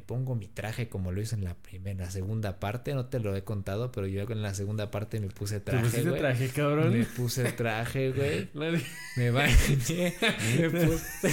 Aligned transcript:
Me 0.00 0.06
pongo 0.06 0.34
mi 0.34 0.48
traje 0.48 0.88
como 0.88 1.12
lo 1.12 1.20
hice 1.20 1.34
en 1.34 1.44
la 1.44 1.54
primera, 1.54 2.06
la 2.06 2.10
segunda 2.10 2.58
parte, 2.58 2.94
no 2.94 3.06
te 3.06 3.20
lo 3.20 3.36
he 3.36 3.44
contado, 3.44 3.92
pero 3.92 4.06
yo 4.06 4.22
en 4.22 4.40
la 4.40 4.54
segunda 4.54 4.90
parte 4.90 5.20
me 5.20 5.28
puse 5.28 5.60
traje, 5.60 5.84
pusiste 5.84 6.08
güey. 6.08 6.20
traje, 6.20 6.48
cabrón? 6.48 6.98
Me 6.98 7.04
puse 7.04 7.52
traje, 7.52 8.10
güey. 8.12 8.48
Me 9.16 9.30
bañé, 9.30 10.14
me 10.58 10.70
puse... 10.70 11.28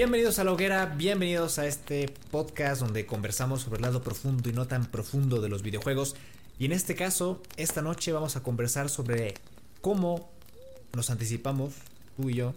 Bienvenidos 0.00 0.38
a 0.38 0.44
la 0.44 0.52
hoguera, 0.52 0.86
bienvenidos 0.86 1.58
a 1.58 1.66
este 1.66 2.10
podcast 2.30 2.80
donde 2.80 3.04
conversamos 3.04 3.60
sobre 3.60 3.76
el 3.76 3.82
lado 3.82 4.02
profundo 4.02 4.48
y 4.48 4.52
no 4.54 4.66
tan 4.66 4.86
profundo 4.86 5.42
de 5.42 5.50
los 5.50 5.60
videojuegos. 5.60 6.16
Y 6.58 6.64
en 6.64 6.72
este 6.72 6.94
caso, 6.94 7.42
esta 7.58 7.82
noche 7.82 8.10
vamos 8.10 8.34
a 8.34 8.42
conversar 8.42 8.88
sobre 8.88 9.34
cómo 9.82 10.30
nos 10.94 11.10
anticipamos, 11.10 11.74
tú 12.16 12.30
y 12.30 12.34
yo, 12.36 12.54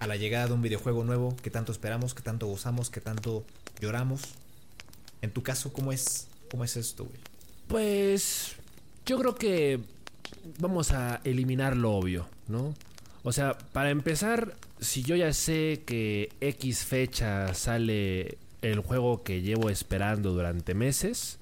a 0.00 0.06
la 0.06 0.16
llegada 0.16 0.48
de 0.48 0.52
un 0.52 0.60
videojuego 0.60 1.02
nuevo 1.02 1.34
que 1.42 1.48
tanto 1.48 1.72
esperamos, 1.72 2.12
que 2.12 2.20
tanto 2.20 2.46
gozamos, 2.46 2.90
que 2.90 3.00
tanto 3.00 3.42
lloramos. 3.80 4.20
En 5.22 5.30
tu 5.30 5.42
caso, 5.42 5.72
¿cómo 5.72 5.92
es, 5.92 6.28
cómo 6.50 6.64
es 6.64 6.76
esto, 6.76 7.06
güey? 7.06 7.18
Pues 7.68 8.56
yo 9.06 9.18
creo 9.18 9.34
que 9.34 9.80
vamos 10.58 10.92
a 10.92 11.22
eliminar 11.24 11.74
lo 11.74 11.92
obvio, 11.92 12.26
¿no? 12.48 12.74
O 13.22 13.32
sea, 13.32 13.56
para 13.72 13.90
empezar, 13.90 14.54
si 14.80 15.02
yo 15.02 15.14
ya 15.16 15.32
sé 15.32 15.82
que 15.84 16.30
X 16.40 16.84
fecha 16.84 17.52
sale 17.54 18.38
el 18.62 18.80
juego 18.80 19.22
que 19.22 19.42
llevo 19.42 19.68
esperando 19.70 20.32
durante 20.32 20.74
meses, 20.74 21.38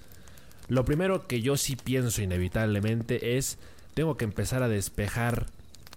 lo 0.69 0.84
primero 0.84 1.27
que 1.27 1.41
yo 1.41 1.56
sí 1.56 1.77
pienso 1.77 2.21
inevitablemente 2.22 3.39
es, 3.39 3.59
tengo 3.94 4.16
que 4.16 4.25
empezar 4.25 4.62
a 4.62 4.69
despejar 4.69 5.47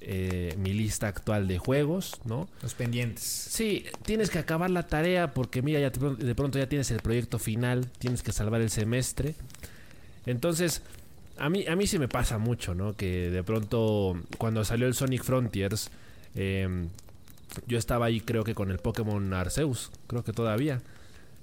eh, 0.04 0.56
mi 0.58 0.74
lista 0.74 1.08
actual 1.08 1.48
de 1.48 1.58
juegos, 1.60 2.14
¿no? 2.26 2.48
Los 2.64 2.74
pendientes. 2.74 3.24
Sí, 3.24 3.86
tienes 4.04 4.30
que 4.32 4.40
acabar 4.40 4.70
la 4.72 4.88
tarea 4.88 5.34
porque 5.34 5.62
mira, 5.62 5.80
ya 5.80 5.90
de 5.92 6.00
pronto- 6.00 6.24
de 6.26 6.36
pronto 6.36 6.58
ya 6.58 6.68
tienes 6.70 6.90
el 6.92 7.00
proyecto 7.02 7.38
final, 7.38 7.88
tienes 8.00 8.24
que 8.24 8.32
salvar 8.32 8.62
el 8.62 8.70
semestre. 8.72 9.36
Entonces, 10.26 10.82
a 11.42 11.50
mí, 11.50 11.66
a 11.68 11.76
mí 11.76 11.88
sí 11.88 11.98
me 11.98 12.08
pasa 12.08 12.38
mucho, 12.38 12.76
¿no? 12.76 12.96
Que 12.96 13.32
de 13.32 13.44
pronto, 13.44 14.16
cuando 14.38 14.64
salió 14.64 14.86
el 14.86 14.94
Sonic 14.94 15.24
Frontiers, 15.24 15.90
eh, 16.36 16.88
yo 17.66 17.78
estaba 17.80 18.06
ahí 18.06 18.22
creo 18.22 18.44
que 18.44 18.54
con 18.54 18.70
el 18.70 18.78
Pokémon 18.78 19.34
Arceus, 19.34 19.92
creo 20.08 20.24
que 20.24 20.34
todavía. 20.34 20.82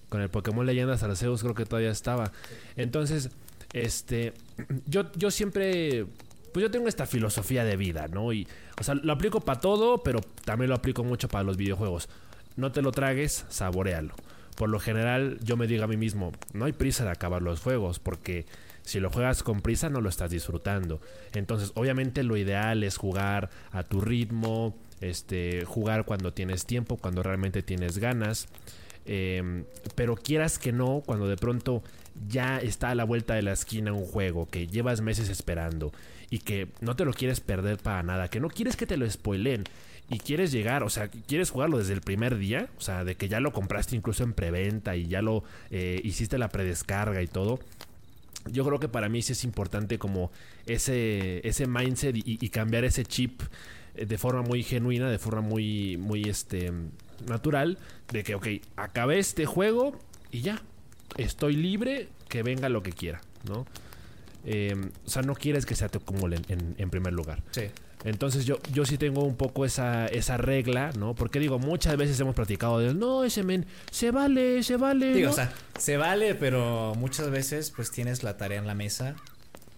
Con 0.09 0.23
el 0.23 0.31
Pokémon 0.31 0.65
Leyendas 0.65 1.03
Arceus 1.03 1.43
creo 1.43 1.55
que 1.55 1.67
todavía 1.67 1.91
estaba. 1.91 2.31
Entonces, 2.77 3.31
este, 3.73 4.33
yo, 4.87 5.11
yo 5.17 5.33
siempre, 5.33 6.07
pues 6.53 6.63
yo 6.63 6.71
tengo 6.71 6.87
esta 6.87 7.05
filosofía 7.05 7.65
de 7.65 7.77
vida, 7.77 8.07
¿no? 8.07 8.33
Y, 8.33 8.47
o 8.81 8.85
sea, 8.85 8.95
lo 8.95 9.13
aplico 9.13 9.41
para 9.41 9.61
todo, 9.61 10.05
pero 10.05 10.21
también 10.45 10.71
lo 10.71 10.77
aplico 10.77 11.03
mucho 11.03 11.27
para 11.27 11.43
los 11.43 11.57
videojuegos. 11.57 12.09
No 12.57 12.71
te 12.71 12.83
lo 12.83 12.93
tragues, 12.93 13.47
saborealo. 13.49 14.15
Por 14.57 14.69
lo 14.69 14.79
general, 14.79 15.39
yo 15.43 15.57
me 15.57 15.67
digo 15.67 15.83
a 15.85 15.89
mí 15.89 15.97
mismo, 15.97 16.33
no 16.53 16.67
hay 16.67 16.73
prisa 16.73 17.05
de 17.05 17.11
acabar 17.11 17.43
los 17.43 17.61
juegos, 17.61 17.99
porque 17.99 18.47
si 18.89 19.01
lo 19.01 19.11
juegas 19.11 19.43
con 19.43 19.61
prisa 19.61 19.91
no 19.91 20.01
lo 20.01 20.09
estás 20.09 20.31
disfrutando. 20.31 20.99
Entonces, 21.35 21.73
obviamente 21.75 22.23
lo 22.23 22.39
ideal 22.39 22.83
es 22.83 22.97
jugar 22.97 23.51
a 23.71 23.83
tu 23.83 24.01
ritmo, 24.01 24.75
este, 25.03 25.67
jugar 25.67 26.07
cuando 26.07 26.33
tienes 26.33 26.65
tiempo, 26.65 26.97
cuando 26.97 27.23
realmente 27.23 27.63
tienes 27.63 27.99
ganas. 27.99 28.49
Eh, 29.05 29.65
pero 29.95 30.17
quieras 30.17 30.59
que 30.59 30.73
no, 30.73 31.03
cuando 31.05 31.29
de 31.29 31.37
pronto 31.37 31.83
ya 32.29 32.61
está 32.61 32.89
a 32.89 32.95
la 32.95 33.05
vuelta 33.05 33.35
de 33.35 33.43
la 33.43 33.53
esquina 33.53 33.93
un 33.93 34.07
juego 34.07 34.49
que 34.49 34.67
llevas 34.67 35.03
meses 35.03 35.29
esperando 35.29 35.93
y 36.31 36.39
que 36.39 36.69
no 36.81 36.97
te 36.97 37.05
lo 37.05 37.13
quieres 37.13 37.41
perder 37.41 37.77
para 37.77 38.03
nada, 38.03 38.29
que 38.29 38.41
no 38.41 38.49
quieres 38.49 38.77
que 38.77 38.87
te 38.87 38.97
lo 38.97 39.09
spoilen 39.11 39.65
y 40.09 40.19
quieres 40.19 40.51
llegar, 40.51 40.83
o 40.83 40.89
sea, 40.89 41.09
quieres 41.09 41.51
jugarlo 41.51 41.77
desde 41.77 41.93
el 41.93 42.01
primer 42.01 42.39
día, 42.39 42.71
o 42.79 42.81
sea, 42.81 43.05
de 43.05 43.17
que 43.17 43.29
ya 43.29 43.41
lo 43.41 43.53
compraste 43.53 43.97
incluso 43.97 44.25
en 44.25 44.33
preventa 44.33 44.97
y 44.97 45.09
ya 45.09 45.21
lo 45.21 45.45
eh, 45.71 46.01
hiciste 46.03 46.39
la 46.39 46.49
predescarga 46.49 47.21
y 47.21 47.27
todo. 47.27 47.61
Yo 48.51 48.65
creo 48.65 48.79
que 48.79 48.89
para 48.89 49.09
mí 49.09 49.23
sí 49.23 49.33
es 49.33 49.45
importante 49.45 49.99
como 49.99 50.31
ese, 50.67 51.47
ese 51.47 51.67
mindset 51.67 52.17
y, 52.17 52.49
cambiar 52.49 52.85
ese 52.85 53.05
chip 53.05 53.43
eh, 53.95 54.07
de 54.07 54.19
forma 54.19 54.43
muy 54.43 54.63
genuina, 54.63 55.11
de 55.11 55.19
forma 55.19 55.41
muy, 55.41 55.97
muy 55.97 56.23
este, 56.23 56.73
natural, 57.27 57.79
de 58.13 58.23
que, 58.25 58.35
ok, 58.35 58.47
acabé 58.77 59.19
este 59.19 59.47
juego 59.47 59.99
y 60.31 60.41
ya, 60.41 60.63
estoy 61.17 61.55
libre, 61.55 62.09
que 62.29 62.43
venga 62.43 62.69
lo 62.69 62.83
que 62.83 62.93
quiera, 62.93 63.21
¿no? 63.49 63.67
Eh, 64.45 64.75
o 65.05 65.09
sea, 65.09 65.23
no 65.23 65.35
quieres 65.35 65.67
que 65.67 65.75
se 65.75 65.89
te 65.89 65.99
acumulen 65.99 66.43
en, 66.49 66.75
en 66.79 66.91
primer 66.91 67.13
lugar. 67.13 67.43
Sí. 67.51 67.65
Entonces 68.05 68.45
yo, 68.45 68.59
yo 68.73 68.87
sí 68.87 68.97
tengo 68.97 69.25
un 69.25 69.37
poco 69.37 69.65
esa, 69.65 70.07
esa 70.07 70.37
regla, 70.37 70.93
¿no? 70.97 71.15
Porque 71.15 71.41
digo, 71.41 71.59
muchas 71.59 71.97
veces 71.97 72.19
hemos 72.21 72.35
platicado 72.35 72.79
de, 72.79 72.95
no, 72.95 73.25
ese 73.25 73.43
men, 73.43 73.67
se 73.91 74.11
vale, 74.11 74.63
se 74.63 74.77
vale. 74.77 75.15
Digo, 75.15 75.27
¿no?". 75.27 75.33
o 75.33 75.37
sea, 75.37 75.53
se 75.79 75.97
vale, 75.97 76.35
pero 76.35 76.95
muchas 76.97 77.31
veces 77.31 77.73
pues 77.75 77.91
tienes 77.91 78.23
la 78.23 78.37
tarea 78.37 78.59
en 78.59 78.67
la 78.67 78.75
mesa 78.75 79.17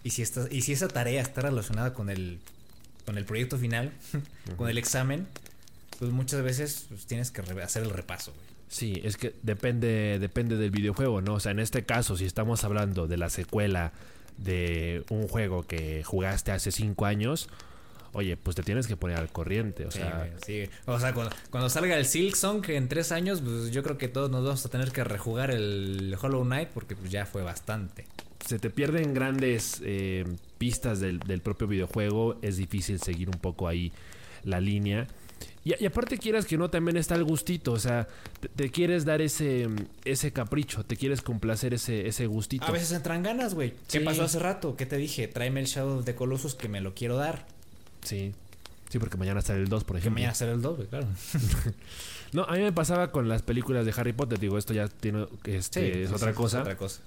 y 0.03 0.11
si 0.11 0.21
esta, 0.21 0.45
y 0.51 0.61
si 0.61 0.73
esa 0.73 0.87
tarea 0.87 1.21
está 1.21 1.41
relacionada 1.41 1.93
con 1.93 2.09
el 2.09 2.39
con 3.05 3.17
el 3.17 3.25
proyecto 3.25 3.57
final, 3.57 3.91
con 4.57 4.69
el 4.69 4.77
examen, 4.77 5.27
pues 5.99 6.11
muchas 6.11 6.43
veces 6.43 6.85
pues, 6.89 7.05
tienes 7.05 7.31
que 7.31 7.41
hacer 7.61 7.83
el 7.83 7.89
repaso, 7.89 8.31
güey. 8.31 8.51
Sí, 8.69 9.01
es 9.03 9.17
que 9.17 9.35
depende, 9.43 10.17
depende 10.17 10.55
del 10.55 10.71
videojuego, 10.71 11.21
¿no? 11.21 11.33
O 11.33 11.39
sea, 11.41 11.51
en 11.51 11.59
este 11.59 11.83
caso, 11.83 12.15
si 12.15 12.23
estamos 12.23 12.63
hablando 12.63 13.05
de 13.05 13.17
la 13.17 13.29
secuela 13.29 13.91
de 14.37 15.03
un 15.09 15.27
juego 15.27 15.63
que 15.63 16.03
jugaste 16.05 16.53
hace 16.53 16.71
cinco 16.71 17.05
años, 17.05 17.49
oye, 18.13 18.37
pues 18.37 18.55
te 18.55 18.63
tienes 18.63 18.87
que 18.87 18.97
poner 18.97 19.17
al 19.17 19.29
corriente. 19.31 19.85
O 19.85 19.91
Sí, 19.91 19.99
sea, 19.99 20.17
güey, 20.17 20.31
sí. 20.45 20.69
O 20.85 20.99
sea, 20.99 21.13
cuando, 21.13 21.35
cuando 21.49 21.69
salga 21.69 21.97
el 21.97 22.05
Silk 22.05 22.35
Song 22.35 22.63
en 22.69 22.87
tres 22.87 23.11
años, 23.11 23.41
pues 23.41 23.71
yo 23.71 23.83
creo 23.83 23.97
que 23.97 24.07
todos 24.07 24.29
nos 24.29 24.43
vamos 24.43 24.65
a 24.65 24.69
tener 24.69 24.91
que 24.91 25.03
rejugar 25.03 25.51
el 25.51 26.15
Hollow 26.21 26.43
Knight 26.43 26.69
porque 26.69 26.95
pues 26.95 27.11
ya 27.11 27.25
fue 27.25 27.41
bastante. 27.43 28.05
se 28.45 28.59
te 28.59 28.69
pierden 28.69 29.13
grandes 29.13 29.81
eh, 29.83 30.25
pistas 30.57 30.99
del, 30.99 31.19
del 31.19 31.41
propio 31.41 31.67
videojuego. 31.67 32.37
Es 32.41 32.57
difícil 32.57 32.99
seguir 32.99 33.29
un 33.29 33.39
poco 33.39 33.67
ahí 33.67 33.91
la 34.43 34.59
línea. 34.59 35.07
Y, 35.63 35.75
y 35.81 35.85
aparte 35.85 36.17
quieras 36.17 36.45
que 36.47 36.57
no, 36.57 36.69
también 36.71 36.97
está 36.97 37.13
el 37.13 37.23
gustito, 37.23 37.71
o 37.73 37.79
sea, 37.79 38.07
te, 38.39 38.47
te 38.49 38.71
quieres 38.71 39.05
dar 39.05 39.21
ese, 39.21 39.67
ese 40.05 40.31
capricho, 40.33 40.83
te 40.83 40.95
quieres 40.97 41.21
complacer 41.21 41.75
ese, 41.75 42.07
ese 42.07 42.25
gustito. 42.25 42.65
A 42.65 42.71
veces 42.71 42.91
entran 42.93 43.21
ganas, 43.21 43.53
güey. 43.53 43.71
¿Qué 43.71 43.99
Sí. 43.99 43.99
pasó 43.99 44.23
hace 44.23 44.39
rato? 44.39 44.75
¿Qué 44.75 44.87
te 44.87 44.97
dije? 44.97 45.27
Tráeme 45.27 45.59
el 45.59 45.67
Shadow 45.67 45.99
of 45.99 46.05
the 46.05 46.15
Colossus 46.15 46.55
que 46.55 46.67
me 46.67 46.81
lo 46.81 46.95
quiero 46.95 47.15
dar. 47.15 47.45
Sí. 48.03 48.33
Sí, 48.89 48.99
porque 48.99 49.17
mañana 49.17 49.41
sale 49.41 49.59
el 49.61 49.69
2, 49.69 49.83
por 49.85 49.95
Que 49.95 49.99
ejemplo. 49.99 50.19
mañana 50.19 50.33
será 50.35 50.51
el 50.51 50.61
2, 50.61 50.75
güey, 50.77 50.87
claro. 50.89 51.07
No, 52.33 52.43
a 52.43 52.53
mí 52.53 52.59
me 52.61 52.71
pasaba 52.71 53.11
con 53.11 53.27
las 53.27 53.41
películas 53.41 53.85
de 53.85 53.93
Harry 53.97 54.13
Potter, 54.13 54.39
digo, 54.39 54.57
esto 54.57 54.73
ya 54.73 54.87
tiene 54.87 55.27
este, 55.43 56.03
es 56.03 56.11
otra 56.13 56.33
cosa. 56.33 56.59
Es 56.59 56.61
otra 56.61 56.77
cosa. 56.77 57.01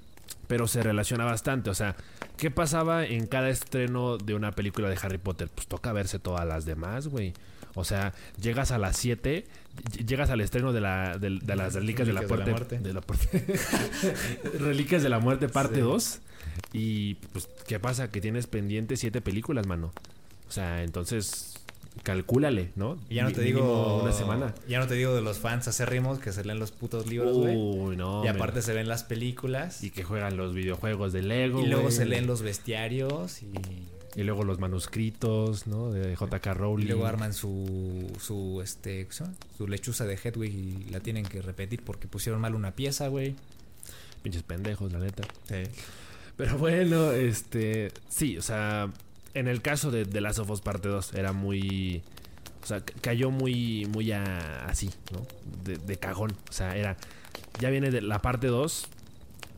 pero 0.48 0.68
se 0.68 0.82
relaciona 0.82 1.24
bastante. 1.24 1.70
O 1.70 1.74
sea, 1.74 1.96
¿qué 2.36 2.50
pasaba 2.50 3.06
en 3.06 3.26
cada 3.26 3.48
estreno 3.48 4.18
de 4.18 4.34
una 4.34 4.52
película 4.52 4.88
de 4.90 4.98
Harry 5.00 5.16
Potter? 5.16 5.48
Pues 5.54 5.66
toca 5.66 5.92
verse 5.94 6.18
todas 6.18 6.46
las 6.46 6.66
demás, 6.66 7.08
güey. 7.08 7.32
O 7.74 7.84
sea, 7.84 8.12
llegas 8.40 8.70
a 8.70 8.76
las 8.78 8.98
7, 8.98 9.46
ll- 9.92 10.06
llegas 10.06 10.28
al 10.28 10.42
estreno 10.42 10.72
de, 10.74 10.80
la, 10.82 11.16
de, 11.16 11.38
de 11.42 11.56
las 11.56 11.72
Reliquias 11.74 12.06
de 12.06 12.12
la, 12.12 12.20
de 12.20 12.36
la 12.36 12.44
Muerte. 12.46 12.78
De 12.80 12.92
la. 12.92 13.00
Reliquias 14.58 15.02
de 15.02 15.08
la 15.08 15.18
Muerte, 15.20 15.48
parte 15.48 15.80
2. 15.80 16.18
Y 16.72 17.14
pues, 17.32 17.48
¿qué 17.66 17.80
pasa? 17.80 18.10
Que 18.10 18.20
tienes 18.20 18.46
pendiente 18.46 18.96
7 18.96 19.20
películas, 19.22 19.66
mano. 19.66 19.92
O 20.48 20.52
sea, 20.52 20.82
entonces, 20.82 21.54
calcúlale, 22.02 22.70
¿no? 22.76 22.98
Y 23.08 23.16
ya 23.16 23.24
no 23.24 23.32
te 23.32 23.42
digo. 23.42 24.02
Una 24.02 24.12
semana. 24.12 24.54
Ya 24.68 24.78
no 24.78 24.86
te 24.86 24.94
digo 24.94 25.14
de 25.14 25.22
los 25.22 25.38
fans 25.38 25.68
acérrimos 25.68 26.18
que 26.18 26.32
se 26.32 26.44
leen 26.44 26.58
los 26.58 26.70
putos 26.70 27.06
libros, 27.06 27.36
güey. 27.36 27.56
Uy, 27.56 27.96
no. 27.96 28.24
y 28.24 28.28
aparte 28.28 28.62
se 28.62 28.72
ven 28.72 28.88
las 28.88 29.04
películas. 29.04 29.82
Y 29.82 29.90
que 29.90 30.02
juegan 30.04 30.36
los 30.36 30.54
videojuegos 30.54 31.12
de 31.12 31.22
Lego. 31.22 31.60
Y 31.60 31.66
luego 31.66 31.90
se 31.90 32.04
leen 32.04 32.26
los 32.26 32.42
bestiarios 32.42 33.42
y, 33.42 33.50
Y 34.16 34.22
luego 34.22 34.44
los 34.44 34.60
manuscritos, 34.60 35.66
¿no? 35.66 35.90
De 35.90 36.14
J.K. 36.14 36.50
y 36.50 36.54
Rowling. 36.54 36.86
luego 36.86 37.06
arman 37.06 37.32
su 37.32 38.10
su 38.20 38.60
este 38.62 39.08
su 39.56 39.66
lechuza 39.66 40.04
de 40.04 40.14
Hedwig 40.22 40.52
y 40.54 40.90
la 40.90 41.00
tienen 41.00 41.24
que 41.24 41.42
repetir 41.42 41.82
porque 41.84 42.06
pusieron 42.06 42.40
mal 42.40 42.54
una 42.54 42.72
pieza, 42.72 43.08
güey. 43.08 43.34
Pinches 44.22 44.42
pendejos, 44.42 44.92
la 44.92 45.00
neta. 45.00 45.24
Sí. 45.48 45.70
Pero 46.36 46.58
bueno, 46.58 47.12
este. 47.12 47.92
Sí, 48.08 48.38
o 48.38 48.42
sea. 48.42 48.90
En 49.34 49.48
el 49.48 49.62
caso 49.62 49.90
de 49.90 50.04
The 50.04 50.20
Last 50.20 50.38
of 50.38 50.50
Us 50.50 50.60
Parte 50.60 50.88
2, 50.88 51.14
era 51.14 51.32
muy. 51.32 52.02
O 52.62 52.66
sea, 52.66 52.80
ca- 52.84 52.94
cayó 53.00 53.30
muy. 53.30 53.86
Muy 53.86 54.12
a- 54.12 54.64
así, 54.66 54.90
¿no? 55.12 55.26
De, 55.64 55.76
de 55.76 55.96
cajón. 55.96 56.32
O 56.48 56.52
sea, 56.52 56.76
era. 56.76 56.96
Ya 57.60 57.70
viene 57.70 57.90
de 57.90 58.00
la 58.00 58.20
parte 58.20 58.46
2. 58.46 58.86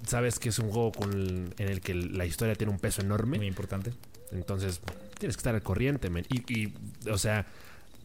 Sabes 0.07 0.39
que 0.39 0.49
es 0.51 0.59
un 0.59 0.71
juego 0.71 0.93
con 0.93 1.13
el- 1.13 1.55
en 1.59 1.69
el 1.69 1.81
que 1.81 1.95
la 1.95 2.27
historia 2.27 2.55
tiene 2.55 2.73
un 2.73 2.79
peso 2.79 3.03
enorme. 3.03 3.37
Muy 3.39 3.47
importante. 3.47 3.93
Entonces, 4.33 4.81
tienes 5.19 5.37
que 5.37 5.41
estar 5.41 5.55
al 5.55 5.63
corriente. 5.63 6.11
Y, 6.29 6.53
y, 6.53 6.75
o 7.11 7.19
sea, 7.19 7.47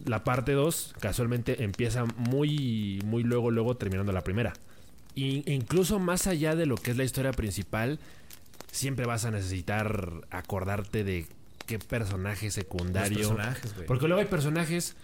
la 0.06 0.24
parte 0.24 0.51
2 0.53 0.94
casualmente 1.00 1.63
empieza 1.63 2.06
muy, 2.06 3.00
muy 3.06 3.24
luego, 3.24 3.50
luego 3.51 3.75
terminando 3.77 4.12
la 4.12 4.24
primera. 4.24 4.53
Y, 5.15 5.44
incluso 5.51 6.00
más 6.00 6.27
allá 6.27 6.56
de 6.56 6.65
lo 6.65 6.75
que 6.75 6.91
es 6.91 6.97
la 6.97 7.03
historia 7.03 7.31
principal, 7.31 8.00
siempre 8.71 9.06
vas 9.06 9.25
a 9.25 9.31
necesitar 9.31 10.12
acordarte 10.31 11.03
de 11.03 11.27
qué 11.71 11.79
personaje 11.79 12.51
secundario. 12.51 13.18
Los 13.19 13.27
personajes, 13.29 13.75
güey. 13.75 13.88
Porque 13.88 14.07
luego 14.07 14.21
hay 14.21 14.27
personajes 14.27 14.95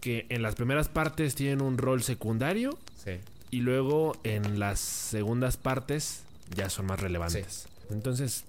que 0.00 0.26
en 0.28 0.42
las 0.42 0.54
primeras 0.54 0.88
partes 0.88 1.34
tienen 1.34 1.62
un 1.62 1.78
rol 1.78 2.02
secundario 2.02 2.78
Sí. 3.02 3.12
y 3.50 3.60
luego 3.60 4.16
en 4.22 4.58
las 4.58 4.78
segundas 4.80 5.56
partes 5.56 6.22
ya 6.54 6.68
son 6.70 6.86
más 6.86 7.00
relevantes. 7.00 7.66
Entonces, 7.90 8.44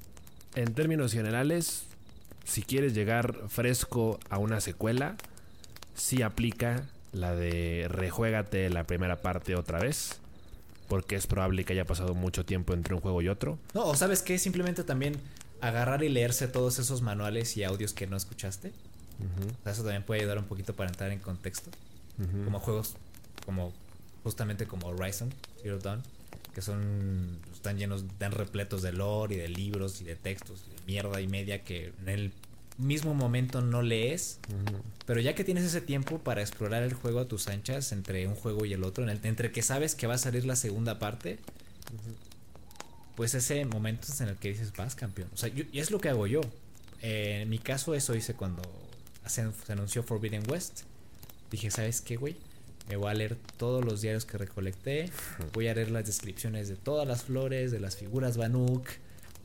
en 0.55 0.73
términos 0.73 1.11
generales, 1.13 1.83
si 2.43 2.61
quieres 2.61 2.93
llegar 2.93 3.35
fresco 3.47 4.19
a 4.29 4.37
una 4.37 4.61
secuela, 4.61 5.15
sí 5.95 6.21
aplica 6.21 6.83
la 7.13 7.33
de 7.35 7.87
rejuégate 7.89 8.69
la 8.69 8.83
primera 8.83 9.21
parte 9.21 9.55
otra 9.55 9.79
vez, 9.79 10.19
porque 10.89 11.15
es 11.15 11.25
probable 11.25 11.63
que 11.63 11.73
haya 11.73 11.85
pasado 11.85 12.13
mucho 12.13 12.45
tiempo 12.45 12.73
entre 12.73 12.93
un 12.93 13.01
juego 13.01 13.21
y 13.21 13.29
otro. 13.29 13.57
No, 13.73 13.85
o 13.85 13.95
sabes 13.95 14.21
qué, 14.21 14.37
simplemente 14.37 14.83
también 14.83 15.15
agarrar 15.67 16.03
y 16.03 16.09
leerse 16.09 16.47
todos 16.47 16.79
esos 16.79 17.01
manuales 17.01 17.55
y 17.57 17.63
audios 17.63 17.93
que 17.93 18.07
no 18.07 18.17
escuchaste. 18.17 18.71
Eso 19.65 19.83
también 19.83 20.03
puede 20.03 20.21
ayudar 20.21 20.37
un 20.39 20.45
poquito 20.45 20.75
para 20.75 20.89
entrar 20.89 21.11
en 21.11 21.19
contexto. 21.19 21.69
Como 22.45 22.59
juegos 22.59 22.95
como 23.45 23.73
justamente 24.23 24.65
como 24.65 24.87
Horizon 24.87 25.33
Zero 25.61 25.79
Dawn, 25.79 26.01
que 26.53 26.61
son 26.61 27.37
están 27.53 27.77
llenos, 27.77 28.03
están 28.03 28.31
repletos 28.31 28.81
de 28.81 28.91
lore 28.93 29.35
y 29.35 29.37
de 29.37 29.49
libros 29.49 30.01
y 30.01 30.03
de 30.05 30.15
textos 30.15 30.63
y 30.67 30.75
de 30.75 30.81
mierda 30.85 31.19
y 31.21 31.27
media 31.27 31.63
que 31.63 31.93
en 32.01 32.09
el 32.09 32.31
mismo 32.77 33.13
momento 33.13 33.61
no 33.61 33.81
lees, 33.81 34.39
pero 35.05 35.21
ya 35.21 35.33
que 35.35 35.43
tienes 35.45 35.63
ese 35.63 35.79
tiempo 35.81 36.19
para 36.19 36.41
explorar 36.41 36.83
el 36.83 36.93
juego 36.93 37.19
a 37.21 37.25
tus 37.27 37.47
anchas 37.47 37.91
entre 37.93 38.27
un 38.27 38.35
juego 38.35 38.65
y 38.65 38.73
el 38.73 38.83
otro, 38.83 39.03
en 39.03 39.09
el- 39.11 39.19
entre 39.25 39.51
que 39.51 39.61
sabes 39.61 39.95
que 39.95 40.07
va 40.07 40.15
a 40.15 40.17
salir 40.17 40.45
la 40.45 40.55
segunda 40.57 40.99
parte, 40.99 41.39
pues 43.15 43.33
ese 43.35 43.63
momento 43.65 44.07
es 44.11 44.19
en 44.21 44.29
el 44.29 44.35
que 44.35 44.49
dices, 44.49 44.71
vas 44.75 44.95
campeón. 44.95 45.29
O 45.33 45.37
sea, 45.37 45.49
yo- 45.49 45.63
y 45.71 45.79
es 45.79 45.91
lo 45.91 45.99
que 45.99 46.09
hago 46.09 46.27
yo. 46.27 46.41
Eh, 47.01 47.41
en 47.43 47.49
mi 47.49 47.59
caso 47.59 47.93
eso 47.95 48.15
hice 48.15 48.33
cuando 48.33 48.61
se, 49.25 49.45
se 49.65 49.73
anunció 49.73 50.03
Forbidden 50.03 50.43
West. 50.49 50.81
Dije, 51.51 51.69
¿sabes 51.71 52.01
qué, 52.01 52.15
güey? 52.17 52.35
Me 52.89 52.97
voy 52.97 53.09
a 53.09 53.13
leer 53.13 53.37
todos 53.57 53.83
los 53.83 54.01
diarios 54.01 54.25
que 54.25 54.37
recolecté. 54.37 55.09
Voy 55.53 55.67
a 55.67 55.73
leer 55.73 55.89
las 55.91 56.05
descripciones 56.05 56.67
de 56.67 56.75
todas 56.75 57.07
las 57.07 57.23
flores, 57.23 57.71
de 57.71 57.79
las 57.79 57.95
figuras 57.95 58.37
Banuk. 58.37 58.87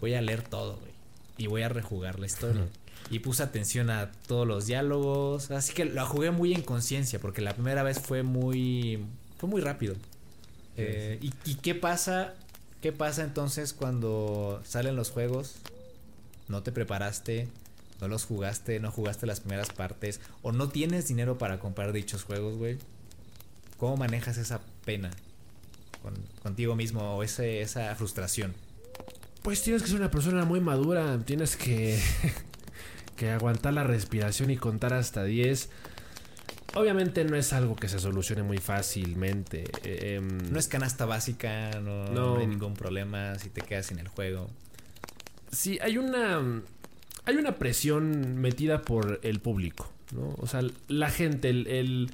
Voy 0.01 0.15
a 0.15 0.21
leer 0.21 0.43
todo, 0.43 0.77
güey. 0.77 0.93
Y 1.39 1.47
voy 1.47 1.63
a 1.63 1.69
rejugar 1.71 2.19
la 2.19 2.27
historia. 2.27 2.67
Y 3.11 3.21
puse 3.21 3.43
atención 3.43 3.89
a 3.89 4.13
todos 4.27 4.47
los 4.47 4.67
diálogos. 4.67 5.51
Así 5.51 5.73
que 5.73 5.87
la 5.87 6.05
jugué 6.05 6.31
muy 6.31 6.53
en 6.53 6.61
conciencia, 6.63 7.19
porque 7.19 7.41
la 7.41 7.55
primera 7.55 7.83
vez 7.83 7.99
fue 7.99 8.23
muy. 8.23 9.03
fue 9.39 9.49
muy 9.49 9.63
rápido. 9.63 9.95
Eh, 10.77 11.19
¿y, 11.23 11.33
y 11.51 11.55
qué 11.57 11.75
pasa? 11.75 12.35
¿Qué 12.81 12.93
pasa 12.93 13.23
entonces 13.23 13.73
cuando 13.73 14.63
salen 14.65 14.97
los 14.97 15.11
juegos? 15.11 15.57
No 16.49 16.63
te 16.63 16.73
preparaste, 16.73 17.49
no 18.01 18.09
los 18.09 18.25
jugaste, 18.25 18.81
no 18.81 18.91
jugaste 18.91 19.27
las 19.27 19.41
primeras 19.41 19.69
partes, 19.71 20.21
o 20.43 20.53
no 20.53 20.69
tienes 20.71 21.07
dinero 21.09 21.37
para 21.39 21.59
comprar 21.61 21.93
dichos 21.93 22.25
juegos, 22.25 22.57
güey. 22.57 22.79
¿Cómo 23.77 23.97
manejas 23.97 24.39
esa 24.39 24.61
pena 24.85 25.11
con- 26.03 26.15
contigo 26.43 26.75
mismo 26.75 27.17
o 27.17 27.23
ese, 27.23 27.61
esa 27.61 27.95
frustración? 27.97 28.55
Pues 29.43 29.63
tienes 29.63 29.83
que 29.83 29.89
ser 29.89 29.99
una 29.99 30.11
persona 30.11 30.45
muy 30.45 30.61
madura, 30.61 31.19
tienes 31.25 31.57
que, 31.57 32.01
que 33.17 33.31
aguantar 33.31 33.75
la 33.75 33.85
respiración 33.85 34.51
y 34.51 34.57
contar 34.57 34.93
hasta 34.95 35.25
10. 35.25 35.69
Obviamente 36.75 37.25
no 37.25 37.35
es 37.37 37.53
algo 37.53 37.75
que 37.75 37.89
se 37.89 37.99
solucione 37.99 38.43
muy 38.43 38.59
fácilmente. 38.59 39.65
eh, 39.85 40.17
em, 40.17 40.53
No 40.53 40.59
es 40.59 40.69
canasta 40.69 41.05
básica, 41.05 41.71
no, 41.81 42.05
No. 42.07 42.35
no 42.35 42.41
hay 42.41 42.47
ningún 42.47 42.75
problema 42.75 43.37
si 43.39 43.49
te 43.49 43.61
quedas 43.61 43.87
sin 43.87 43.99
el 43.99 44.09
juego. 44.09 44.49
Sí, 45.51 45.79
hay 45.83 45.99
una. 45.99 46.63
Hay 47.27 47.37
una 47.37 47.57
presión 47.59 48.37
metida 48.37 48.83
por 48.83 49.21
el 49.23 49.41
público, 49.41 49.91
¿no? 50.15 50.35
O 50.39 50.47
sea, 50.47 50.63
la 50.89 51.11
gente, 51.11 51.51
el, 51.51 51.67
el- 51.67 52.11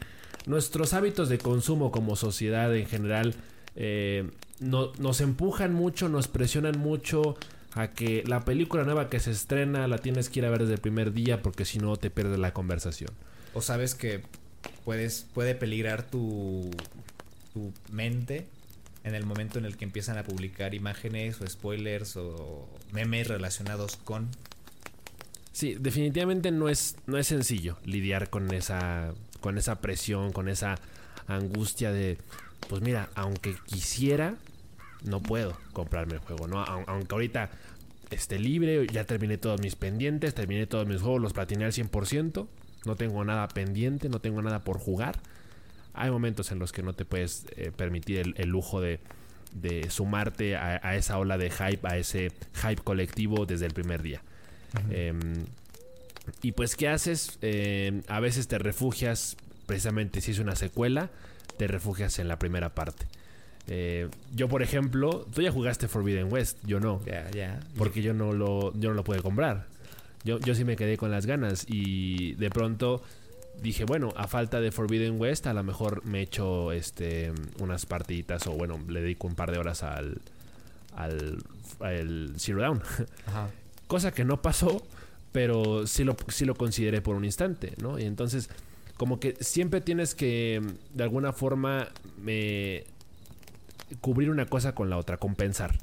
nuestros 0.46 0.94
hábitos 0.94 1.28
de 1.28 1.38
consumo 1.38 1.90
como 1.92 2.16
sociedad 2.16 2.74
en 2.74 2.86
general 2.86 3.34
eh, 3.76 4.28
no- 4.58 4.92
nos 4.98 5.20
empujan 5.20 5.74
mucho, 5.74 6.08
nos 6.08 6.28
presionan 6.28 6.78
mucho 6.78 7.36
a 7.74 7.88
que 7.88 8.24
la 8.26 8.44
película 8.44 8.84
nueva 8.84 9.10
que 9.10 9.20
se 9.20 9.30
estrena 9.30 9.86
la 9.86 9.98
tienes 9.98 10.28
que 10.30 10.40
ir 10.40 10.46
a 10.46 10.50
ver 10.50 10.60
desde 10.60 10.74
el 10.74 10.80
primer 10.80 11.12
día 11.12 11.42
porque 11.42 11.64
si 11.66 11.78
no 11.78 11.96
te 11.96 12.10
pierdes 12.10 12.38
la 12.38 12.52
conversación. 12.52 13.10
O 13.54 13.60
sabes 13.62 13.94
que 13.94 14.22
puedes, 14.84 15.26
puede 15.34 15.54
peligrar 15.54 16.02
tu, 16.08 16.70
tu 17.52 17.72
mente 17.90 18.46
en 19.04 19.14
el 19.14 19.24
momento 19.24 19.58
en 19.58 19.64
el 19.64 19.76
que 19.76 19.84
empiezan 19.84 20.18
a 20.18 20.24
publicar 20.24 20.74
imágenes 20.74 21.40
o 21.40 21.46
spoilers 21.46 22.16
o 22.16 22.68
memes 22.92 23.28
relacionados 23.28 23.96
con. 23.96 24.28
Sí, 25.52 25.76
definitivamente 25.78 26.50
no 26.50 26.68
es, 26.68 26.96
no 27.06 27.16
es 27.18 27.26
sencillo 27.28 27.78
lidiar 27.84 28.28
con 28.30 28.52
esa, 28.52 29.14
con 29.40 29.56
esa 29.58 29.80
presión, 29.80 30.32
con 30.32 30.48
esa 30.48 30.74
angustia 31.28 31.92
de, 31.92 32.18
pues 32.68 32.82
mira, 32.82 33.08
aunque 33.14 33.54
quisiera, 33.64 34.34
no 35.04 35.22
puedo 35.22 35.56
comprarme 35.72 36.14
el 36.14 36.20
juego, 36.20 36.46
¿no? 36.46 36.64
Au- 36.64 36.84
Aunque 36.86 37.14
ahorita 37.14 37.50
esté 38.10 38.38
libre, 38.38 38.86
ya 38.92 39.04
terminé 39.04 39.38
todos 39.38 39.60
mis 39.60 39.76
pendientes, 39.76 40.34
terminé 40.34 40.66
todos 40.66 40.86
mis 40.86 41.00
juegos, 41.00 41.22
los 41.22 41.32
platiné 41.32 41.64
al 41.64 41.72
100%, 41.72 42.46
no 42.86 42.96
tengo 42.96 43.24
nada 43.24 43.48
pendiente, 43.48 44.08
no 44.08 44.20
tengo 44.20 44.40
nada 44.42 44.60
por 44.60 44.78
jugar. 44.78 45.18
Hay 45.92 46.10
momentos 46.10 46.52
en 46.52 46.58
los 46.58 46.72
que 46.72 46.82
no 46.82 46.92
te 46.92 47.04
puedes 47.04 47.46
eh, 47.56 47.72
permitir 47.74 48.18
el, 48.18 48.34
el 48.36 48.48
lujo 48.48 48.80
de, 48.80 49.00
de 49.52 49.90
sumarte 49.90 50.56
a, 50.56 50.80
a 50.82 50.96
esa 50.96 51.18
ola 51.18 51.38
de 51.38 51.50
hype, 51.50 51.86
a 51.86 51.96
ese 51.96 52.32
hype 52.54 52.82
colectivo 52.82 53.46
desde 53.46 53.66
el 53.66 53.72
primer 53.72 54.02
día. 54.02 54.20
Em, 54.90 55.46
y 56.42 56.52
pues, 56.52 56.76
¿qué 56.76 56.88
haces? 56.88 57.38
Em, 57.40 58.02
a 58.08 58.20
veces 58.20 58.48
te 58.48 58.58
refugias, 58.58 59.36
precisamente 59.66 60.20
si 60.20 60.32
es 60.32 60.38
una 60.38 60.54
secuela, 60.56 61.10
te 61.56 61.66
refugias 61.66 62.18
en 62.18 62.28
la 62.28 62.38
primera 62.38 62.74
parte. 62.74 63.06
Eh, 63.68 64.08
yo, 64.34 64.48
por 64.48 64.62
ejemplo, 64.62 65.26
tú 65.34 65.42
ya 65.42 65.50
jugaste 65.50 65.88
Forbidden 65.88 66.32
West, 66.32 66.58
yo 66.64 66.78
no. 66.78 67.00
Ya, 67.06 67.30
ya. 67.30 67.60
Porque 67.76 68.02
yo 68.02 68.14
no 68.14 68.32
lo, 68.32 68.72
yo 68.74 68.90
no 68.90 68.94
lo 68.94 69.04
pude 69.04 69.22
comprar. 69.22 69.66
Yo, 70.26 70.40
yo 70.40 70.54
sí 70.54 70.64
me 70.64 70.76
quedé 70.76 70.96
con 70.96 71.10
las 71.10 71.24
ganas 71.24 71.64
y 71.68 72.34
de 72.34 72.50
pronto 72.50 73.00
dije, 73.62 73.84
bueno, 73.84 74.12
a 74.16 74.26
falta 74.26 74.60
de 74.60 74.72
Forbidden 74.72 75.20
West, 75.20 75.46
a 75.46 75.54
lo 75.54 75.62
mejor 75.62 76.04
me 76.04 76.20
echo 76.20 76.72
este, 76.72 77.32
unas 77.60 77.86
partiditas 77.86 78.46
o 78.46 78.52
bueno, 78.52 78.78
le 78.88 79.00
dedico 79.00 79.26
un 79.26 79.34
par 79.34 79.52
de 79.52 79.58
horas 79.58 79.82
al, 79.82 80.20
al, 80.94 81.38
al 81.80 82.34
Zero 82.36 82.60
Down. 82.60 82.82
Ajá. 83.26 83.50
Cosa 83.86 84.12
que 84.12 84.24
no 84.24 84.42
pasó, 84.42 84.84
pero 85.30 85.86
sí 85.86 86.02
lo, 86.02 86.16
sí 86.28 86.44
lo 86.44 86.56
consideré 86.56 87.00
por 87.00 87.14
un 87.14 87.24
instante, 87.24 87.74
¿no? 87.80 88.00
Y 88.00 88.04
entonces, 88.04 88.50
como 88.96 89.20
que 89.20 89.36
siempre 89.40 89.80
tienes 89.80 90.16
que, 90.16 90.60
de 90.92 91.02
alguna 91.04 91.32
forma, 91.32 91.88
me 92.20 92.84
cubrir 94.00 94.30
una 94.30 94.46
cosa 94.46 94.74
con 94.74 94.90
la 94.90 94.96
otra, 94.96 95.18
compensar. 95.18 95.78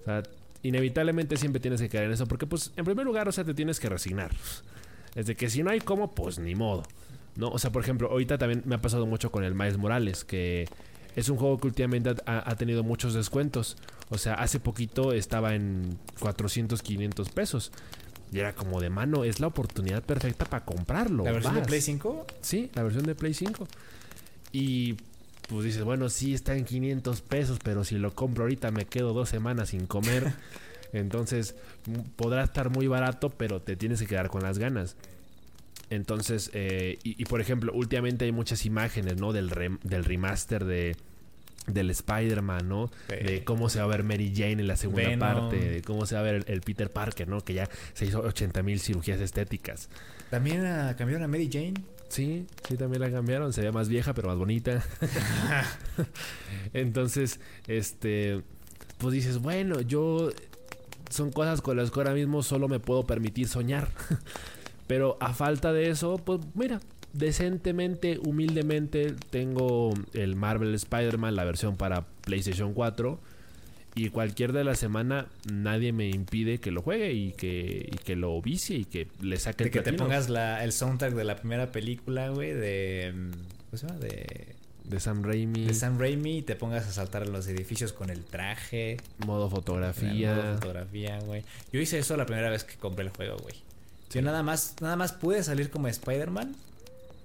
O 0.00 0.04
sea, 0.04 0.22
inevitablemente 0.64 1.36
siempre 1.36 1.60
tienes 1.60 1.80
que 1.80 1.88
caer 1.88 2.04
en 2.04 2.12
eso, 2.12 2.26
porque 2.26 2.46
pues, 2.46 2.72
en 2.76 2.84
primer 2.84 3.06
lugar, 3.06 3.28
o 3.28 3.32
sea, 3.32 3.44
te 3.44 3.54
tienes 3.54 3.78
que 3.78 3.88
resignar. 3.88 4.32
Es 5.14 5.26
de 5.26 5.36
que 5.36 5.48
si 5.48 5.62
no 5.62 5.70
hay 5.70 5.80
cómo, 5.80 6.12
pues 6.12 6.40
ni 6.40 6.56
modo. 6.56 6.82
¿no? 7.36 7.48
O 7.50 7.58
sea, 7.58 7.70
por 7.70 7.82
ejemplo, 7.82 8.10
ahorita 8.10 8.38
también 8.38 8.62
me 8.64 8.74
ha 8.74 8.80
pasado 8.80 9.06
mucho 9.06 9.30
con 9.30 9.44
el 9.44 9.54
Miles 9.54 9.76
Morales, 9.76 10.24
que 10.24 10.68
es 11.14 11.28
un 11.28 11.36
juego 11.36 11.58
que 11.58 11.68
últimamente 11.68 12.14
ha, 12.26 12.50
ha 12.50 12.56
tenido 12.56 12.82
muchos 12.82 13.14
descuentos. 13.14 13.76
O 14.10 14.18
sea, 14.18 14.34
hace 14.34 14.58
poquito 14.58 15.12
estaba 15.12 15.54
en 15.54 15.98
400, 16.18 16.82
500 16.82 17.28
pesos. 17.30 17.72
Y 18.32 18.40
era 18.40 18.52
como 18.52 18.80
de 18.80 18.90
mano, 18.90 19.22
es 19.22 19.38
la 19.38 19.46
oportunidad 19.46 20.02
perfecta 20.02 20.44
para 20.44 20.64
comprarlo. 20.64 21.24
¿La 21.24 21.32
versión 21.32 21.54
de. 21.54 21.62
Play 21.62 21.80
5? 21.80 22.26
Sí, 22.40 22.70
la 22.74 22.82
versión 22.82 23.04
de 23.04 23.14
Play 23.14 23.34
5. 23.34 23.68
Y 24.52 24.96
pues 25.48 25.64
dices, 25.64 25.82
bueno, 25.84 26.08
sí 26.08 26.34
está 26.34 26.56
en 26.56 26.64
500 26.64 27.20
pesos, 27.22 27.58
pero 27.62 27.84
si 27.84 27.96
lo 27.98 28.14
compro 28.14 28.44
ahorita 28.44 28.70
me 28.70 28.86
quedo 28.86 29.12
dos 29.12 29.28
semanas 29.28 29.70
sin 29.70 29.86
comer. 29.86 30.32
Entonces 30.92 31.54
m- 31.86 32.04
podrá 32.16 32.44
estar 32.44 32.70
muy 32.70 32.86
barato, 32.86 33.30
pero 33.30 33.60
te 33.60 33.76
tienes 33.76 34.00
que 34.00 34.06
quedar 34.06 34.28
con 34.28 34.42
las 34.42 34.58
ganas. 34.58 34.96
Entonces, 35.90 36.50
eh, 36.54 36.98
y, 37.04 37.20
y, 37.20 37.24
por 37.26 37.40
ejemplo, 37.40 37.72
últimamente 37.74 38.24
hay 38.24 38.32
muchas 38.32 38.64
imágenes, 38.64 39.16
¿no? 39.20 39.32
Del, 39.32 39.50
rem- 39.50 39.80
del 39.82 40.04
remaster 40.04 40.64
de 40.64 40.96
del 41.66 41.88
Spider-Man, 41.88 42.68
¿no? 42.68 42.90
Sí. 43.08 43.16
De 43.24 43.42
cómo 43.42 43.70
se 43.70 43.78
va 43.78 43.86
a 43.86 43.88
ver 43.88 44.04
Mary 44.04 44.30
Jane 44.36 44.52
en 44.60 44.66
la 44.66 44.76
segunda 44.76 45.08
Venom. 45.08 45.18
parte, 45.18 45.56
de 45.56 45.80
cómo 45.80 46.04
se 46.04 46.14
va 46.14 46.20
a 46.20 46.24
ver 46.24 46.34
el, 46.34 46.44
el 46.48 46.60
Peter 46.60 46.90
Parker, 46.90 47.26
¿no? 47.26 47.40
Que 47.40 47.54
ya 47.54 47.70
se 47.94 48.04
hizo 48.04 48.20
80 48.20 48.62
mil 48.62 48.78
cirugías 48.80 49.18
estéticas. 49.18 49.88
También 50.28 50.66
ah, 50.66 50.94
cambiaron 50.98 51.24
a 51.24 51.28
Mary 51.28 51.48
Jane. 51.50 51.72
Sí, 52.08 52.46
sí, 52.68 52.76
también 52.76 53.02
la 53.02 53.10
cambiaron. 53.10 53.52
Se 53.52 53.62
ve 53.62 53.72
más 53.72 53.88
vieja, 53.88 54.14
pero 54.14 54.28
más 54.28 54.38
bonita. 54.38 54.84
Entonces, 56.72 57.40
este, 57.66 58.42
pues 58.98 59.14
dices, 59.14 59.38
bueno, 59.38 59.80
yo 59.80 60.30
son 61.10 61.30
cosas 61.30 61.60
con 61.60 61.76
las 61.76 61.90
que 61.90 62.00
ahora 62.00 62.14
mismo 62.14 62.42
solo 62.42 62.68
me 62.68 62.80
puedo 62.80 63.06
permitir 63.06 63.48
soñar. 63.48 63.88
Pero 64.86 65.16
a 65.20 65.32
falta 65.32 65.72
de 65.72 65.88
eso, 65.88 66.18
pues 66.18 66.40
mira, 66.54 66.80
decentemente, 67.12 68.18
humildemente, 68.18 69.14
tengo 69.30 69.94
el 70.12 70.36
Marvel 70.36 70.74
Spider-Man, 70.74 71.36
la 71.36 71.44
versión 71.44 71.76
para 71.76 72.06
PlayStation 72.22 72.74
4. 72.74 73.18
Y 73.96 74.10
cualquier 74.10 74.52
de 74.52 74.64
la 74.64 74.74
semana 74.74 75.26
nadie 75.50 75.92
me 75.92 76.08
impide 76.08 76.58
que 76.58 76.72
lo 76.72 76.82
juegue 76.82 77.12
y 77.12 77.32
que, 77.32 77.88
y 77.92 77.96
que 77.98 78.16
lo 78.16 78.40
vicie 78.42 78.78
y 78.78 78.84
que 78.84 79.06
le 79.20 79.36
saque 79.38 79.64
De 79.64 79.68
el 79.68 79.72
que 79.72 79.82
te 79.82 79.92
pongas 79.92 80.28
la, 80.28 80.64
el 80.64 80.72
soundtrack 80.72 81.14
de 81.14 81.24
la 81.24 81.36
primera 81.36 81.70
película, 81.70 82.28
güey, 82.30 82.52
de... 82.52 83.12
mm, 83.14 83.30
¿Cómo 83.30 83.78
se 83.78 83.86
llama? 83.86 84.00
De, 84.00 84.46
de 84.84 85.00
Sam 85.00 85.22
Raimi, 85.22 85.64
de 85.66 85.74
Sam 85.74 85.98
Raimi 85.98 86.38
y 86.38 86.42
te 86.42 86.56
pongas 86.56 86.86
a 86.86 86.92
saltar 86.92 87.22
en 87.22 87.32
los 87.32 87.46
edificios 87.46 87.92
con 87.92 88.10
el 88.10 88.24
traje. 88.24 88.96
modo 89.24 89.48
fotografía. 89.48 90.34
modo 90.34 90.54
fotografía, 90.54 91.20
güey. 91.20 91.44
Yo 91.72 91.80
hice 91.80 91.98
eso 91.98 92.16
la 92.16 92.26
primera 92.26 92.50
vez 92.50 92.64
que 92.64 92.74
compré 92.76 93.04
el 93.04 93.10
juego, 93.10 93.36
güey. 93.38 93.54
Yo 94.12 94.22
nada 94.22 94.42
más, 94.42 94.76
nada 94.80 94.96
más 94.96 95.12
pude 95.12 95.42
salir 95.42 95.70
como 95.70 95.88
Spider-Man. 95.88 96.54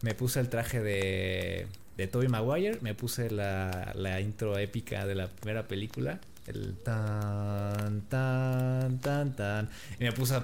Me 0.02 0.14
puse 0.16 0.40
el 0.40 0.50
traje 0.50 0.82
de, 0.82 1.68
de 1.98 2.08
Tobey 2.08 2.30
Maguire. 2.30 2.78
Me 2.82 2.94
puse 2.96 3.30
la, 3.30 3.92
la 3.96 4.22
intro 4.22 4.58
épica 4.58 5.06
de 5.06 5.16
la 5.16 5.28
primera 5.28 5.68
película. 5.68 6.20
El 6.50 6.76
tan, 6.84 8.02
tan, 8.10 9.00
tan, 9.00 9.36
tan. 9.36 9.70
Y 10.00 10.04
me 10.04 10.12
puse 10.12 10.36
a 10.36 10.44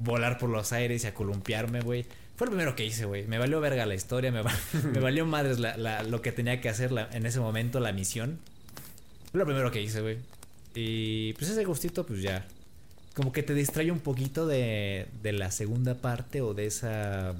volar 0.00 0.38
por 0.38 0.50
los 0.50 0.72
aires 0.72 1.04
y 1.04 1.06
a 1.06 1.14
columpiarme, 1.14 1.80
güey. 1.80 2.04
Fue 2.36 2.46
lo 2.46 2.50
primero 2.52 2.74
que 2.76 2.84
hice, 2.84 3.04
güey. 3.06 3.26
Me 3.26 3.38
valió 3.38 3.60
verga 3.60 3.86
la 3.86 3.94
historia. 3.94 4.30
Me, 4.32 4.42
va- 4.42 4.52
me 4.92 4.98
valió 5.00 5.24
madres 5.24 5.58
la- 5.58 6.02
lo 6.02 6.20
que 6.22 6.32
tenía 6.32 6.60
que 6.60 6.68
hacer 6.68 6.90
en 7.12 7.26
ese 7.26 7.40
momento, 7.40 7.80
la 7.80 7.92
misión. 7.92 8.38
Fue 9.30 9.38
lo 9.38 9.46
primero 9.46 9.70
que 9.70 9.80
hice, 9.80 10.00
güey. 10.00 10.18
Y 10.74 11.32
pues 11.34 11.50
ese 11.50 11.64
gustito, 11.64 12.04
pues 12.04 12.22
ya. 12.22 12.44
Como 13.14 13.32
que 13.32 13.42
te 13.42 13.54
distrae 13.54 13.90
un 13.90 14.00
poquito 14.00 14.46
de, 14.46 15.06
de 15.22 15.32
la 15.32 15.50
segunda 15.50 15.94
parte 15.94 16.42
o 16.42 16.52
de 16.54 16.66
esa. 16.66 17.34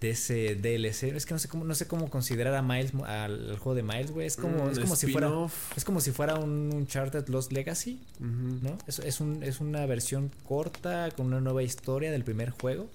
De 0.00 0.10
ese 0.10 0.54
DLC. 0.56 1.14
Es 1.14 1.26
que 1.26 1.34
no 1.34 1.38
sé 1.38 1.48
cómo, 1.48 1.64
no 1.64 1.74
sé 1.74 1.86
cómo 1.86 2.08
considerar 2.08 2.54
a 2.54 2.62
Miles, 2.62 2.92
al, 3.04 3.50
al 3.50 3.58
juego 3.58 3.74
de 3.74 3.82
Miles, 3.82 4.10
güey. 4.12 4.26
Es 4.26 4.36
como, 4.36 4.64
Mm, 4.64 4.70
es 4.70 4.78
como 4.78 4.96
si 4.96 5.06
fuera. 5.12 5.28
Es 5.76 5.84
como 5.84 6.00
si 6.00 6.10
fuera 6.10 6.36
un 6.36 6.70
Uncharted 6.72 7.28
Lost 7.28 7.52
Legacy. 7.52 8.00
¿no? 8.18 8.78
Es, 8.86 8.98
es, 9.00 9.20
un- 9.20 9.42
es 9.42 9.60
una 9.60 9.84
versión 9.86 10.30
corta 10.48 11.10
con 11.16 11.26
una 11.26 11.40
nueva 11.40 11.62
historia 11.62 12.10
del 12.10 12.24
primer 12.24 12.48
juego. 12.50 12.88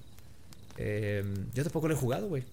Eh, 0.77 1.23
yo 1.53 1.63
tampoco 1.63 1.87
lo 1.87 1.93
he 1.93 1.97
jugado, 1.97 2.27
güey. 2.27 2.43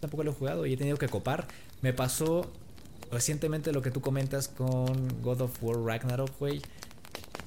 Tampoco 0.00 0.24
lo 0.24 0.30
he 0.30 0.34
jugado 0.34 0.64
y 0.66 0.72
he 0.72 0.76
tenido 0.76 0.96
que 0.96 1.08
copar. 1.08 1.46
Me 1.82 1.92
pasó 1.92 2.50
recientemente 3.12 3.70
lo 3.72 3.82
que 3.82 3.90
tú 3.90 4.00
comentas 4.00 4.48
con 4.48 5.20
God 5.22 5.42
of 5.42 5.62
War 5.62 5.76
Ragnarok, 5.82 6.30
güey. 6.38 6.62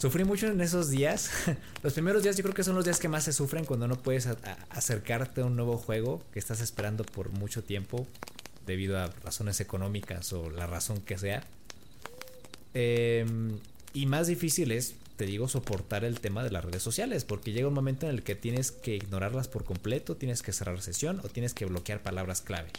Sufrí 0.04 0.26
mucho 0.26 0.48
en 0.48 0.60
esos 0.60 0.90
días. 0.90 1.32
Los 1.82 1.94
primeros 1.94 2.24
días 2.24 2.36
yo 2.36 2.44
creo 2.44 2.54
que 2.54 2.66
son 2.66 2.76
los 2.76 2.84
días 2.84 3.00
que 3.00 3.08
más 3.08 3.24
se 3.24 3.32
sufren 3.32 3.64
cuando 3.64 3.88
no 3.88 3.96
puedes 3.96 4.28
acercarte 4.70 5.40
a 5.40 5.46
un 5.46 5.56
nuevo 5.56 5.78
juego 5.78 6.22
que 6.34 6.40
estás 6.40 6.60
esperando 6.60 7.06
por 7.06 7.30
mucho 7.30 7.64
tiempo 7.64 8.06
debido 8.66 9.00
a 9.00 9.08
razones 9.24 9.62
económicas 9.62 10.34
o 10.34 10.50
la 10.50 10.68
razón 10.68 11.00
que 11.00 11.18
sea. 11.18 11.46
Eh, 12.74 13.26
y 13.94 14.06
más 14.08 14.28
difícil 14.28 14.74
es, 14.74 14.96
te 15.16 15.26
digo, 15.26 15.48
soportar 15.48 16.04
el 16.04 16.20
tema 16.20 16.44
de 16.44 16.52
las 16.52 16.66
redes 16.66 16.84
sociales, 16.84 17.24
porque 17.24 17.54
llega 17.54 17.70
un 17.70 17.74
momento 17.74 18.06
en 18.06 18.14
el 18.14 18.24
que 18.24 18.36
tienes 18.36 18.72
que 18.72 18.98
ignorarlas 18.98 19.48
por 19.48 19.64
completo, 19.64 20.18
tienes 20.18 20.42
que 20.42 20.52
cerrar 20.52 20.82
sesión 20.82 21.22
o 21.24 21.30
tienes 21.30 21.54
que 21.54 21.64
bloquear 21.64 22.04
palabras 22.04 22.42
clave. 22.42 22.72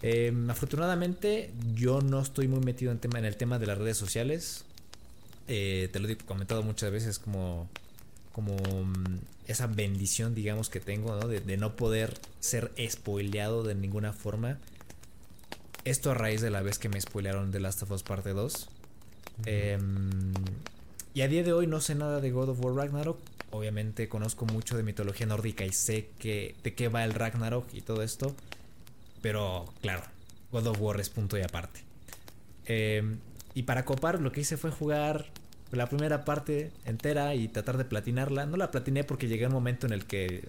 Eh, 0.00 0.32
afortunadamente, 0.48 1.50
yo 1.74 2.00
no 2.00 2.22
estoy 2.22 2.48
muy 2.48 2.60
metido 2.60 2.92
en, 2.92 2.98
tema, 2.98 3.18
en 3.18 3.26
el 3.26 3.36
tema 3.36 3.58
de 3.58 3.66
las 3.66 3.76
redes 3.76 3.98
sociales. 3.98 4.64
Eh, 5.48 5.88
te 5.92 6.00
lo 6.00 6.08
he 6.08 6.16
comentado 6.16 6.62
muchas 6.62 6.90
veces 6.90 7.18
como, 7.18 7.68
como 8.32 8.56
mm, 8.56 9.18
esa 9.46 9.66
bendición, 9.66 10.34
digamos, 10.34 10.68
que 10.68 10.80
tengo, 10.80 11.14
¿no? 11.14 11.28
De, 11.28 11.40
de 11.40 11.56
no 11.56 11.76
poder 11.76 12.14
ser 12.40 12.72
spoileado 12.88 13.62
de 13.62 13.74
ninguna 13.74 14.12
forma. 14.12 14.58
Esto 15.84 16.10
a 16.10 16.14
raíz 16.14 16.40
de 16.40 16.50
la 16.50 16.62
vez 16.62 16.78
que 16.78 16.88
me 16.88 17.00
spoilearon 17.00 17.52
de 17.52 17.60
Last 17.60 17.82
of 17.82 17.92
Us 17.92 18.02
Parte 18.02 18.30
2. 18.30 18.68
Em, 19.44 20.32
y 21.14 21.20
a 21.20 21.28
día 21.28 21.42
de 21.42 21.52
hoy 21.52 21.66
no 21.66 21.80
sé 21.80 21.94
nada 21.94 22.20
de 22.20 22.30
God 22.30 22.50
of 22.50 22.64
War 22.64 22.74
Ragnarok. 22.74 23.18
Obviamente 23.50 24.08
conozco 24.08 24.46
mucho 24.46 24.76
de 24.76 24.82
mitología 24.82 25.26
nórdica 25.26 25.64
y 25.64 25.72
sé 25.72 26.08
que, 26.18 26.56
de 26.62 26.74
qué 26.74 26.88
va 26.88 27.04
el 27.04 27.14
Ragnarok 27.14 27.72
y 27.72 27.82
todo 27.82 28.02
esto. 28.02 28.34
Pero 29.22 29.72
claro, 29.80 30.02
God 30.50 30.66
of 30.66 30.80
War 30.80 31.00
es 31.00 31.10
punto 31.10 31.38
y 31.38 31.42
aparte. 31.42 31.84
Em, 32.64 33.18
y 33.54 33.62
para 33.62 33.84
copar 33.84 34.20
lo 34.20 34.32
que 34.32 34.40
hice 34.40 34.56
fue 34.56 34.70
jugar 34.70 35.26
la 35.72 35.88
primera 35.88 36.24
parte 36.24 36.70
entera 36.84 37.34
y 37.34 37.48
tratar 37.48 37.76
de 37.76 37.84
platinarla. 37.84 38.46
No 38.46 38.56
la 38.56 38.70
platiné 38.70 39.04
porque 39.04 39.28
llegué 39.28 39.44
a 39.44 39.48
un 39.48 39.54
momento 39.54 39.86
en 39.86 39.92
el 39.92 40.06
que 40.06 40.48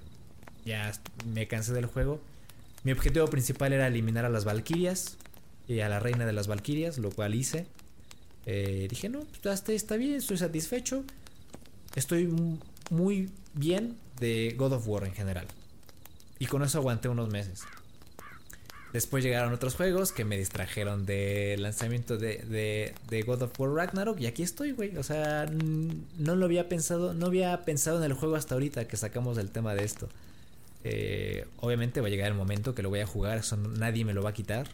ya 0.65 0.91
me 1.25 1.47
cansé 1.47 1.73
del 1.73 1.85
juego. 1.85 2.21
Mi 2.83 2.91
objetivo 2.91 3.27
principal 3.27 3.73
era 3.73 3.87
eliminar 3.87 4.25
a 4.25 4.29
las 4.29 4.45
Valkyrias 4.45 5.17
y 5.67 5.79
a 5.79 5.89
la 5.89 5.99
reina 5.99 6.25
de 6.25 6.33
las 6.33 6.47
Valkyrias, 6.47 6.97
lo 6.97 7.11
cual 7.11 7.35
hice. 7.35 7.65
Eh, 8.45 8.87
dije, 8.89 9.09
no, 9.09 9.25
pues 9.41 9.69
está 9.69 9.97
bien, 9.97 10.15
estoy 10.15 10.37
satisfecho. 10.37 11.03
Estoy 11.95 12.29
muy 12.89 13.29
bien 13.53 13.97
de 14.19 14.55
God 14.57 14.73
of 14.73 14.87
War 14.87 15.05
en 15.05 15.13
general. 15.13 15.47
Y 16.39 16.45
con 16.45 16.63
eso 16.63 16.77
aguanté 16.77 17.09
unos 17.09 17.29
meses. 17.29 17.63
Después 18.93 19.23
llegaron 19.23 19.53
otros 19.53 19.75
juegos 19.75 20.11
que 20.11 20.23
me 20.25 20.37
distrajeron 20.37 21.05
del 21.05 21.61
lanzamiento 21.61 22.17
de, 22.17 22.37
de- 22.39 22.93
de 23.09 23.21
God 23.23 23.43
of 23.43 23.59
War 23.59 23.71
Ragnarok. 23.71 24.19
Y 24.21 24.27
aquí 24.27 24.43
estoy, 24.43 24.71
güey. 24.71 24.95
O 24.97 25.03
sea, 25.03 25.45
no 25.45 26.35
lo 26.35 26.45
había 26.45 26.69
pensado. 26.69 27.13
No 27.13 27.25
había 27.27 27.63
pensado 27.65 27.97
en 27.97 28.03
el 28.05 28.13
juego 28.13 28.35
hasta 28.35 28.55
ahorita 28.55 28.87
que 28.87 28.97
sacamos 28.97 29.37
el 29.37 29.51
tema 29.51 29.75
de 29.75 29.83
esto. 29.83 30.07
Eh, 30.83 31.45
obviamente 31.59 31.99
va 32.01 32.07
a 32.07 32.09
llegar 32.09 32.27
el 32.29 32.33
momento 32.37 32.73
que 32.73 32.81
lo 32.81 32.89
voy 32.89 33.01
a 33.01 33.05
jugar. 33.07 33.37
Eso 33.39 33.57
nadie 33.57 34.05
me 34.05 34.13
lo 34.13 34.23
va 34.23 34.29
a 34.29 34.33
quitar. 34.33 34.67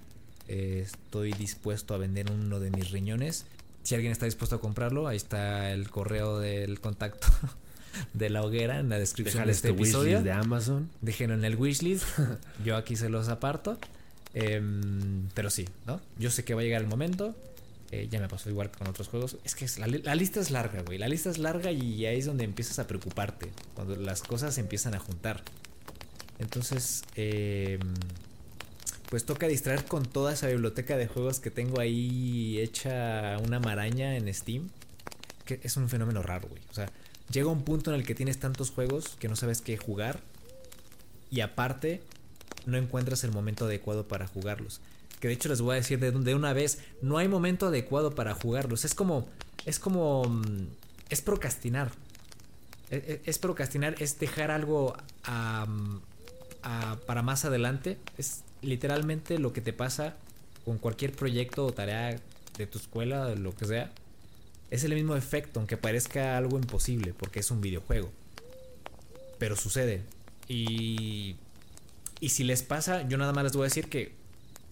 Eh, 0.48 0.84
estoy 0.86 1.32
dispuesto 1.34 1.94
a 1.94 1.98
vender 1.98 2.30
uno 2.32 2.60
de 2.60 2.70
mis 2.70 2.92
riñones. 2.92 3.46
Si 3.82 3.96
alguien 3.96 4.12
está 4.12 4.26
dispuesto 4.26 4.58
a 4.58 4.62
comprarlo, 4.62 5.08
ahí 5.08 5.18
está 5.18 5.72
el 5.72 5.90
correo 5.90 6.40
del 6.40 6.80
contacto 6.80 7.28
de 8.14 8.30
la 8.30 8.44
hoguera 8.44 8.80
en 8.80 8.90
la 8.90 9.00
descripción 9.00 9.46
de 9.46 9.52
este 9.54 9.70
tu 9.70 9.74
wishlist 9.76 9.94
episodio. 9.96 10.22
de 10.22 10.32
Amazon. 10.32 10.90
Déjenlo 11.02 11.34
en 11.36 11.44
el 11.46 11.56
wishlist. 11.56 12.06
Yo 12.64 12.78
aquí 12.78 12.96
se 12.96 13.10
los 13.10 13.28
aparto. 13.28 13.78
Em, 14.34 15.30
pero 15.34 15.50
sí, 15.50 15.68
¿no? 15.86 16.02
Yo 16.18 16.30
sé 16.32 16.44
que 16.44 16.54
va 16.54 16.62
a 16.62 16.64
llegar 16.64 16.82
el 16.82 16.88
momento. 16.88 17.36
Eh, 17.92 18.08
ya 18.10 18.20
me 18.20 18.28
pasó 18.28 18.50
igual 18.50 18.72
con 18.72 18.88
otros 18.88 19.08
juegos. 19.08 19.38
Es 19.44 19.54
que 19.56 19.68
la 19.78 20.16
lista 20.16 20.40
es 20.40 20.50
larga, 20.50 20.82
güey. 20.82 20.98
La 20.98 21.08
lista 21.08 21.30
es 21.30 21.38
larga 21.38 21.72
y 21.72 22.06
ahí 22.06 22.18
es 22.18 22.26
donde 22.26 22.44
empiezas 22.44 22.80
a 22.80 22.88
preocuparte. 22.88 23.52
Cuando 23.76 23.96
las 23.96 24.24
cosas 24.24 24.56
se 24.56 24.62
empiezan 24.62 24.96
a 24.96 25.00
juntar. 25.00 25.44
Entonces, 26.40 27.04
eh, 27.16 27.78
pues 29.10 29.26
toca 29.26 29.48
distraer 29.48 29.86
con 29.86 30.08
toda 30.08 30.34
esa 30.34 30.48
biblioteca 30.48 30.98
de 30.98 31.06
juegos 31.06 31.40
que 31.40 31.52
tengo 31.52 31.80
ahí 31.80 32.60
hecha 32.60 33.38
una 33.46 33.60
maraña 33.60 34.18
en 34.18 34.34
Steam. 34.34 34.70
Que 35.46 35.60
es 35.62 35.78
un 35.78 35.88
fenómeno 35.88 36.24
raro, 36.24 36.48
güey. 36.48 36.64
O 36.72 36.74
sea, 36.74 36.90
llega 37.32 37.50
un 37.50 37.64
punto 37.64 37.94
en 37.94 38.00
el 38.00 38.08
que 38.08 38.16
tienes 38.16 38.40
tantos 38.40 38.72
juegos 38.72 39.18
que 39.20 39.28
no 39.28 39.36
sabes 39.36 39.62
qué 39.62 39.78
jugar. 39.78 40.20
Y 41.30 41.42
aparte, 41.42 42.02
no 42.66 42.78
encuentras 42.78 43.24
el 43.24 43.32
momento 43.32 43.66
adecuado 43.66 44.08
para 44.08 44.28
jugarlos. 44.28 44.80
Que 45.20 45.28
de 45.28 45.34
hecho 45.36 45.50
les 45.50 45.62
voy 45.62 45.74
a 45.74 45.76
decir 45.76 46.00
de, 46.00 46.36
una 46.36 46.54
vez, 46.54 46.80
no 47.02 47.18
hay 47.18 47.28
momento 47.28 47.68
adecuado 47.68 48.14
para 48.14 48.34
jugarlos. 48.34 48.84
Es 48.86 48.94
como, 48.94 49.28
es 49.66 49.80
como, 49.80 50.24
mm, 50.26 50.68
es 51.10 51.22
procrastinar. 51.22 51.92
Es, 52.90 53.04
es- 53.08 53.20
es 53.26 53.40
procrastinar, 53.40 53.96
es 54.00 54.20
dejar 54.20 54.52
algo 54.52 54.96
a, 55.24 55.66
a- 56.64 56.98
para 57.06 57.22
más 57.22 57.46
adelante. 57.46 57.98
Es 58.18 58.44
literalmente 58.62 59.40
lo 59.40 59.54
que 59.54 59.62
te 59.62 59.74
pasa 59.74 60.16
con 60.66 60.78
cualquier 60.78 61.12
proyecto 61.14 61.66
o 61.66 61.72
tarea 61.74 62.20
de 62.58 62.68
tu 62.68 62.78
escuela, 62.78 63.34
lo 63.36 63.56
que 63.56 63.66
sea. 63.66 63.92
Es 64.72 64.84
el 64.84 64.94
mismo 64.96 65.16
efecto, 65.16 65.60
aunque 65.60 65.78
parezca 65.78 66.36
algo 66.38 66.58
imposible, 66.58 67.14
porque 67.18 67.40
es 67.42 67.52
un 67.52 67.62
videojuego. 67.62 68.10
Pero 69.38 69.56
sucede. 69.56 70.02
Y, 70.48 71.36
y 72.24 72.30
si 72.30 72.44
les 72.46 72.64
pasa, 72.64 73.06
yo 73.10 73.18
nada 73.18 73.34
más 73.34 73.44
les 73.44 73.54
voy 73.54 73.64
a 73.64 73.66
decir 73.66 73.90
que 73.90 74.14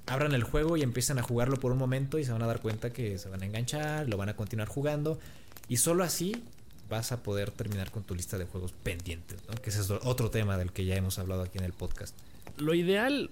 abran 0.06 0.32
el 0.34 0.44
juego 0.44 0.78
y 0.78 0.84
empiezan 0.84 1.20
a 1.20 1.22
jugarlo 1.22 1.58
por 1.58 1.74
un 1.74 1.78
momento 1.78 2.18
y 2.18 2.24
se 2.24 2.32
van 2.32 2.42
a 2.42 2.48
dar 2.48 2.62
cuenta 2.62 2.92
que 2.94 3.18
se 3.18 3.28
van 3.28 3.42
a 3.44 3.46
enganchar, 3.46 4.08
lo 4.08 4.16
van 4.16 4.30
a 4.30 4.36
continuar 4.38 4.70
jugando. 4.70 5.20
Y 5.68 5.78
solo 5.78 6.04
así 6.06 6.44
vas 6.90 7.12
a 7.12 7.24
poder 7.24 7.52
terminar 7.52 7.92
con 7.92 8.04
tu 8.04 8.16
lista 8.16 8.38
de 8.38 8.46
juegos 8.46 8.72
pendientes, 8.72 9.40
¿no? 9.50 9.56
Que 9.62 9.70
ese 9.70 9.82
es 9.82 9.92
otro 9.92 10.30
tema 10.30 10.58
del 10.58 10.72
que 10.72 10.86
ya 10.86 10.96
hemos 10.96 11.20
hablado 11.20 11.42
aquí 11.44 11.58
en 11.58 11.66
el 11.66 11.74
podcast. 11.74 12.16
Lo 12.58 12.74
ideal, 12.74 13.30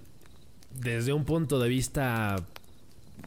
desde 0.73 1.13
un 1.13 1.23
punto 1.23 1.57
de 1.59 1.69
vista 1.69 2.35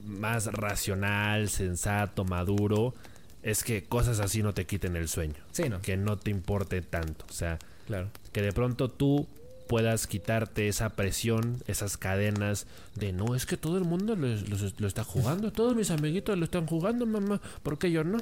más 0.05 0.47
racional, 0.47 1.49
sensato, 1.49 2.25
maduro, 2.25 2.95
es 3.43 3.65
que 3.65 3.85
cosas 3.85 4.21
así 4.21 4.43
no 4.43 4.53
te 4.53 4.67
quiten 4.67 4.97
el 4.97 5.09
sueño. 5.09 5.37
Sí, 5.53 5.69
¿no? 5.71 5.81
Que 5.81 5.97
no 5.97 6.19
te 6.19 6.31
importe 6.31 6.83
tanto. 6.83 7.25
O 7.29 7.33
sea, 7.33 7.59
Claro. 7.87 8.09
que 8.33 8.43
de 8.43 8.53
pronto 8.53 8.91
tú 8.91 9.27
puedas 9.67 10.07
quitarte 10.07 10.69
esa 10.69 10.91
presión, 10.91 11.63
esas 11.67 11.97
cadenas 11.97 12.67
de 12.95 13.13
no, 13.13 13.35
es 13.35 13.47
que 13.47 13.57
todo 13.57 13.79
el 13.79 13.85
mundo 13.85 14.17
lo, 14.17 14.27
lo- 14.29 14.73
lo 14.79 14.87
está 14.87 15.05
jugando, 15.05 15.51
todos 15.53 15.75
mis 15.77 15.91
amiguitos 15.91 16.37
lo 16.39 16.45
están 16.45 16.67
jugando, 16.67 17.07
mamá, 17.07 17.41
¿por 17.63 17.79
qué 17.79 17.91
yo 17.91 18.05
no? 18.05 18.19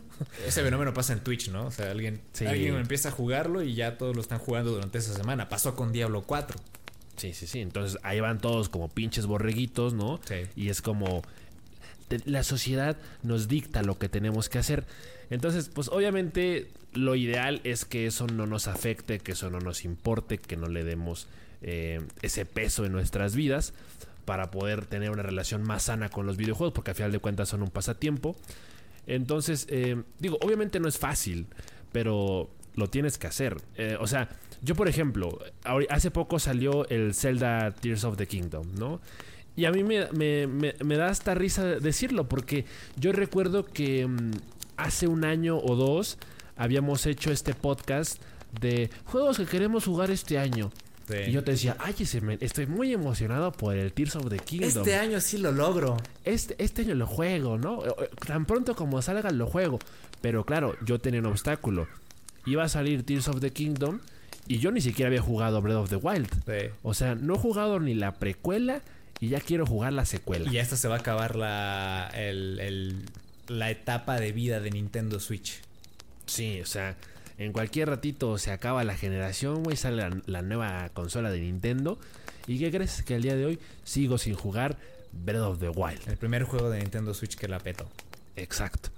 Ese 0.46 0.62
fenómeno 0.62 0.94
pasa 0.94 1.12
en 1.12 1.20
Twitch, 1.20 1.50
¿no? 1.50 1.66
O 1.66 1.70
sea, 1.70 1.90
alguien, 1.90 2.20
Sí. 2.32 2.46
alguien 2.46 2.76
empieza 2.76 3.08
a 3.08 3.12
jugarlo 3.12 3.62
y 3.62 3.74
ya 3.74 3.98
todos 3.98 4.14
lo 4.14 4.22
están 4.22 4.38
jugando 4.38 4.70
durante 4.72 4.98
esa 4.98 5.14
semana. 5.14 5.48
Pasó 5.48 5.74
con 5.74 5.92
Diablo 5.92 6.22
4. 6.22 6.56
Sí, 7.16 7.34
sí, 7.34 7.46
sí. 7.46 7.60
Entonces 7.60 7.98
ahí 8.02 8.20
van 8.20 8.38
todos 8.40 8.68
como 8.68 8.88
pinches 8.88 9.26
borreguitos, 9.26 9.92
¿no? 9.92 10.20
Sí. 10.26 10.36
Y 10.56 10.68
es 10.70 10.80
como 10.80 11.22
la 12.24 12.42
sociedad 12.42 12.96
nos 13.22 13.48
dicta 13.48 13.82
lo 13.82 13.98
que 13.98 14.08
tenemos 14.08 14.48
que 14.48 14.58
hacer. 14.58 14.84
Entonces, 15.30 15.70
pues 15.72 15.88
obviamente 15.88 16.70
lo 16.92 17.14
ideal 17.14 17.60
es 17.64 17.84
que 17.84 18.06
eso 18.06 18.26
no 18.26 18.46
nos 18.46 18.66
afecte, 18.66 19.20
que 19.20 19.32
eso 19.32 19.50
no 19.50 19.60
nos 19.60 19.84
importe, 19.84 20.38
que 20.38 20.56
no 20.56 20.68
le 20.68 20.84
demos 20.84 21.28
eh, 21.62 22.00
ese 22.22 22.46
peso 22.46 22.84
en 22.84 22.92
nuestras 22.92 23.34
vidas 23.34 23.74
para 24.24 24.50
poder 24.50 24.86
tener 24.86 25.10
una 25.10 25.22
relación 25.22 25.62
más 25.62 25.84
sana 25.84 26.08
con 26.08 26.26
los 26.26 26.36
videojuegos, 26.36 26.72
porque 26.72 26.90
al 26.90 26.96
final 26.96 27.12
de 27.12 27.18
cuentas 27.18 27.48
son 27.48 27.62
un 27.62 27.70
pasatiempo. 27.70 28.36
Entonces, 29.06 29.66
eh, 29.70 30.02
digo, 30.18 30.38
obviamente 30.40 30.80
no 30.80 30.88
es 30.88 30.98
fácil, 30.98 31.46
pero 31.92 32.50
lo 32.74 32.88
tienes 32.88 33.18
que 33.18 33.26
hacer. 33.26 33.56
Eh, 33.76 33.96
o 34.00 34.06
sea, 34.06 34.28
yo 34.62 34.74
por 34.74 34.88
ejemplo, 34.88 35.38
hace 35.88 36.10
poco 36.10 36.38
salió 36.38 36.88
el 36.88 37.14
Zelda 37.14 37.70
Tears 37.72 38.04
of 38.04 38.16
the 38.16 38.26
Kingdom, 38.26 38.74
¿no? 38.76 39.00
Y 39.56 39.64
a 39.64 39.72
mí 39.72 39.82
me, 39.84 40.06
me- 40.12 40.46
me- 40.46 40.74
me 40.84 40.96
da 40.96 41.08
hasta 41.08 41.34
risa 41.34 41.64
decirlo, 41.64 42.28
porque 42.28 42.64
yo 42.96 43.12
recuerdo 43.12 43.64
que 43.64 44.06
mm, 44.06 44.30
hace 44.76 45.06
un 45.06 45.24
año 45.24 45.58
o 45.58 45.76
dos 45.76 46.18
habíamos 46.56 47.06
hecho 47.06 47.30
este 47.32 47.54
podcast 47.54 48.22
de 48.60 48.90
juegos 49.04 49.36
que 49.38 49.46
queremos 49.46 49.84
jugar 49.84 50.10
este 50.10 50.38
año. 50.38 50.70
Sí. 51.08 51.16
Y 51.28 51.32
yo 51.32 51.42
te 51.42 51.52
decía, 51.52 51.76
ay, 51.80 51.94
estoy 52.40 52.66
muy 52.66 52.92
emocionado 52.92 53.50
por 53.50 53.74
el 53.76 53.92
Tears 53.92 54.14
of 54.16 54.28
the 54.28 54.38
Kingdom. 54.38 54.68
Este 54.68 54.94
año 54.94 55.20
sí 55.20 55.38
lo 55.38 55.50
logro. 55.50 55.96
Este, 56.24 56.54
este 56.62 56.82
año 56.82 56.94
lo 56.94 57.06
juego, 57.06 57.58
¿no? 57.58 57.82
Tan 58.26 58.46
pronto 58.46 58.76
como 58.76 59.02
salga 59.02 59.30
lo 59.32 59.46
juego. 59.48 59.80
Pero 60.20 60.44
claro, 60.44 60.76
yo 60.86 61.00
tenía 61.00 61.18
un 61.20 61.26
obstáculo. 61.26 61.88
Iba 62.46 62.64
a 62.64 62.68
salir 62.68 63.04
Tears 63.04 63.26
of 63.28 63.40
the 63.40 63.50
Kingdom 63.52 63.98
y 64.46 64.58
yo 64.58 64.70
ni 64.70 64.80
siquiera 64.80 65.08
había 65.08 65.20
jugado 65.20 65.60
Breath 65.60 65.76
of 65.78 65.88
the 65.90 65.96
Wild. 65.96 66.28
Sí. 66.46 66.68
O 66.82 66.94
sea, 66.94 67.14
no 67.16 67.34
he 67.34 67.38
jugado 67.38 67.80
ni 67.80 67.94
la 67.94 68.12
precuela 68.14 68.80
y 69.20 69.28
ya 69.28 69.40
quiero 69.40 69.66
jugar 69.66 69.92
la 69.92 70.04
secuela. 70.04 70.50
Y 70.50 70.58
esta 70.58 70.76
se 70.76 70.88
va 70.88 70.96
a 70.96 70.98
acabar 70.98 71.36
la, 71.36 72.10
el- 72.14 72.58
el- 72.60 73.02
la 73.48 73.70
etapa 73.70 74.18
de 74.20 74.32
vida 74.32 74.60
de 74.60 74.70
Nintendo 74.70 75.20
Switch. 75.20 75.60
Sí, 76.26 76.60
o 76.60 76.66
sea, 76.66 76.96
en 77.38 77.52
cualquier 77.52 77.88
ratito 77.88 78.38
se 78.38 78.52
acaba 78.52 78.84
la 78.84 78.96
generación, 78.96 79.62
güey, 79.64 79.76
sale 79.76 79.96
la, 79.96 80.16
la 80.26 80.42
nueva 80.42 80.88
consola 80.90 81.30
de 81.30 81.40
Nintendo. 81.40 81.98
¿Y 82.46 82.58
qué 82.58 82.70
crees? 82.70 83.02
Que 83.02 83.16
el 83.16 83.22
día 83.22 83.34
de 83.36 83.44
hoy 83.44 83.58
sigo 83.84 84.18
sin 84.18 84.34
jugar 84.34 84.76
Breath 85.12 85.42
of 85.42 85.58
the 85.58 85.68
Wild. 85.68 86.08
El 86.08 86.16
primer 86.16 86.44
juego 86.44 86.70
de 86.70 86.78
Nintendo 86.80 87.12
Switch 87.14 87.34
que 87.36 87.48
la 87.48 87.58
petó. 87.58 87.88
Exacto. 88.36 88.90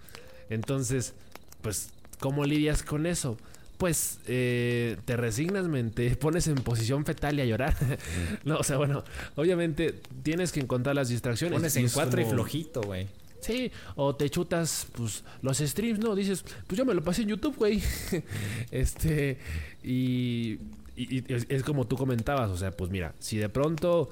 Entonces, 0.50 1.14
pues, 1.62 1.90
¿cómo 2.20 2.44
lidias 2.44 2.82
con 2.82 3.06
eso? 3.06 3.38
Pues 3.82 4.20
eh, 4.28 4.96
te 5.06 5.16
resignas, 5.16 5.66
te 5.92 6.14
pones 6.16 6.46
en 6.46 6.54
posición 6.54 7.04
fetal 7.04 7.36
y 7.36 7.40
a 7.40 7.44
llorar. 7.44 7.74
no, 8.44 8.58
o 8.58 8.62
sea, 8.62 8.76
bueno, 8.76 9.02
obviamente 9.34 9.98
tienes 10.22 10.52
que 10.52 10.60
encontrar 10.60 10.94
las 10.94 11.08
distracciones. 11.08 11.58
Pones 11.58 11.74
en 11.74 11.88
cuatro 11.88 12.20
y 12.20 12.24
flojito, 12.24 12.80
güey. 12.82 13.08
Sí, 13.40 13.72
o 13.96 14.14
te 14.14 14.30
chutas 14.30 14.86
pues 14.92 15.24
los 15.42 15.58
streams, 15.58 15.98
¿no? 15.98 16.14
Dices, 16.14 16.44
pues 16.68 16.78
yo 16.78 16.84
me 16.84 16.94
lo 16.94 17.02
pasé 17.02 17.22
en 17.22 17.30
YouTube, 17.30 17.56
güey. 17.56 17.82
este, 18.70 19.38
y, 19.82 20.58
y- 20.96 21.18
y 21.18 21.24
es, 21.26 21.46
es 21.48 21.64
como 21.64 21.84
tú 21.84 21.96
comentabas, 21.96 22.50
o 22.50 22.56
sea, 22.56 22.70
pues 22.70 22.88
mira, 22.88 23.14
si 23.18 23.38
de 23.38 23.48
pronto 23.48 24.10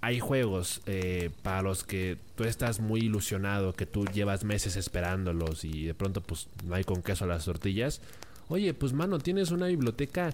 hay 0.00 0.20
juegos 0.20 0.80
eh, 0.86 1.30
para 1.42 1.62
los 1.62 1.82
que 1.82 2.18
tú 2.36 2.44
estás 2.44 2.78
muy 2.78 3.00
ilusionado, 3.00 3.72
que 3.72 3.84
tú 3.84 4.04
llevas 4.04 4.44
meses 4.44 4.76
esperándolos 4.76 5.64
y 5.64 5.86
de 5.86 5.94
pronto 5.94 6.20
pues 6.20 6.46
no 6.64 6.76
hay 6.76 6.84
con 6.84 7.02
queso 7.02 7.24
a 7.24 7.26
las 7.26 7.46
tortillas, 7.46 8.00
oye, 8.48 8.74
pues 8.74 8.92
mano, 8.92 9.18
tienes 9.18 9.50
una 9.50 9.66
biblioteca 9.66 10.30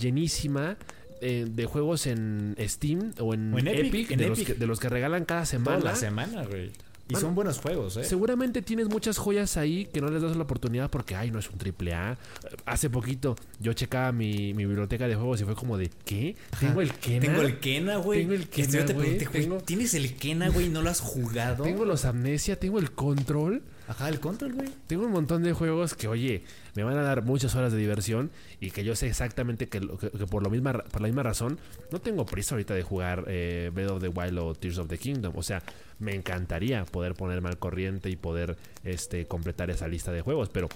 llenísima. 0.00 0.76
eh, 1.22 1.46
de 1.48 1.64
juegos 1.64 2.06
en 2.06 2.54
Steam 2.60 3.12
o 3.20 3.32
en, 3.32 3.54
O 3.54 3.58
en 3.58 3.68
Epic, 3.68 3.86
Epic, 3.86 4.10
en 4.10 4.18
de, 4.18 4.28
Los 4.28 4.38
que, 4.40 4.52
de 4.54 4.66
los 4.66 4.78
que 4.80 4.88
regalan 4.90 5.24
cada 5.24 5.46
semana. 5.46 5.78
Toda 5.78 5.92
la 5.92 5.96
semana, 5.96 6.44
güey. 6.44 6.70
Y 7.08 7.14
son 7.14 7.34
buenos 7.36 7.58
juegos, 7.60 7.96
¿eh? 7.96 8.04
Seguramente 8.04 8.60
tienes 8.62 8.88
muchas 8.88 9.16
joyas 9.16 9.56
ahí 9.56 9.86
que 9.86 10.00
no 10.00 10.08
les 10.10 10.20
das 10.20 10.36
la 10.36 10.42
oportunidad 10.42 10.90
porque, 10.90 11.14
ay, 11.14 11.30
no 11.30 11.38
es 11.38 11.48
un 11.48 11.56
triple 11.56 11.94
A. 11.94 12.18
Hace 12.66 12.90
poquito 12.90 13.36
yo 13.60 13.72
checaba 13.74 14.10
mi, 14.12 14.52
mi 14.54 14.66
biblioteca 14.66 15.06
de 15.08 15.14
juegos 15.14 15.40
y 15.40 15.44
fue 15.44 15.54
como 15.54 15.78
de, 15.78 15.88
¿qué? 16.04 16.34
Tengo 16.60 16.80
el 16.82 16.92
Kena. 16.92 17.20
Tengo 17.26 17.40
el 17.42 17.60
Kena, 17.60 17.96
güey. 17.98 18.20
Tengo 18.22 18.34
el 18.34 18.48
Kena, 18.48 18.84
te 18.84 18.94
pregunté, 18.94 19.24
güey, 19.26 19.42
Tengo- 19.44 19.58
¿tienes 19.62 19.94
el 19.94 20.14
Kena, 20.16 20.48
güey? 20.50 20.66
y 20.66 20.68
¿No 20.68 20.82
lo 20.82 20.90
has 20.90 21.00
jugado? 21.00 21.62
Tengo 21.64 21.84
los 21.84 22.04
Amnesia, 22.04 22.58
tengo 22.58 22.78
el 22.80 22.90
Control. 22.90 23.62
Ajá, 23.88 24.08
el 24.08 24.18
control, 24.18 24.52
güey. 24.54 24.68
Tengo 24.88 25.06
un 25.06 25.12
montón 25.12 25.44
de 25.44 25.52
juegos 25.52 25.94
que, 25.94 26.08
oye, 26.08 26.42
me 26.76 26.84
van 26.84 26.96
a 26.98 27.02
dar 27.02 27.22
muchas 27.22 27.54
horas 27.54 27.72
de 27.72 27.78
diversión 27.78 28.30
y 28.60 28.70
que 28.70 28.84
yo 28.84 28.94
sé 28.94 29.08
exactamente 29.08 29.68
que, 29.68 29.80
por, 29.80 30.42
lo 30.42 30.50
misma, 30.50 30.74
por 30.74 31.00
la 31.00 31.08
misma 31.08 31.22
razón 31.22 31.58
no 31.90 32.00
tengo 32.00 32.26
prisa 32.26 32.54
ahorita 32.54 32.74
de 32.74 32.82
jugar 32.82 33.24
eh, 33.26 33.70
Breath 33.74 33.90
of 33.90 34.02
the 34.02 34.08
Wild 34.08 34.38
o 34.38 34.54
Tears 34.54 34.78
of 34.78 34.88
the 34.88 34.98
Kingdom. 34.98 35.32
O 35.36 35.42
sea, 35.42 35.62
me 35.98 36.14
encantaría 36.14 36.84
poder 36.84 37.14
ponerme 37.14 37.48
al 37.48 37.58
corriente 37.58 38.10
y 38.10 38.16
poder 38.16 38.56
este, 38.84 39.26
completar 39.26 39.70
esa 39.70 39.88
lista 39.88 40.12
de 40.12 40.20
juegos, 40.20 40.50
pero 40.50 40.68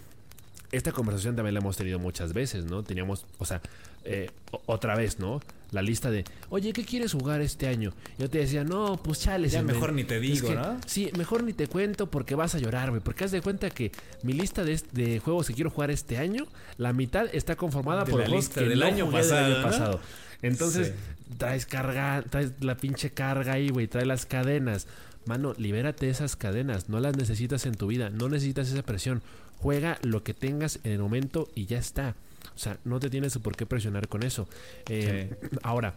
esta 0.72 0.92
conversación 0.92 1.36
también 1.36 1.54
la 1.54 1.60
hemos 1.60 1.76
tenido 1.76 1.98
muchas 1.98 2.32
veces, 2.32 2.64
¿no? 2.64 2.82
Teníamos, 2.82 3.26
o 3.38 3.44
sea, 3.44 3.60
eh, 4.04 4.30
otra 4.66 4.94
vez, 4.96 5.18
¿no? 5.18 5.40
La 5.72 5.82
lista 5.82 6.10
de, 6.10 6.24
oye, 6.48 6.72
¿qué 6.72 6.84
quieres 6.84 7.12
jugar 7.12 7.40
este 7.40 7.68
año? 7.68 7.92
Yo 8.18 8.28
te 8.30 8.38
decía, 8.38 8.64
no, 8.64 8.96
pues 9.02 9.20
chales. 9.20 9.52
Ya 9.52 9.62
mejor 9.62 9.92
ni 9.92 10.04
te 10.04 10.16
Es 10.16 10.22
digo, 10.22 10.48
que- 10.48 10.54
¿no? 10.54 10.78
Sí, 10.86 11.10
mejor 11.16 11.42
ni 11.44 11.52
te 11.52 11.66
cuento 11.66 12.10
porque 12.10 12.34
vas 12.34 12.54
a 12.54 12.58
llorar, 12.58 12.90
güey. 12.90 13.02
Porque 13.02 13.24
haz 13.24 13.30
de 13.30 13.40
cuenta 13.40 13.70
que 13.70 13.92
mi 14.22 14.32
lista 14.32 14.64
de, 14.64 15.20
juegos 15.24 15.46
que 15.48 15.54
quiero 15.54 15.70
jugar 15.70 15.90
este 15.90 16.18
año, 16.18 16.46
la 16.76 16.92
mitad 16.92 17.26
está 17.32 17.56
conformada 17.56 18.04
De 18.04 18.10
por 18.10 18.20
la 18.20 18.26
juegos 18.26 18.44
lista 18.46 18.60
que 18.62 18.68
del 18.68 18.80
no 18.80 18.86
año 18.86 19.06
jugué 19.06 19.22
del 19.26 19.62
pasado. 19.62 20.00
Entonces, 20.42 20.88
Sí. 20.88 21.34
traes 21.38 21.66
carga, 21.66 22.24
traes 22.28 22.52
la 22.60 22.76
pinche 22.76 23.10
carga 23.10 23.52
ahí, 23.54 23.68
güey. 23.68 23.86
Traes 23.86 24.06
las 24.08 24.24
cadenas. 24.26 24.86
Mano, 25.26 25.54
libérate 25.58 26.06
de 26.06 26.12
esas 26.12 26.34
cadenas. 26.34 26.88
No 26.88 26.98
las 26.98 27.16
necesitas 27.16 27.66
en 27.66 27.74
tu 27.74 27.86
vida. 27.88 28.08
No 28.10 28.28
necesitas 28.28 28.70
esa 28.70 28.82
presión. 28.82 29.22
Juega 29.60 29.98
lo 30.02 30.22
que 30.22 30.32
tengas 30.34 30.80
en 30.84 30.92
el 30.92 30.98
momento 31.00 31.48
y 31.54 31.66
ya 31.66 31.78
está. 31.78 32.14
O 32.54 32.58
sea, 32.58 32.78
no 32.84 32.98
te 33.00 33.10
tienes 33.10 33.36
por 33.38 33.56
qué 33.56 33.66
presionar 33.66 34.08
con 34.08 34.22
eso. 34.22 34.48
Eh, 34.88 35.34
Ahora, 35.62 35.94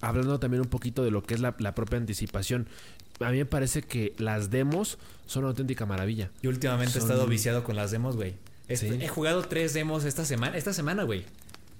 hablando 0.00 0.38
también 0.40 0.62
un 0.62 0.68
poquito 0.68 1.04
de 1.04 1.10
lo 1.10 1.22
que 1.22 1.34
es 1.34 1.40
la, 1.40 1.54
la 1.58 1.74
propia 1.74 1.98
anticipación. 1.98 2.66
A 3.20 3.30
mí 3.30 3.38
me 3.38 3.46
parece 3.46 3.82
que 3.82 4.14
las 4.18 4.50
demos 4.50 4.98
son 5.26 5.42
una 5.44 5.50
auténtica 5.50 5.84
maravilla. 5.86 6.30
Yo 6.42 6.50
últimamente 6.50 6.98
he 6.98 7.00
estado 7.02 7.26
viciado 7.26 7.64
con 7.64 7.76
las 7.76 7.90
demos, 7.90 8.16
güey. 8.16 8.34
Este, 8.68 8.88
Sí. 8.90 8.98
He 9.02 9.08
jugado 9.08 9.42
tres 9.42 9.74
demos 9.74 10.04
esta 10.04 10.24
semana. 10.24 10.56
Esta 10.56 10.72
semana, 10.72 11.02
güey. 11.02 11.24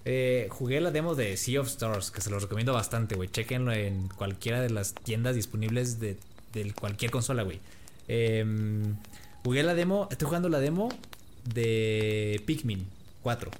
Eh, 0.04 0.48
jugué 0.50 0.80
la 0.80 0.90
demo 0.90 1.14
de 1.14 1.36
Sea 1.36 1.60
of 1.60 1.68
Stars, 1.68 2.10
que 2.10 2.20
se 2.20 2.30
los 2.30 2.42
recomiendo 2.42 2.72
bastante, 2.72 3.14
güey. 3.14 3.28
Chequenlo 3.28 3.72
en 3.72 4.08
cualquiera 4.08 4.60
de 4.60 4.70
las 4.70 4.94
tiendas 4.94 5.34
disponibles 5.36 6.00
de, 6.00 6.16
de 6.54 6.72
cualquier 6.72 7.10
consola, 7.10 7.42
güey. 7.42 7.60
Em, 8.08 8.96
jugué 9.48 9.62
la 9.62 9.72
demo, 9.72 10.08
estoy 10.10 10.26
jugando 10.26 10.50
la 10.50 10.60
demo 10.60 10.90
de 11.54 12.42
Pikmin 12.44 12.86
4. 13.22 13.50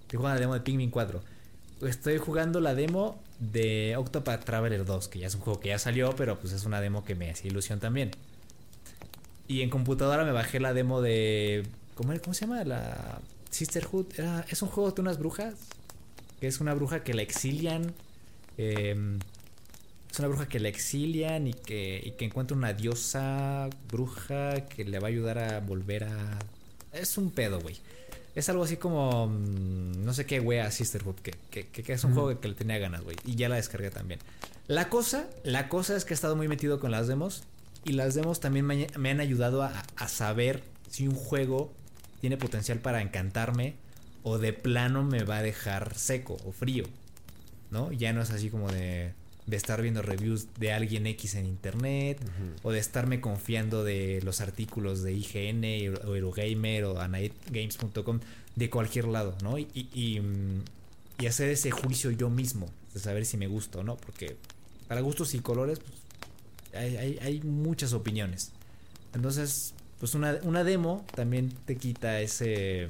Estoy 0.00 0.16
jugando 0.16 0.34
la 0.34 0.40
demo 0.40 0.54
de 0.54 0.60
Pikmin 0.60 0.90
4. 0.90 1.22
Estoy 1.82 2.16
jugando 2.16 2.58
la 2.58 2.74
demo 2.74 3.22
de 3.38 3.96
Octopath 3.98 4.46
Traveler 4.46 4.86
2, 4.86 5.08
que 5.08 5.18
ya 5.18 5.26
es 5.26 5.34
un 5.34 5.42
juego 5.42 5.60
que 5.60 5.68
ya 5.68 5.78
salió, 5.78 6.16
pero 6.16 6.38
pues 6.38 6.54
es 6.54 6.64
una 6.64 6.80
demo 6.80 7.04
que 7.04 7.16
me 7.16 7.30
hacía 7.30 7.50
ilusión 7.50 7.80
también. 7.80 8.12
Y 9.46 9.60
en 9.60 9.68
computadora 9.68 10.24
me 10.24 10.32
bajé 10.32 10.58
la 10.58 10.72
demo 10.72 11.02
de. 11.02 11.66
¿Cómo, 11.96 12.18
cómo 12.22 12.32
se 12.32 12.46
llama? 12.46 12.64
La 12.64 13.20
Sisterhood. 13.50 14.06
es 14.48 14.62
un 14.62 14.70
juego 14.70 14.90
de 14.90 15.02
unas 15.02 15.18
brujas. 15.18 15.52
Que 16.40 16.46
es 16.46 16.60
una 16.60 16.72
bruja 16.72 17.04
que 17.04 17.12
la 17.12 17.20
exilian. 17.20 17.92
Em, 18.56 19.18
es 20.10 20.18
una 20.18 20.28
bruja 20.28 20.48
que 20.48 20.58
la 20.58 20.68
exilian 20.68 21.46
y 21.46 21.54
que, 21.54 22.00
y 22.04 22.12
que 22.12 22.24
encuentra 22.24 22.56
una 22.56 22.72
diosa 22.72 23.68
bruja 23.88 24.66
que 24.66 24.84
le 24.84 24.98
va 24.98 25.06
a 25.06 25.10
ayudar 25.10 25.38
a 25.38 25.60
volver 25.60 26.04
a. 26.04 26.38
Es 26.92 27.16
un 27.16 27.30
pedo, 27.30 27.60
güey. 27.60 27.76
Es 28.34 28.48
algo 28.48 28.64
así 28.64 28.76
como. 28.76 29.28
Mm, 29.28 30.04
no 30.04 30.12
sé 30.12 30.26
qué, 30.26 30.40
wea 30.40 30.70
Sisterhood. 30.70 31.16
Que, 31.16 31.32
que, 31.50 31.66
que 31.66 31.92
es 31.92 32.02
un 32.04 32.14
juego 32.14 32.40
que 32.40 32.48
le 32.48 32.54
tenía 32.54 32.78
ganas, 32.78 33.02
güey. 33.02 33.16
Y 33.24 33.36
ya 33.36 33.48
la 33.48 33.56
descargué 33.56 33.90
también. 33.90 34.20
La 34.66 34.88
cosa, 34.88 35.28
la 35.44 35.68
cosa 35.68 35.96
es 35.96 36.04
que 36.04 36.12
he 36.12 36.16
estado 36.16 36.36
muy 36.36 36.48
metido 36.48 36.80
con 36.80 36.90
las 36.90 37.06
demos. 37.06 37.44
Y 37.84 37.92
las 37.92 38.14
demos 38.14 38.40
también 38.40 38.66
me, 38.66 39.10
han 39.10 39.20
ayudado 39.20 39.62
a, 39.62 40.08
saber 40.08 40.62
si 40.90 41.08
un 41.08 41.14
juego 41.14 41.72
tiene 42.20 42.36
potencial 42.36 42.78
para 42.78 43.00
encantarme 43.00 43.76
o 44.22 44.38
de 44.38 44.52
plano 44.52 45.02
me 45.02 45.22
va 45.22 45.38
a 45.38 45.42
dejar 45.42 45.96
seco 45.96 46.36
o 46.44 46.52
frío. 46.52 46.84
¿No? 47.70 47.92
Ya 47.92 48.12
no 48.12 48.20
es 48.20 48.30
así 48.30 48.50
como 48.50 48.70
de, 48.70 49.14
de 49.50 49.56
estar 49.56 49.82
viendo 49.82 50.00
reviews 50.00 50.48
de 50.58 50.72
alguien 50.72 51.06
X 51.06 51.34
en 51.34 51.46
internet 51.46 52.18
o 52.62 52.70
de 52.70 52.78
estarme 52.78 53.20
confiando 53.20 53.84
de 53.84 54.20
los 54.22 54.40
artículos 54.40 55.02
de 55.02 55.12
IGN 55.12 55.94
o 56.06 56.14
Eurogamer 56.14 56.84
o 56.84 57.00
anightgames.com 57.00 58.20
de 58.56 58.70
cualquier 58.70 59.06
lado, 59.06 59.36
¿no? 59.42 59.58
Y, 59.58 59.68
y, 59.74 60.20
y, 61.18 61.26
hacer 61.26 61.50
ese 61.50 61.70
juicio 61.70 62.10
yo 62.10 62.30
mismo 62.30 62.70
de 62.94 63.00
saber 63.00 63.26
si 63.26 63.36
me 63.36 63.46
gusta 63.46 63.80
o 63.80 63.82
no, 63.82 63.96
porque 63.96 64.36
para 64.88 65.00
gustos 65.02 65.34
y 65.34 65.40
colores, 65.40 65.80
pues 65.80 66.00
hay, 66.74 67.40
muchas 67.44 67.92
opiniones. 67.92 68.52
Entonces, 69.14 69.74
pues 69.98 70.14
una, 70.14 70.64
demo 70.64 71.04
también 71.14 71.52
te 71.64 71.76
quita 71.76 72.20
ese... 72.20 72.88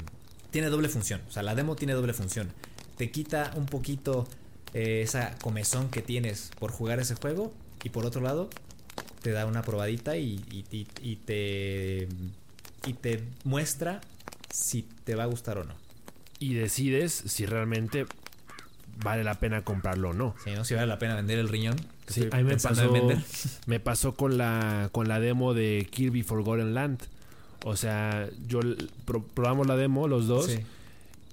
Tiene 0.50 0.68
doble 0.68 0.88
función. 0.88 1.20
O 1.28 1.32
sea, 1.32 1.42
la 1.42 1.54
demo 1.54 1.76
tiene 1.76 1.92
doble 1.92 2.12
función. 2.12 2.52
Te 2.96 3.10
quita 3.10 3.52
un 3.56 3.66
poquito 3.66 4.26
eh, 4.74 5.02
esa 5.02 5.36
comezón 5.42 5.90
que 5.90 6.02
tienes 6.02 6.50
por 6.58 6.70
jugar 6.70 7.00
ese 7.00 7.14
juego. 7.14 7.52
Y 7.82 7.90
por 7.90 8.04
otro 8.04 8.20
lado, 8.20 8.50
te 9.22 9.30
da 9.30 9.46
una 9.46 9.62
probadita 9.62 10.16
y, 10.16 10.44
y, 10.50 11.16
te, 11.16 12.08
y 12.86 12.92
te 12.94 13.24
muestra 13.44 14.00
si 14.50 14.82
te 15.04 15.14
va 15.14 15.24
a 15.24 15.26
gustar 15.26 15.58
o 15.58 15.64
no. 15.64 15.74
Y 16.38 16.54
decides 16.54 17.12
si 17.12 17.46
realmente 17.46 18.06
vale 19.02 19.24
la 19.24 19.34
pena 19.34 19.62
comprarlo 19.62 20.10
o 20.10 20.12
no. 20.12 20.34
Sí, 20.44 20.50
¿no? 20.52 20.64
Si 20.64 20.74
vale 20.74 20.86
la 20.86 20.98
pena 20.98 21.14
vender 21.14 21.38
el 21.38 21.48
riñón. 21.48 21.76
Sí, 22.06 22.28
a 22.30 22.36
mí 22.38 22.44
me 22.44 22.56
pasó, 22.56 22.92
me 23.66 23.80
pasó 23.80 24.14
con 24.14 24.38
la, 24.38 24.88
con 24.92 25.08
la 25.08 25.20
demo 25.20 25.54
de 25.54 25.86
Kirby 25.90 26.22
Forgotten 26.22 26.74
Land. 26.74 27.00
O 27.64 27.76
sea, 27.76 28.28
yo 28.46 28.60
probamos 29.34 29.66
la 29.66 29.76
demo 29.76 30.08
los 30.08 30.26
dos. 30.26 30.50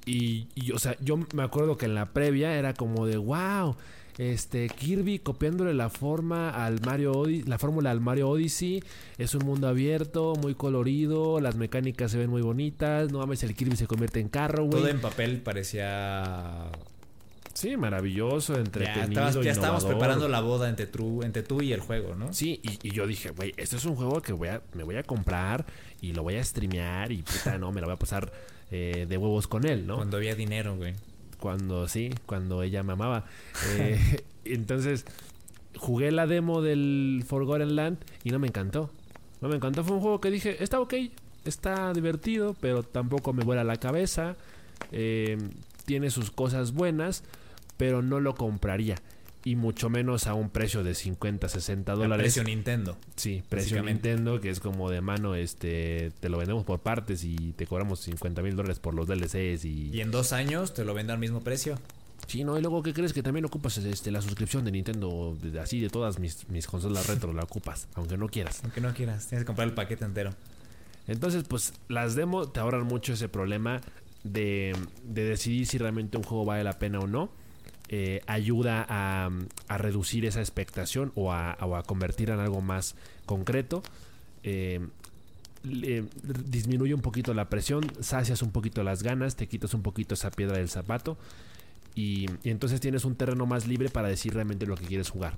Y, 0.07 0.47
o 0.73 0.79
sea, 0.79 0.95
yo 1.01 1.17
me 1.17 1.43
acuerdo 1.43 1.77
que 1.77 1.85
en 1.85 1.95
la 1.95 2.07
previa 2.07 2.57
era 2.57 2.73
como 2.73 3.05
de 3.05 3.17
wow. 3.17 3.75
Este 4.17 4.67
Kirby 4.67 5.19
copiándole 5.19 5.75
la 5.75 5.89
forma 5.89 6.49
al 6.49 6.81
Mario 6.81 7.11
Odyssey, 7.11 7.43
la 7.47 7.59
fórmula 7.59 7.91
al 7.91 8.01
Mario 8.01 8.29
Odyssey, 8.29 8.83
es 9.19 9.35
un 9.35 9.45
mundo 9.45 9.67
abierto, 9.67 10.33
muy 10.41 10.55
colorido, 10.55 11.39
las 11.39 11.55
mecánicas 11.55 12.13
se 12.13 12.17
ven 12.17 12.31
muy 12.31 12.41
bonitas, 12.41 13.11
no 13.11 13.19
mames, 13.19 13.43
el 13.43 13.53
Kirby 13.53 13.75
se 13.75 13.85
convierte 13.85 14.19
en 14.19 14.29
carro, 14.29 14.63
güey. 14.63 14.79
Todo 14.79 14.87
en 14.87 15.01
papel 15.01 15.37
parecía 15.41 16.71
Sí, 17.57 17.75
maravilloso, 17.75 18.55
entretenido. 18.55 19.41
Ya, 19.41 19.51
estábamos 19.51 19.83
preparando 19.83 20.29
la 20.29 20.41
boda 20.41 20.69
entre 20.69 20.85
tú, 20.85 21.23
entre 21.23 21.41
tú 21.41 21.63
y 21.63 21.73
el 21.73 21.79
juego, 21.79 22.13
¿no? 22.13 22.31
Sí, 22.31 22.61
y, 22.61 22.91
yo 22.91 23.07
dije, 23.07 23.31
güey, 23.31 23.51
este 23.57 23.77
es 23.77 23.85
un 23.85 23.95
juego 23.95 24.21
que 24.21 24.31
voy 24.31 24.49
a, 24.49 24.61
me 24.75 24.83
voy 24.83 24.95
a 24.97 25.01
comprar 25.01 25.65
y 25.99 26.13
lo 26.13 26.21
voy 26.21 26.35
a 26.35 26.43
streamear 26.43 27.11
y 27.11 27.23
puta, 27.23 27.57
no, 27.57 27.71
me 27.71 27.81
lo 27.81 27.87
voy 27.87 27.95
a 27.95 27.97
pasar 27.99 28.31
eh, 28.71 29.05
de 29.07 29.17
huevos 29.17 29.47
con 29.47 29.65
él, 29.65 29.87
¿no? 29.87 29.95
Cuando 29.95 30.17
había 30.17 30.35
dinero, 30.35 30.75
güey. 30.75 30.93
Cuando, 31.39 31.87
sí, 31.87 32.13
cuando 32.25 32.63
ella 32.63 32.83
me 32.83 32.93
amaba. 32.93 33.25
Eh, 33.77 34.23
entonces, 34.45 35.05
jugué 35.75 36.11
la 36.11 36.27
demo 36.27 36.61
del 36.61 37.23
Forgotten 37.27 37.75
Land 37.75 37.97
y 38.23 38.31
no 38.31 38.39
me 38.39 38.47
encantó. 38.47 38.89
No 39.41 39.49
me 39.49 39.55
encantó, 39.55 39.83
fue 39.83 39.95
un 39.95 40.01
juego 40.01 40.19
que 40.19 40.31
dije, 40.31 40.63
está 40.63 40.79
ok, 40.79 40.93
está 41.45 41.93
divertido, 41.93 42.55
pero 42.59 42.83
tampoco 42.83 43.33
me 43.33 43.43
vuela 43.43 43.63
la 43.63 43.77
cabeza. 43.77 44.35
Eh, 44.91 45.37
tiene 45.85 46.09
sus 46.09 46.31
cosas 46.31 46.73
buenas, 46.73 47.23
pero 47.77 48.01
no 48.01 48.19
lo 48.19 48.35
compraría. 48.35 48.95
Y 49.43 49.55
mucho 49.55 49.89
menos 49.89 50.27
a 50.27 50.33
un 50.33 50.49
precio 50.49 50.83
de 50.83 50.93
50, 50.93 51.47
60 51.47 51.93
dólares. 51.93 52.23
precio 52.23 52.43
Nintendo. 52.43 52.97
Sí, 53.15 53.43
precio 53.47 53.81
Nintendo, 53.81 54.41
que 54.41 54.49
es 54.49 54.59
como 54.59 54.89
de 54.89 54.99
mano, 55.01 55.35
este, 55.35 56.11
te 56.19 56.27
lo 56.27 56.37
vendemos 56.37 56.65
por 56.65 56.79
partes 56.79 57.23
y 57.23 57.53
te 57.53 57.65
cobramos 57.65 58.01
50 58.01 58.41
mil 58.41 58.55
dólares 58.55 58.79
por 58.79 58.93
los 58.93 59.07
DLCs 59.07 59.63
y... 59.63 59.89
Y 59.93 60.01
en 60.01 60.11
dos 60.11 60.33
años 60.33 60.73
te 60.73 60.83
lo 60.83 60.93
venden 60.93 61.13
al 61.13 61.19
mismo 61.19 61.41
precio. 61.41 61.79
Sí, 62.27 62.43
¿no? 62.43 62.57
Y 62.57 62.61
luego, 62.61 62.83
¿qué 62.83 62.93
crees? 62.93 63.13
Que 63.13 63.23
también 63.23 63.45
ocupas 63.45 63.77
este, 63.77 64.11
la 64.11 64.21
suscripción 64.21 64.65
de 64.65 64.71
Nintendo, 64.71 65.37
así 65.61 65.79
de 65.79 65.89
todas 65.89 66.19
mis, 66.19 66.49
mis 66.49 66.67
consolas 66.67 67.07
retro, 67.07 67.31
la 67.31 67.43
ocupas, 67.43 67.87
aunque 67.95 68.17
no 68.17 68.27
quieras. 68.27 68.59
Aunque 68.63 68.81
no 68.81 68.93
quieras, 68.93 69.27
tienes 69.27 69.43
que 69.43 69.47
comprar 69.47 69.67
el 69.69 69.73
paquete 69.73 70.03
entero. 70.03 70.31
Entonces, 71.07 71.45
pues 71.47 71.73
las 71.87 72.15
demos 72.15 72.51
te 72.51 72.59
ahorran 72.59 72.83
mucho 72.83 73.13
ese 73.13 73.29
problema 73.29 73.79
de, 74.23 74.75
de 75.03 75.23
decidir 75.23 75.65
si 75.65 75.77
realmente 75.77 76.17
un 76.17 76.23
juego 76.23 76.43
vale 76.43 76.65
la 76.65 76.79
pena 76.79 76.99
o 76.99 77.07
no. 77.07 77.31
Eh, 77.89 78.21
ayuda 78.27 78.85
a, 78.89 79.29
reducir 79.77 80.25
esa 80.25 80.41
expectación 80.41 81.13
o 81.15 81.31
a, 81.31 81.51
a, 81.53 81.83
convertir 81.83 82.29
en 82.29 82.39
algo 82.39 82.61
más 82.61 82.95
concreto. 83.25 83.81
Eh, 84.43 84.81
disminuye 85.63 86.93
un 86.93 87.01
poquito 87.01 87.33
la 87.33 87.49
presión, 87.49 87.91
sacias 87.99 88.41
un 88.41 88.51
poquito 88.51 88.83
las 88.83 89.03
ganas, 89.03 89.35
te 89.35 89.47
quitas 89.47 89.73
un 89.73 89.81
poquito 89.81 90.13
esa 90.13 90.31
piedra 90.31 90.57
del 90.57 90.69
zapato 90.69 91.17
y, 91.95 92.27
entonces 92.43 92.79
tienes 92.79 93.05
un 93.05 93.15
terreno 93.15 93.45
más 93.45 93.67
libre 93.67 93.89
para 93.89 94.07
decir 94.07 94.33
realmente 94.33 94.65
lo 94.65 94.75
que 94.75 94.85
quieres 94.85 95.09
jugar. 95.09 95.33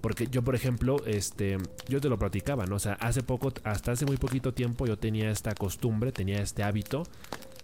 Porque 0.00 0.26
yo, 0.26 0.42
por 0.42 0.54
ejemplo, 0.54 0.96
este, 1.06 1.58
yo 1.88 2.00
te 2.00 2.08
lo 2.08 2.18
platicaba, 2.18 2.66
¿no? 2.66 2.76
O 2.76 2.78
sea, 2.78 2.94
hace 2.94 3.22
poco, 3.22 3.52
hasta 3.64 3.92
hace 3.92 4.06
muy 4.06 4.16
poquito 4.16 4.52
tiempo 4.52 4.86
yo 4.86 4.98
tenía 4.98 5.30
esta 5.30 5.54
costumbre, 5.54 6.10
tenía 6.10 6.42
este 6.42 6.62
hábito 6.62 7.04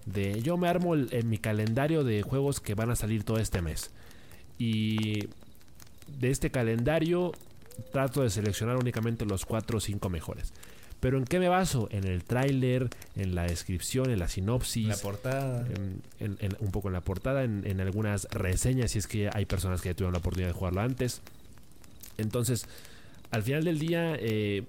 de 0.05 0.40
yo 0.42 0.57
me 0.57 0.68
armo 0.68 0.94
en 0.94 1.29
mi 1.29 1.38
calendario 1.38 2.05
de 2.05 2.22
juegos 2.22 2.61
que 2.61 2.75
van 2.75 2.90
a 2.90 2.96
salir 2.96 3.25
todo 3.25 3.38
este 3.38 3.62
mes. 3.62 3.90
Y 4.59 5.29
de 6.19 6.31
este 6.31 6.51
calendario 6.51 7.33
trato 7.92 8.23
de 8.23 8.31
seleccionar 8.31 8.77
únicamente 8.77 9.25
los 9.27 9.45
4 9.45 9.79
o 9.79 9.81
5 9.81 10.09
mejores. 10.09 10.53
Pero 11.01 11.19
¿en 11.19 11.25
qué 11.25 11.38
me 11.38 11.49
baso? 11.49 11.88
En 11.90 12.05
el 12.05 12.25
tráiler, 12.25 12.88
en 13.16 13.35
la 13.35 13.45
descripción, 13.45 14.11
en 14.11 14.19
la 14.19 14.29
sinopsis. 14.29 14.88
La 14.88 14.97
portada. 14.97 15.66
En, 16.19 16.57
un 16.59 16.71
poco 16.71 16.88
en 16.88 16.95
la 16.95 17.03
portada, 17.03 17.45
en, 17.45 17.81
algunas 17.81 18.27
reseñas, 18.31 18.92
si 18.92 18.99
es 18.99 19.07
que 19.07 19.29
hay 19.33 19.45
personas 19.45 19.83
que 19.83 19.90
ya 19.90 19.95
tuvieron 19.95 20.14
la 20.14 20.21
oportunidad 20.21 20.49
de 20.49 20.55
jugarlo 20.55 20.81
antes. 20.81 21.21
Entonces, 22.16 22.66
al 23.31 23.42
final 23.42 23.64
del 23.64 23.79
día, 23.79 24.16
eh, 24.19 24.64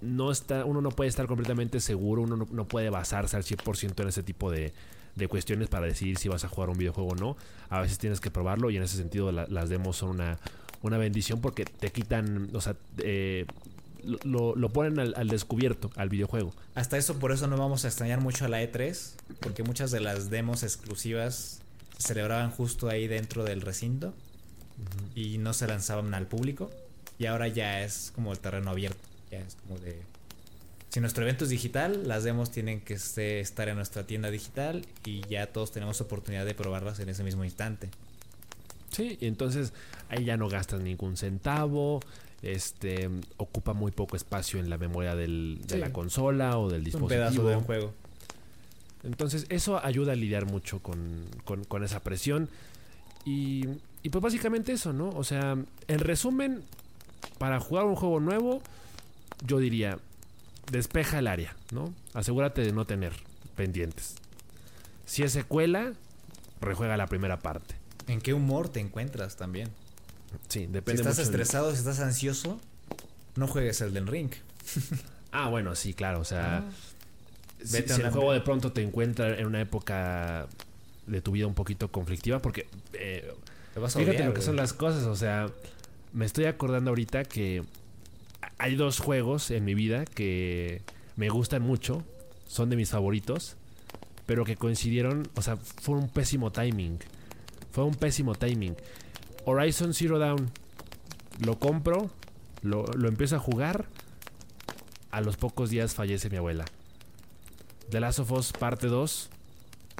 no 0.00 0.30
está, 0.30 0.64
uno 0.64 0.80
no 0.80 0.90
puede 0.90 1.08
estar 1.08 1.26
completamente 1.26 1.80
seguro, 1.80 2.22
uno 2.22 2.46
no, 2.50 2.64
puede 2.66 2.88
basarse 2.88 3.36
al 3.36 3.42
100% 3.42 4.02
en 4.02 4.08
ese 4.08 4.22
tipo 4.22 4.50
de, 4.50 4.72
de, 5.18 5.28
cuestiones 5.28 5.68
para 5.68 5.86
decidir 5.86 6.18
si 6.18 6.28
vas 6.28 6.44
a 6.44 6.48
jugar 6.48 6.70
un 6.70 6.78
videojuego 6.78 7.10
o 7.10 7.14
no. 7.14 7.36
A 7.68 7.80
veces 7.80 7.98
tienes 7.98 8.20
que 8.20 8.30
probarlo 8.30 8.70
y 8.70 8.76
en 8.76 8.82
ese 8.82 8.96
sentido 8.96 9.32
las 9.32 9.68
demos 9.68 9.96
son 9.96 10.10
una, 10.10 10.38
una 10.82 10.98
bendición 10.98 11.40
porque 11.40 11.64
te 11.64 11.90
quitan, 11.90 12.50
o 12.54 12.60
sea, 12.60 12.76
eh, 12.98 13.46
lo, 14.24 14.54
lo, 14.54 14.68
ponen 14.70 14.98
al, 14.98 15.14
al, 15.16 15.28
descubierto 15.28 15.90
al 15.96 16.08
videojuego. 16.08 16.52
Hasta 16.74 16.96
eso, 16.96 17.18
por 17.18 17.32
eso 17.32 17.46
no 17.46 17.56
vamos 17.56 17.84
a 17.84 17.88
extrañar 17.88 18.20
mucho 18.20 18.44
a 18.44 18.48
la 18.48 18.62
E3, 18.62 19.12
porque 19.40 19.62
muchas 19.62 19.90
de 19.90 20.00
las 20.00 20.30
demos 20.30 20.62
exclusivas 20.62 21.60
se 21.98 22.08
celebraban 22.08 22.50
justo 22.50 22.88
ahí 22.88 23.08
dentro 23.08 23.44
del 23.44 23.60
recinto 23.60 24.14
y 25.14 25.38
no 25.38 25.52
se 25.52 25.66
lanzaban 25.66 26.14
al 26.14 26.26
público. 26.26 26.70
Y 27.18 27.26
ahora 27.26 27.48
ya 27.48 27.82
es 27.82 28.12
como 28.14 28.32
el 28.32 28.38
terreno 28.38 28.70
abierto. 28.70 28.98
Ya 29.30 29.38
es 29.40 29.56
como 29.56 29.78
de. 29.80 30.00
Si 30.98 31.00
nuestro 31.00 31.22
evento 31.22 31.44
es 31.44 31.50
digital, 31.50 32.08
las 32.08 32.24
demos 32.24 32.50
tienen 32.50 32.80
que 32.80 32.94
estar 32.94 33.68
en 33.68 33.76
nuestra 33.76 34.02
tienda 34.04 34.32
digital 34.32 34.84
y 35.04 35.20
ya 35.28 35.46
todos 35.46 35.70
tenemos 35.70 36.00
oportunidad 36.00 36.44
de 36.44 36.54
probarlas 36.56 36.98
en 36.98 37.08
ese 37.08 37.22
mismo 37.22 37.44
instante. 37.44 37.88
Sí, 38.90 39.16
entonces 39.20 39.72
ahí 40.08 40.24
ya 40.24 40.36
no 40.36 40.48
gastas 40.48 40.80
ningún 40.80 41.16
centavo, 41.16 42.00
este 42.42 43.08
ocupa 43.36 43.74
muy 43.74 43.92
poco 43.92 44.16
espacio 44.16 44.58
en 44.58 44.68
la 44.70 44.76
memoria 44.76 45.14
de 45.14 45.28
la 45.78 45.92
consola 45.92 46.58
o 46.58 46.68
del 46.68 46.82
dispositivo. 46.82 47.20
Un 47.22 47.30
pedazo 47.30 47.48
de 47.48 47.56
un 47.58 47.62
juego. 47.62 47.94
Entonces 49.04 49.46
eso 49.50 49.78
ayuda 49.84 50.14
a 50.14 50.16
lidiar 50.16 50.46
mucho 50.46 50.80
con, 50.82 51.26
con- 51.44 51.62
con 51.62 51.84
esa 51.84 52.00
presión. 52.00 52.48
Y, 53.24 53.64
y 54.02 54.08
pues 54.10 54.20
básicamente 54.20 54.72
eso, 54.72 54.92
¿no? 54.92 55.10
O 55.10 55.22
sea, 55.22 55.52
en 55.86 55.98
resumen, 56.00 56.64
para 57.38 57.60
jugar 57.60 57.84
un 57.84 57.94
juego 57.94 58.18
nuevo, 58.18 58.62
yo 59.46 59.58
diría, 59.60 60.00
despeja 60.70 61.18
el 61.18 61.26
área, 61.26 61.56
¿no? 61.72 61.92
Asegúrate 62.14 62.62
de 62.62 62.72
no 62.72 62.84
tener 62.86 63.12
pendientes. 63.56 64.14
Si 65.06 65.22
es 65.22 65.32
secuela, 65.32 65.92
rejuega 66.60 66.96
la 66.96 67.06
primera 67.06 67.38
parte. 67.40 67.74
¿En 68.06 68.20
qué 68.20 68.34
humor 68.34 68.68
te 68.68 68.80
encuentras 68.80 69.36
también? 69.36 69.68
Sí, 70.48 70.60
Si 70.60 70.66
depende 70.66 71.02
estás 71.02 71.18
mucho 71.18 71.30
del- 71.30 71.40
estresado, 71.40 71.70
si 71.72 71.78
estás 71.78 72.00
ansioso, 72.00 72.60
no 73.36 73.46
juegues 73.46 73.80
el 73.80 73.92
del 73.94 74.06
ring. 74.06 74.30
Ah, 75.30 75.50
bueno, 75.50 75.74
sí, 75.74 75.92
claro. 75.92 76.20
O 76.20 76.24
sea, 76.24 76.64
si, 77.62 77.72
Vete 77.72 77.92
a 77.92 77.96
si 77.96 78.00
el 78.02 78.10
juego 78.10 78.32
de 78.32 78.40
pronto 78.40 78.72
te 78.72 78.80
encuentra 78.82 79.38
en 79.38 79.44
una 79.44 79.60
época 79.60 80.46
de 81.06 81.20
tu 81.20 81.32
vida 81.32 81.46
un 81.46 81.52
poquito 81.52 81.92
conflictiva, 81.92 82.38
porque 82.40 82.66
eh, 82.94 83.30
Te 83.74 83.78
vas 83.80 83.94
a 83.94 83.98
fíjate 83.98 84.16
odiar, 84.16 84.28
lo 84.30 84.34
que 84.34 84.40
son 84.40 84.56
las 84.56 84.72
cosas. 84.72 85.04
O 85.04 85.14
sea, 85.16 85.50
me 86.14 86.24
estoy 86.24 86.46
acordando 86.46 86.88
ahorita 86.90 87.24
que 87.24 87.62
hay 88.58 88.74
dos 88.76 88.98
juegos 88.98 89.50
en 89.50 89.64
mi 89.64 89.74
vida 89.74 90.04
que 90.04 90.82
me 91.16 91.28
gustan 91.28 91.62
mucho, 91.62 92.04
son 92.46 92.70
de 92.70 92.76
mis 92.76 92.90
favoritos, 92.90 93.56
pero 94.26 94.44
que 94.44 94.56
coincidieron, 94.56 95.28
o 95.36 95.42
sea, 95.42 95.56
fue 95.56 95.96
un 95.96 96.08
pésimo 96.08 96.50
timing. 96.50 96.98
Fue 97.72 97.84
un 97.84 97.94
pésimo 97.94 98.34
timing. 98.34 98.76
Horizon 99.44 99.94
Zero 99.94 100.18
Dawn, 100.18 100.50
lo 101.44 101.58
compro, 101.58 102.10
lo, 102.62 102.84
lo 102.84 103.08
empiezo 103.08 103.36
a 103.36 103.38
jugar. 103.38 103.86
A 105.10 105.22
los 105.22 105.36
pocos 105.36 105.70
días 105.70 105.94
fallece 105.94 106.28
mi 106.28 106.36
abuela. 106.36 106.66
The 107.90 108.00
Last 108.00 108.18
of 108.18 108.30
Us 108.32 108.52
parte 108.52 108.88
2, 108.88 109.30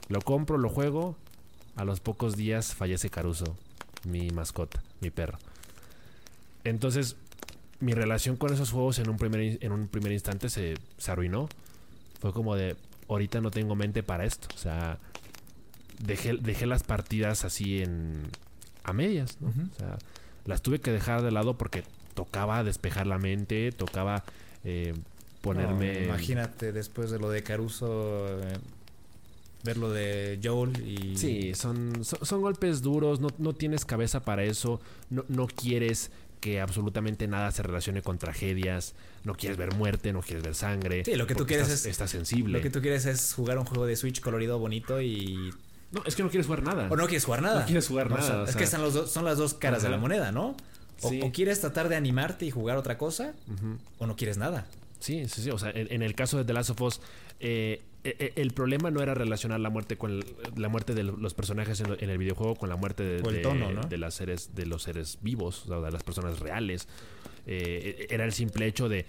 lo 0.09 0.21
compro, 0.21 0.59
lo 0.59 0.69
juego. 0.69 1.17
A 1.77 1.85
los 1.85 2.01
pocos 2.01 2.37
días 2.37 2.75
fallece 2.75 3.09
Caruso, 3.09 3.57
mi 4.05 4.31
mascota, 4.31 4.83
mi 5.01 5.11
perro. 5.11 5.39
Entonces, 6.65 7.17
mi 7.81 7.93
relación 7.93 8.37
con 8.37 8.53
esos 8.53 8.71
juegos 8.71 8.99
en 8.99 9.09
un 9.09 9.17
primer, 9.17 9.59
en 9.63 9.73
un 9.73 9.89
primer 9.89 10.13
instante 10.13 10.49
se, 10.49 10.75
se 10.97 11.11
arruinó. 11.11 11.49
Fue 12.21 12.33
como 12.33 12.57
de, 12.57 12.77
ahorita 13.09 13.41
no 13.41 13.51
tengo 13.51 13.77
mente 13.77 14.03
para 14.03 14.25
esto. 14.25 14.49
O 14.55 14.59
sea, 14.59 14.99
dejé, 16.03 16.37
dejé 16.41 16.67
las 16.67 16.83
partidas 16.83 17.45
así 17.45 17.83
en... 17.83 18.23
a 18.85 18.93
medias, 18.93 19.39
¿no? 19.41 19.49
O 19.49 19.79
sea, 19.79 19.99
las 20.45 20.63
tuve 20.63 20.81
que 20.81 20.91
dejar 20.91 21.23
de 21.23 21.31
lado 21.31 21.57
porque 21.57 21.85
tocaba 22.15 22.65
despejar 22.65 23.07
la 23.07 23.19
mente, 23.19 23.71
tocaba 23.71 24.25
eh, 24.65 24.95
ponerme... 25.41 26.01
No, 26.01 26.05
imagínate 26.07 26.73
después 26.73 27.11
de 27.11 27.21
lo 27.21 27.31
de 27.31 27.45
Caruso, 27.45 28.27
eh, 28.41 28.59
ver 29.63 29.77
lo 29.77 29.91
de 29.91 30.41
Joel 30.43 30.85
y. 30.85 31.17
Sí, 31.17 31.55
son, 31.55 32.05
son, 32.05 32.25
son 32.25 32.41
golpes 32.41 32.83
duros, 32.83 33.21
no, 33.21 33.29
no 33.39 33.53
tienes 33.53 33.85
cabeza 33.85 34.25
para 34.25 34.43
eso, 34.43 34.81
no, 35.11 35.25
no 35.29 35.47
quieres 35.47 36.11
que 36.39 36.61
absolutamente 36.61 37.27
nada 37.29 37.51
se 37.51 37.63
relacione 37.63 38.03
con 38.03 38.19
tragedias, 38.19 38.95
no 39.25 39.35
quieres 39.35 39.59
ver 39.59 39.75
muerte, 39.75 40.13
no 40.13 40.21
quieres 40.23 40.43
ver 40.45 40.55
sangre. 40.55 41.05
Sí, 41.05 41.15
lo 41.17 41.27
que 41.27 41.35
tú 41.35 41.47
quieres 41.47 41.67
estás, 41.69 41.81
es- 41.81 41.91
estás 41.91 42.11
sensible. 42.11 42.59
Lo 42.59 42.63
que 42.63 42.71
tú 42.71 42.81
quieres 42.81 43.07
es 43.07 43.35
jugar 43.35 43.59
un 43.59 43.65
juego 43.65 43.87
de 43.87 43.97
Switch 43.97 44.21
colorido, 44.21 44.59
bonito 44.59 45.01
y. 45.03 45.51
No, 45.91 46.03
es 46.05 46.15
que 46.17 46.23
no 46.23 46.29
quieres 46.31 46.47
jugar 46.47 46.63
nada. 46.63 46.89
O 46.91 46.97
no 46.97 47.07
quieres 47.07 47.25
jugar 47.25 47.43
nada. 47.43 47.61
No 47.61 47.67
quieres 47.67 47.89
jugar 47.89 48.11
nada, 48.11 48.23
sea, 48.23 48.43
o 48.43 48.45
es 48.45 48.57
que 48.57 48.65
están 48.65 48.83
los 48.83 48.95
dos- 48.95 49.11
son 49.11 49.25
las 49.25 49.39
dos 49.39 49.55
caras 49.55 49.83
de 49.83 49.89
la 49.89 49.97
moneda, 49.97 50.33
¿no? 50.33 50.55
O, 51.01 51.11
Sí. 51.11 51.21
o 51.23 51.31
quieres 51.33 51.61
tratar 51.61 51.89
de 51.89 51.97
animarte 51.97 52.45
y 52.45 52.51
jugar 52.51 52.77
otra 52.77 52.99
cosa, 52.99 53.33
o 53.99 54.07
no 54.07 54.17
quieres 54.17 54.37
nada. 54.37 54.67
Sí, 55.01 55.27
sí, 55.29 55.43
sí. 55.43 55.51
O 55.51 55.59
sea, 55.59 55.71
en, 55.71 55.93
en 55.93 56.03
el 56.03 56.15
caso 56.15 56.39
de 56.39 56.45
The 56.45 56.53
Last 56.53 56.71
of 56.71 56.81
Us, 56.83 57.01
eh, 57.41 57.81
el 58.05 58.53
problema 58.53 58.91
no 58.91 59.03
era 59.03 59.15
relacionar 59.15 59.61
la 59.61 59.71
muerte 59.71 59.97
con 59.97 60.25
la 60.57 60.69
muerte 60.69 60.95
de 60.95 61.03
los 61.03 61.35
personajes 61.35 61.81
en, 61.81 62.11
el 62.11 62.19
videojuego 62.19 62.55
con 62.55 62.69
la 62.69 62.77
muerte 62.77 63.03
de, 63.03 63.41
tono, 63.41 63.73
¿no? 63.73 63.83
de 63.83 63.99
las 63.99 64.15
seres, 64.15 64.55
de 64.55 64.67
los 64.67 64.83
seres 64.83 65.19
vivos, 65.21 65.65
o 65.65 65.69
sea, 65.69 65.81
de 65.81 65.91
las 65.91 66.03
personas 66.03 66.39
reales. 66.39 66.89
Eh, 67.47 68.07
era 68.11 68.25
el 68.25 68.33
simple 68.33 68.67
hecho 68.67 68.89
de 68.89 69.07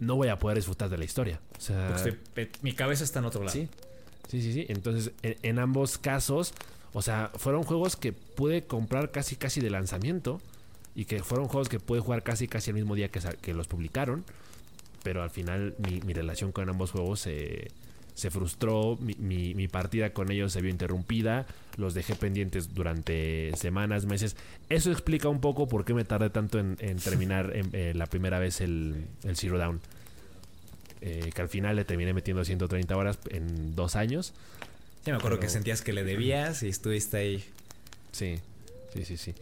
no 0.00 0.16
voy 0.16 0.28
a 0.28 0.38
poder 0.38 0.56
disfrutar 0.56 0.88
de 0.88 0.98
la 0.98 1.04
historia. 1.04 1.40
O 1.56 1.60
sea, 1.60 1.94
estoy- 1.94 2.18
mi 2.62 2.72
cabeza 2.72 3.04
está 3.04 3.18
en 3.18 3.26
otro 3.26 3.42
lado. 3.42 3.52
Sí, 3.52 3.68
sí, 4.28 4.42
sí, 4.42 4.52
sí. 4.52 4.66
Entonces, 4.68 5.12
en, 5.22 5.36
en 5.42 5.58
ambos 5.58 5.98
casos, 5.98 6.54
o 6.92 7.02
sea, 7.02 7.30
fueron 7.36 7.62
juegos 7.62 7.96
que 7.96 8.12
pude 8.12 8.64
comprar 8.64 9.10
casi, 9.10 9.36
casi 9.36 9.60
de 9.60 9.70
lanzamiento 9.70 10.40
y 10.94 11.04
que 11.04 11.22
fueron 11.22 11.48
juegos 11.48 11.68
que 11.68 11.80
pude 11.80 12.00
jugar 12.00 12.22
casi, 12.22 12.48
casi 12.48 12.70
el 12.70 12.74
mismo 12.74 12.94
día 12.94 13.08
que, 13.08 13.54
los 13.54 13.68
publicaron. 13.68 14.24
Pero 15.02 15.22
al 15.22 15.30
final 15.30 15.74
mi, 15.78 16.00
mi 16.00 16.12
relación 16.12 16.52
con 16.52 16.68
ambos 16.68 16.92
juegos 16.92 17.20
se, 17.20 17.70
se 18.14 18.30
frustró, 18.30 18.98
mi, 19.00 19.14
mi- 19.14 19.54
mi 19.54 19.68
partida 19.68 20.12
con 20.12 20.30
ellos 20.30 20.52
se 20.52 20.60
vio 20.60 20.70
interrumpida, 20.70 21.46
los 21.76 21.94
dejé 21.94 22.14
pendientes 22.14 22.74
durante 22.74 23.52
semanas, 23.56 24.04
meses. 24.06 24.36
Eso 24.68 24.90
explica 24.92 25.28
un 25.28 25.40
poco 25.40 25.66
por 25.68 25.84
qué 25.84 25.94
me 25.94 26.04
tardé 26.04 26.30
tanto 26.30 26.58
en, 26.58 26.76
en 26.80 26.98
terminar 26.98 27.52
en- 27.56 27.70
eh, 27.72 27.92
la 27.94 28.06
primera 28.06 28.38
vez 28.38 28.60
el, 28.60 29.06
el 29.24 29.36
Zero 29.36 29.58
Down. 29.58 29.80
Eh, 31.00 31.30
que 31.34 31.42
al 31.42 31.48
final 31.48 31.74
le 31.76 31.84
terminé 31.84 32.12
metiendo 32.12 32.44
130 32.44 32.96
horas 32.96 33.18
en 33.30 33.74
dos 33.74 33.96
años. 33.96 34.34
Sí, 35.04 35.10
me 35.10 35.16
acuerdo 35.16 35.38
Pero- 35.38 35.48
que 35.48 35.52
sentías 35.52 35.82
que 35.82 35.92
le 35.92 36.04
debías 36.04 36.62
y 36.62 36.68
estuviste 36.68 37.16
ahí. 37.16 37.44
Sí, 38.12 38.36
sí, 38.94 39.04
sí, 39.04 39.16
sí. 39.16 39.34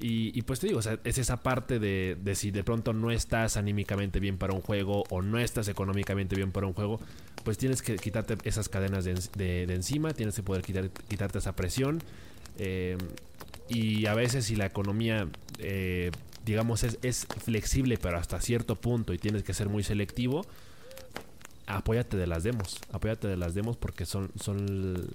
Y, 0.00 0.36
y 0.38 0.42
pues 0.42 0.60
te 0.60 0.66
digo, 0.68 0.78
o 0.80 0.82
sea, 0.82 0.98
es 1.04 1.18
esa 1.18 1.42
parte 1.42 1.78
de, 1.78 2.16
de 2.22 2.34
si 2.34 2.50
de 2.50 2.62
pronto 2.64 2.92
no 2.92 3.10
estás 3.10 3.56
anímicamente 3.56 4.20
bien 4.20 4.36
para 4.36 4.52
un 4.52 4.60
juego 4.60 5.04
o 5.10 5.22
no 5.22 5.38
estás 5.38 5.68
económicamente 5.68 6.34
bien 6.36 6.50
para 6.52 6.66
un 6.66 6.72
juego, 6.72 7.00
pues 7.44 7.58
tienes 7.58 7.82
que 7.82 7.96
quitarte 7.96 8.36
esas 8.44 8.68
cadenas 8.68 9.04
de, 9.04 9.14
de 9.66 9.74
encima, 9.74 10.12
tienes 10.14 10.34
que 10.36 10.42
poder 10.42 10.62
quitar- 10.62 10.90
quitarte 11.08 11.38
esa 11.38 11.54
presión. 11.56 12.02
eh, 12.58 12.96
y 13.68 14.04
a 14.06 14.14
veces 14.14 14.44
si 14.46 14.56
la 14.56 14.66
economía, 14.66 15.28
eh, 15.58 16.10
digamos, 16.44 16.82
es, 16.82 16.98
es 17.02 17.26
flexible, 17.44 17.96
pero 17.96 18.18
hasta 18.18 18.40
cierto 18.40 18.76
punto 18.76 19.14
y 19.14 19.18
tienes 19.18 19.44
que 19.44 19.54
ser 19.54 19.68
muy 19.68 19.82
selectivo, 19.82 20.44
apóyate 21.66 22.16
de 22.16 22.26
las 22.26 22.42
demos, 22.42 22.78
apóyate 22.92 23.28
de 23.28 23.36
las 23.36 23.54
demos 23.54 23.76
porque 23.76 24.04
son, 24.04 24.30
son, 24.38 25.08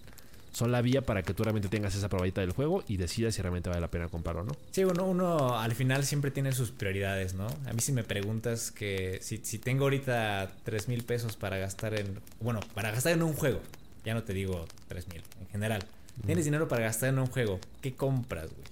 son 0.58 0.72
la 0.72 0.82
vía 0.82 1.04
para 1.04 1.22
que 1.22 1.36
tú 1.36 1.44
realmente 1.44 1.70
tengas 1.70 1.94
esa 1.94 2.10
probadita 2.10 2.42
del 2.42 2.50
juego 2.50 2.84
y 2.88 2.98
decidas 2.98 3.36
si 3.36 3.44
realmente 3.44 3.70
vale 3.70 3.80
la 3.80 3.92
pena 3.92 4.08
comprarlo 4.08 4.42
o 4.42 4.46
no. 4.46 4.54
Sí, 4.72 4.84
uno, 4.84 5.06
uno 5.06 5.60
al 5.60 5.76
final 5.76 6.04
siempre 6.04 6.32
tiene 6.32 6.52
sus 6.52 6.72
prioridades, 6.72 7.36
¿no? 7.36 7.46
A 7.68 7.74
mí 7.74 7.80
si 7.80 7.92
me 7.92 8.04
preguntas 8.04 8.72
que 8.72 9.20
si, 9.22 9.38
si 9.44 9.60
tengo 9.60 9.84
ahorita 9.84 10.52
3 10.64 10.88
mil 10.88 11.04
pesos 11.04 11.38
para 11.38 11.58
gastar 11.58 11.94
en... 11.94 12.20
Bueno, 12.40 12.60
para 12.74 12.90
gastar 12.90 13.14
en 13.14 13.22
un 13.22 13.34
juego. 13.34 13.62
Ya 14.04 14.16
no 14.16 14.24
te 14.24 14.34
digo 14.34 14.66
3 14.88 15.08
mil, 15.10 15.22
en 15.42 15.48
general. 15.50 15.86
Tienes 16.26 16.46
dinero 16.46 16.68
para 16.68 16.82
gastar 16.82 17.10
en 17.10 17.20
un 17.20 17.28
juego. 17.28 17.60
¿Qué 17.80 17.94
compras, 17.94 18.50
güey? 18.50 18.68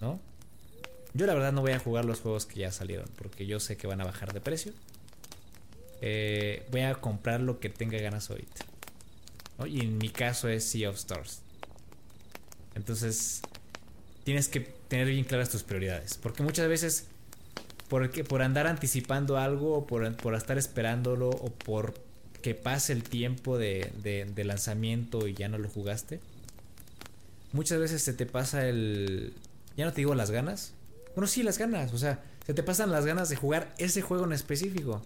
¿No? 0.00 0.18
Yo 1.12 1.26
la 1.26 1.34
verdad 1.34 1.52
no 1.52 1.60
voy 1.60 1.72
a 1.72 1.78
jugar 1.78 2.06
los 2.06 2.20
juegos 2.20 2.46
que 2.46 2.60
ya 2.60 2.72
salieron 2.72 3.06
porque 3.18 3.44
yo 3.44 3.60
sé 3.60 3.76
que 3.76 3.86
van 3.86 4.00
a 4.00 4.04
bajar 4.04 4.32
de 4.32 4.40
precio. 4.40 4.72
Eh, 6.00 6.66
voy 6.70 6.80
a 6.80 6.94
comprar 6.94 7.42
lo 7.42 7.60
que 7.60 7.68
tenga 7.68 7.98
ganas 7.98 8.30
ahorita. 8.30 8.64
Y 9.64 9.80
en 9.80 9.98
mi 9.98 10.10
caso 10.10 10.48
es 10.48 10.64
Sea 10.64 10.90
of 10.90 10.96
Stars. 10.96 11.40
Entonces, 12.74 13.40
tienes 14.24 14.48
que 14.48 14.60
tener 14.60 15.06
bien 15.08 15.24
claras 15.24 15.48
tus 15.50 15.62
prioridades. 15.62 16.18
Porque 16.18 16.42
muchas 16.42 16.68
veces, 16.68 17.06
por, 17.88 18.10
por 18.24 18.42
andar 18.42 18.66
anticipando 18.66 19.38
algo, 19.38 19.74
o 19.78 19.86
por, 19.86 20.14
por 20.16 20.34
estar 20.34 20.58
esperándolo, 20.58 21.30
o 21.30 21.50
por 21.50 21.94
que 22.42 22.54
pase 22.54 22.92
el 22.92 23.02
tiempo 23.02 23.56
de, 23.58 23.92
de- 24.02 24.24
de 24.26 24.44
lanzamiento 24.44 25.26
y 25.26 25.34
ya 25.34 25.48
no 25.48 25.58
lo 25.58 25.68
jugaste, 25.68 26.20
muchas 27.52 27.78
veces 27.78 28.02
se 28.02 28.12
te 28.12 28.26
pasa 28.26 28.68
el... 28.68 29.32
Ya 29.76 29.84
no 29.84 29.92
te 29.92 30.02
digo 30.02 30.14
las 30.14 30.30
ganas. 30.30 30.72
Bueno, 31.14 31.26
sí, 31.26 31.42
las 31.42 31.58
ganas. 31.58 31.92
O 31.92 31.98
sea, 31.98 32.22
se 32.46 32.54
te 32.54 32.62
pasan 32.62 32.90
las 32.92 33.04
ganas 33.06 33.28
de 33.30 33.36
jugar 33.36 33.74
ese 33.78 34.02
juego 34.02 34.24
en 34.26 34.32
específico. 34.32 35.02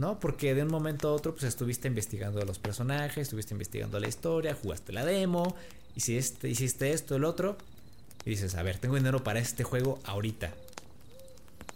¿No? 0.00 0.18
Porque 0.18 0.54
de 0.54 0.62
un 0.62 0.68
momento 0.70 1.08
a 1.08 1.12
otro, 1.12 1.32
pues 1.32 1.44
estuviste 1.44 1.86
investigando 1.86 2.40
a 2.40 2.46
los 2.46 2.58
personajes, 2.58 3.18
estuviste 3.18 3.52
investigando 3.52 4.00
la 4.00 4.08
historia, 4.08 4.56
jugaste 4.60 4.94
la 4.94 5.04
demo, 5.04 5.54
hiciste, 5.94 6.48
hiciste 6.48 6.94
esto, 6.94 7.16
el 7.16 7.24
otro. 7.24 7.58
Y 8.24 8.30
dices, 8.30 8.54
a 8.54 8.62
ver, 8.62 8.78
tengo 8.78 8.94
dinero 8.94 9.22
para 9.22 9.40
este 9.40 9.62
juego 9.62 9.98
ahorita. 10.04 10.54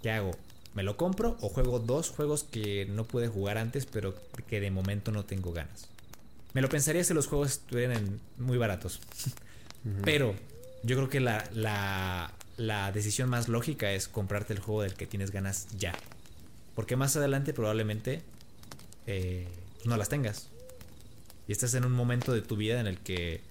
¿Qué 0.03 0.11
hago? 0.11 0.31
¿Me 0.75 0.83
lo 0.83 0.97
compro 0.97 1.37
o 1.43 1.51
juego 1.51 1.81
dos 1.81 2.09
juegos 2.09 2.45
que 2.45 2.87
no 2.87 3.05
pude 3.05 3.29
jugar 3.29 3.59
antes, 3.59 3.85
pero 3.85 4.15
que 4.49 4.59
de 4.59 4.71
momento 4.71 5.13
no 5.13 5.27
tengo 5.27 5.53
ganas? 5.53 5.89
Me 6.55 6.63
lo 6.63 6.71
pensaría 6.71 7.05
si 7.05 7.13
los 7.13 7.27
juegos 7.27 7.51
estuvieran 7.53 7.97
en- 7.99 8.21
muy 8.39 8.57
baratos. 8.57 9.01
Pero 10.03 10.35
yo 10.83 10.97
creo 10.97 11.11
que 11.11 11.21
la, 11.21 11.45
la, 11.53 12.33
la 12.57 12.91
decisión 12.91 13.29
más 13.29 13.49
lógica 13.49 13.93
es 13.93 14.09
comprarte 14.09 14.55
el 14.55 14.61
juego 14.61 14.81
del 14.81 14.95
que 14.95 15.07
tienes 15.07 15.31
ganas 15.31 15.67
ya. 15.77 15.93
Porque 16.75 16.97
más 16.97 17.17
adelante 17.17 17.53
probablemente 17.53 18.23
eh, 19.07 19.47
no 19.85 19.97
las 19.97 20.09
tengas. 20.09 20.49
Y 21.47 21.53
estás 21.53 21.75
en 21.75 21.85
un 21.85 21.93
momento 21.93 22.33
de 22.33 22.41
tu 22.43 22.57
vida 22.57 22.81
en 22.81 22.87
el 22.87 22.99
que 22.99 23.43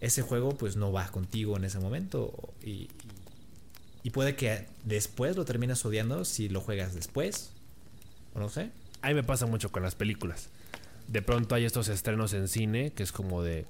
ese 0.00 0.22
juego 0.22 0.50
pues 0.50 0.76
no 0.76 0.92
va 0.92 1.06
contigo 1.08 1.56
en 1.56 1.64
ese 1.64 1.78
momento. 1.78 2.32
Y, 2.62 2.88
y- 4.02 4.10
puede 4.10 4.34
que 4.36 4.66
después 4.84 5.36
lo 5.36 5.44
termines 5.44 5.84
odiando 5.84 6.24
si 6.24 6.48
lo 6.48 6.60
juegas 6.60 6.94
después. 6.94 7.50
O 8.34 8.40
no 8.40 8.48
sé. 8.48 8.70
A 9.02 9.08
mí 9.08 9.14
me 9.14 9.22
pasa 9.22 9.46
mucho 9.46 9.70
con 9.70 9.82
las 9.82 9.94
películas. 9.94 10.48
de 11.08 11.22
pronto 11.22 11.54
hay 11.54 11.64
estos 11.64 11.88
estrenos 11.88 12.32
en 12.32 12.48
cine 12.48 12.90
que 12.92 13.02
es 13.04 13.12
como 13.12 13.42
de. 13.42 13.64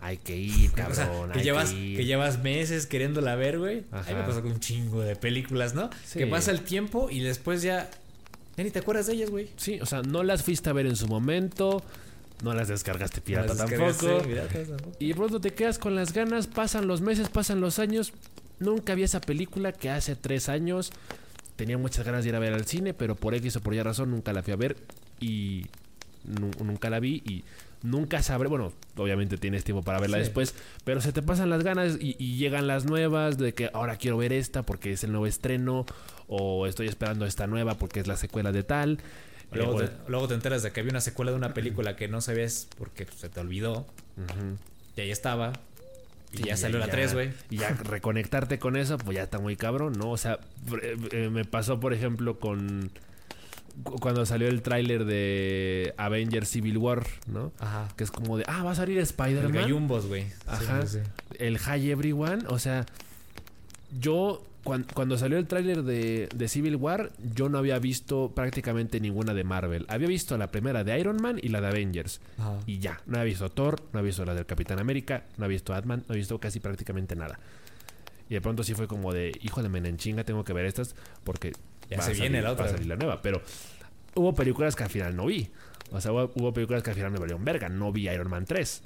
Hay 0.00 0.16
que 0.18 0.36
ir, 0.36 0.70
O 0.72 0.74
cabrón. 0.74 0.94
sea, 0.96 1.32
que 1.32 1.38
hay 1.40 1.44
llevas, 1.44 1.70
que 1.70 1.76
ir. 1.78 1.96
que 1.98 2.04
llevas 2.06 2.38
meses 2.42 2.86
queriéndola 2.86 3.34
ver, 3.34 3.58
güey. 3.58 3.78
A 3.90 3.96
mí 3.96 4.00
Ajá. 4.02 4.14
me 4.14 4.22
pasó 4.24 4.42
con 4.42 4.52
un 4.52 4.60
chingo 4.60 5.00
de 5.02 5.16
películas, 5.16 5.74
¿no? 5.74 5.90
Sí. 6.06 6.18
Que 6.20 6.26
pasa 6.26 6.50
el 6.50 6.62
tiempo 6.62 7.10
y 7.10 7.20
después 7.20 7.60
ya. 7.62 7.90
Ya 8.58 8.64
ni 8.64 8.70
te 8.70 8.80
acuerdas 8.80 9.06
de 9.06 9.14
ellas, 9.14 9.30
güey. 9.30 9.48
Sí, 9.56 9.78
o 9.80 9.86
sea, 9.86 10.02
no 10.02 10.22
las 10.22 10.42
fuiste 10.42 10.68
a 10.68 10.72
ver 10.74 10.84
en 10.86 10.96
su 10.96 11.06
momento. 11.08 11.82
No 12.42 12.52
las 12.54 12.68
descargaste 12.68 13.20
pirata 13.20 13.54
Las 13.54 13.58
tampoco. 13.58 14.18
tampoco. 14.18 14.92
Y 14.98 15.08
de 15.08 15.14
pronto 15.14 15.40
te 15.40 15.54
quedas 15.54 15.78
con 15.78 15.94
las 15.94 16.12
ganas, 16.12 16.46
pasan 16.46 16.86
los 16.86 17.00
meses, 17.00 17.28
pasan 17.28 17.60
los 17.60 17.78
años. 17.78 18.12
Nunca 18.58 18.94
vi 18.94 19.04
esa 19.04 19.20
película 19.20 19.72
que 19.72 19.90
hace 19.90 20.14
tres 20.16 20.48
años 20.48 20.90
tenía 21.56 21.78
muchas 21.78 22.04
ganas 22.04 22.24
de 22.24 22.30
ir 22.30 22.36
a 22.36 22.38
ver 22.40 22.52
al 22.52 22.66
cine, 22.66 22.94
pero 22.94 23.14
por 23.14 23.34
X 23.34 23.56
o 23.56 23.60
por 23.60 23.74
Y 23.74 23.82
razón 23.82 24.10
nunca 24.10 24.32
la 24.32 24.42
fui 24.42 24.52
a 24.52 24.56
ver 24.56 24.76
y 25.20 25.66
nu- 26.24 26.50
nunca 26.64 26.90
la 26.90 27.00
vi 27.00 27.22
y 27.24 27.44
nunca 27.82 28.22
sabré. 28.22 28.48
Bueno, 28.48 28.72
obviamente 28.96 29.36
tienes 29.38 29.64
tiempo 29.64 29.82
para 29.82 30.00
verla 30.00 30.16
Sí. 30.18 30.24
después, 30.24 30.54
pero 30.84 31.00
se 31.00 31.12
te 31.12 31.22
pasan 31.22 31.50
las 31.50 31.62
ganas 31.64 31.96
y, 32.00 32.16
y 32.18 32.36
llegan 32.36 32.66
las 32.66 32.84
nuevas 32.84 33.38
de 33.38 33.54
que 33.54 33.70
ahora 33.72 33.96
quiero 33.96 34.16
ver 34.16 34.32
esta 34.32 34.62
porque 34.62 34.92
es 34.92 35.04
el 35.04 35.10
nuevo 35.12 35.26
estreno 35.26 35.86
o 36.26 36.66
estoy 36.66 36.88
esperando 36.88 37.24
esta 37.26 37.46
nueva 37.46 37.74
porque 37.74 38.00
es 38.00 38.06
la 38.06 38.16
secuela 38.16 38.52
de 38.52 38.62
tal. 38.62 38.98
Luego, 39.52 39.80
Eh, 39.82 39.88
te, 39.88 40.10
luego 40.10 40.28
te 40.28 40.34
enteras 40.34 40.62
de 40.62 40.72
que 40.72 40.80
había 40.80 40.90
una 40.90 41.00
secuela 41.00 41.30
de 41.30 41.36
una 41.38 41.54
película 41.54 41.96
que 41.96 42.06
no 42.08 42.20
sabías 42.20 42.68
porque 42.76 43.06
se 43.16 43.28
te 43.30 43.40
olvidó. 43.40 43.86
Y 44.96 45.00
ahí 45.00 45.10
estaba. 45.10 45.52
Y 46.32 46.42
ya 46.42 46.58
salió 46.58 46.78
la 46.78 46.88
3, 46.88 47.14
güey. 47.14 47.30
Y 47.48 47.56
ya 47.56 47.70
reconectarte 47.70 48.58
con 48.58 48.76
eso, 48.76 48.98
pues 48.98 49.16
ya 49.16 49.22
está 49.22 49.38
muy 49.38 49.56
cabrón, 49.56 49.94
¿no? 49.94 50.10
O 50.10 50.18
sea, 50.18 50.38
eh, 51.12 51.30
me 51.32 51.46
pasó, 51.46 51.80
por 51.80 51.94
ejemplo, 51.94 52.38
con. 52.38 52.90
Cu- 53.82 53.96
Cuando 53.98 54.24
salió 54.26 54.48
el 54.48 54.62
tráiler 54.62 55.04
de 55.04 55.94
Avengers 55.96 56.48
Civil 56.48 56.78
War, 56.78 57.06
¿no? 57.26 57.52
Ajá. 57.58 57.88
Que 57.96 58.04
es 58.04 58.10
como 58.10 58.36
de, 58.38 58.44
ah, 58.46 58.62
va 58.62 58.72
a 58.72 58.74
salir 58.74 58.96
El 58.98 59.02
Spider-Man. 59.04 59.52
gallumbos, 59.52 60.06
güey. 60.06 60.26
Ajá. 60.46 60.86
sí, 60.86 60.98
sí. 61.02 61.10
El 61.38 61.58
Hi 61.58 61.90
Everyone. 61.90 62.44
O 62.48 62.58
sea, 62.58 62.86
yo, 64.00 64.42
cuan- 64.64 64.86
cuando, 64.94 65.16
salió 65.16 65.38
el 65.38 65.46
tráiler 65.46 65.82
de, 65.82 66.28
de 66.34 66.48
Civil 66.48 66.76
War, 66.76 67.10
yo 67.34 67.48
no 67.48 67.58
había 67.58 67.78
visto 67.78 68.32
prácticamente 68.34 69.00
ninguna 69.00 69.34
de 69.34 69.44
Marvel. 69.44 69.86
Había 69.88 70.08
visto 70.08 70.36
la 70.36 70.50
primera 70.50 70.84
de 70.84 70.98
Iron 70.98 71.16
Man 71.22 71.38
y 71.42 71.48
la 71.48 71.60
de 71.60 71.68
Avengers. 71.68 72.20
Ajá. 72.38 72.58
Y 72.66 72.78
ya, 72.78 73.00
no 73.06 73.18
había 73.18 73.30
visto 73.30 73.48
Thor, 73.50 73.80
no 73.92 73.98
había 74.00 74.08
visto 74.08 74.24
la 74.24 74.34
del 74.34 74.46
Capitán 74.46 74.78
América, 74.78 75.24
no 75.36 75.44
había 75.46 75.54
visto 75.56 75.74
Ant-Man, 75.74 76.00
no 76.00 76.04
había 76.12 76.20
visto 76.20 76.38
casi 76.38 76.60
prácticamente 76.60 77.16
nada. 77.16 77.38
Y 78.30 78.34
de 78.34 78.40
pronto 78.42 78.62
sí 78.62 78.74
fue 78.74 78.86
como 78.86 79.12
de, 79.14 79.32
hijo 79.40 79.62
de 79.62 79.70
menenchinga, 79.70 80.22
tengo 80.24 80.44
que 80.44 80.52
ver 80.52 80.66
estas 80.66 80.94
porque 81.24 81.52
Ya 81.90 82.02
se 82.02 82.12
viene 82.12 82.38
salir- 82.38 82.42
la 82.44 82.52
otra. 82.52 82.64
Va 82.64 82.70
a 82.70 82.72
salir 82.72 82.86
la 82.88 82.96
nueva. 82.96 83.22
Pero 83.22 83.42
hubo 84.14 84.34
películas 84.34 84.76
que 84.76 84.84
al 84.84 84.90
final 84.90 85.16
no 85.16 85.26
vi. 85.26 85.50
O 85.90 86.00
sea, 86.00 86.12
hubo, 86.12 86.30
hubo 86.34 86.52
películas 86.52 86.82
que 86.82 86.90
al 86.90 86.96
final 86.96 87.10
me 87.10 87.18
valieron 87.18 87.44
verga. 87.44 87.68
No 87.68 87.92
vi 87.92 88.08
Iron 88.08 88.28
Man 88.30 88.44
3. 88.44 88.82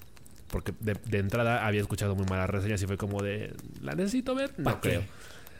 Porque 0.49 0.73
de, 0.81 0.95
de 1.07 1.19
entrada 1.19 1.67
había 1.67 1.81
escuchado 1.81 2.15
muy 2.15 2.27
malas 2.27 2.51
reseñas 2.51 2.83
y 2.83 2.87
fue 2.87 2.97
como 2.99 3.23
de, 3.23 3.55
¿la 3.81 3.95
necesito 3.95 4.35
ver? 4.35 4.51
¿Pa 4.55 4.63
No 4.63 4.81
qué? 4.81 4.89
creo. 4.91 5.03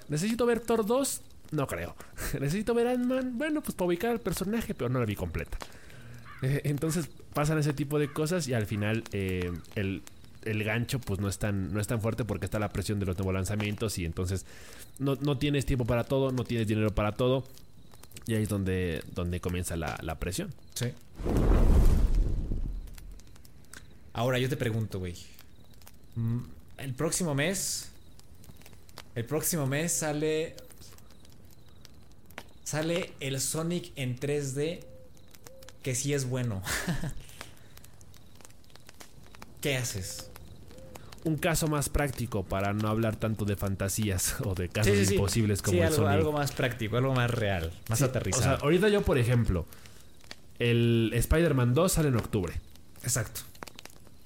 ¿Necesito 0.09 0.45
ver 0.47 0.61
Thor 0.61 0.85
2? 0.85 1.23
No 1.53 1.67
creo. 1.67 1.97
¿Necesito 2.41 2.75
ver 2.75 2.87
Ant-Man? 2.89 3.39
Bueno, 3.39 3.63
pues 3.63 3.75
para 3.75 3.87
ubicar 3.87 4.11
al 4.11 4.21
personaje, 4.21 4.75
pero 4.75 4.91
no 4.91 5.01
la 5.01 5.07
vi 5.07 5.17
completa. 5.17 5.57
Eh, 6.43 6.61
Entonces 6.65 7.09
pasan 7.33 7.59
ese 7.59 7.73
tipo 7.73 7.99
de 7.99 8.13
cosas 8.13 8.47
y 8.49 8.55
al 8.55 8.67
final 8.67 9.05
eh, 9.13 9.51
el, 9.75 10.03
el 10.45 10.65
gancho 10.65 10.99
pues 11.01 11.21
no 11.21 11.29
es, 11.29 11.39
tan, 11.39 11.73
no 11.73 11.81
es 11.81 11.87
tan 11.87 12.01
fuerte 12.01 12.25
porque 12.25 12.45
está 12.47 12.59
la 12.59 12.71
presión 12.71 12.99
de 12.99 13.07
los 13.07 13.17
nuevos 13.17 13.35
lanzamientos 13.35 13.99
y 13.99 14.05
entonces 14.05 14.47
no, 14.99 15.17
no 15.17 15.39
tienes 15.39 15.67
tiempo 15.67 15.85
para 15.85 16.05
todo, 16.05 16.33
no 16.33 16.45
tienes 16.45 16.67
dinero 16.67 16.95
para 16.95 17.13
todo 17.13 17.45
y 18.27 18.35
ahí 18.35 18.43
es 18.45 18.49
donde, 18.49 19.03
donde 19.15 19.41
comienza 19.41 19.77
la, 19.77 19.99
la 20.03 20.19
presión. 20.19 20.53
Sí. 20.75 20.93
Ahora 24.13 24.39
yo 24.39 24.49
te 24.49 24.57
pregunto, 24.57 24.99
güey. 24.99 25.17
Mm, 26.17 26.41
El 26.79 26.95
próximo 26.95 27.35
mes. 27.35 27.89
El 29.15 29.25
próximo 29.25 29.67
mes 29.67 29.93
sale. 29.93 30.55
Sale 32.65 33.13
el 33.21 33.41
Sonic 33.41 33.93
en 33.97 34.19
3D. 34.19 34.85
Que 35.83 35.95
sí 35.95 36.13
es 36.13 36.29
bueno. 36.29 36.63
¿Qué 39.61 39.77
haces? 39.77 40.29
Un 41.25 41.37
caso 41.37 41.69
más 41.69 41.89
práctico 41.89 42.45
para 42.45 42.73
no 42.73 42.89
hablar 42.89 43.15
tanto 43.17 43.45
de 43.45 43.55
fantasías 43.57 44.37
o 44.45 44.55
de 44.55 44.69
casos 44.69 44.93
Sí, 44.93 44.99
sí, 45.01 45.07
sí. 45.07 45.15
imposibles 45.15 45.63
como 45.63 45.79
el 45.79 45.85
algo, 45.85 45.97
Sonic. 45.97 46.11
algo 46.13 46.33
más 46.33 46.53
práctico, 46.53 46.97
algo 46.97 47.15
más 47.15 47.31
real, 47.31 47.73
más 47.89 48.03
aterrizado. 48.03 48.43
O 48.43 48.57
sea, 48.59 48.65
ahorita 48.65 48.89
yo, 48.89 49.03
por 49.03 49.19
ejemplo, 49.19 49.67
el 50.59 51.11
Spider-Man 51.15 51.75
2 51.75 51.93
sale 51.93 52.09
en 52.09 52.17
octubre. 52.17 52.55
Exacto. 53.03 53.43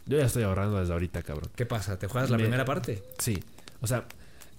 Yo 0.07 0.19
ya 0.19 0.27
estoy 0.27 0.45
ahorrando 0.45 0.79
desde 0.79 0.93
ahorita, 0.93 1.23
cabrón. 1.23 1.51
¿Qué 1.57 1.67
pasa? 1.67 1.99
¿Te 1.99 2.07
juegas 2.07 2.31
la 2.31 2.37
Me- 2.37 2.45
primera 2.45 2.65
parte? 2.65 3.03
Sí. 3.19 3.43
O 3.81 3.87
sea, 3.87 4.05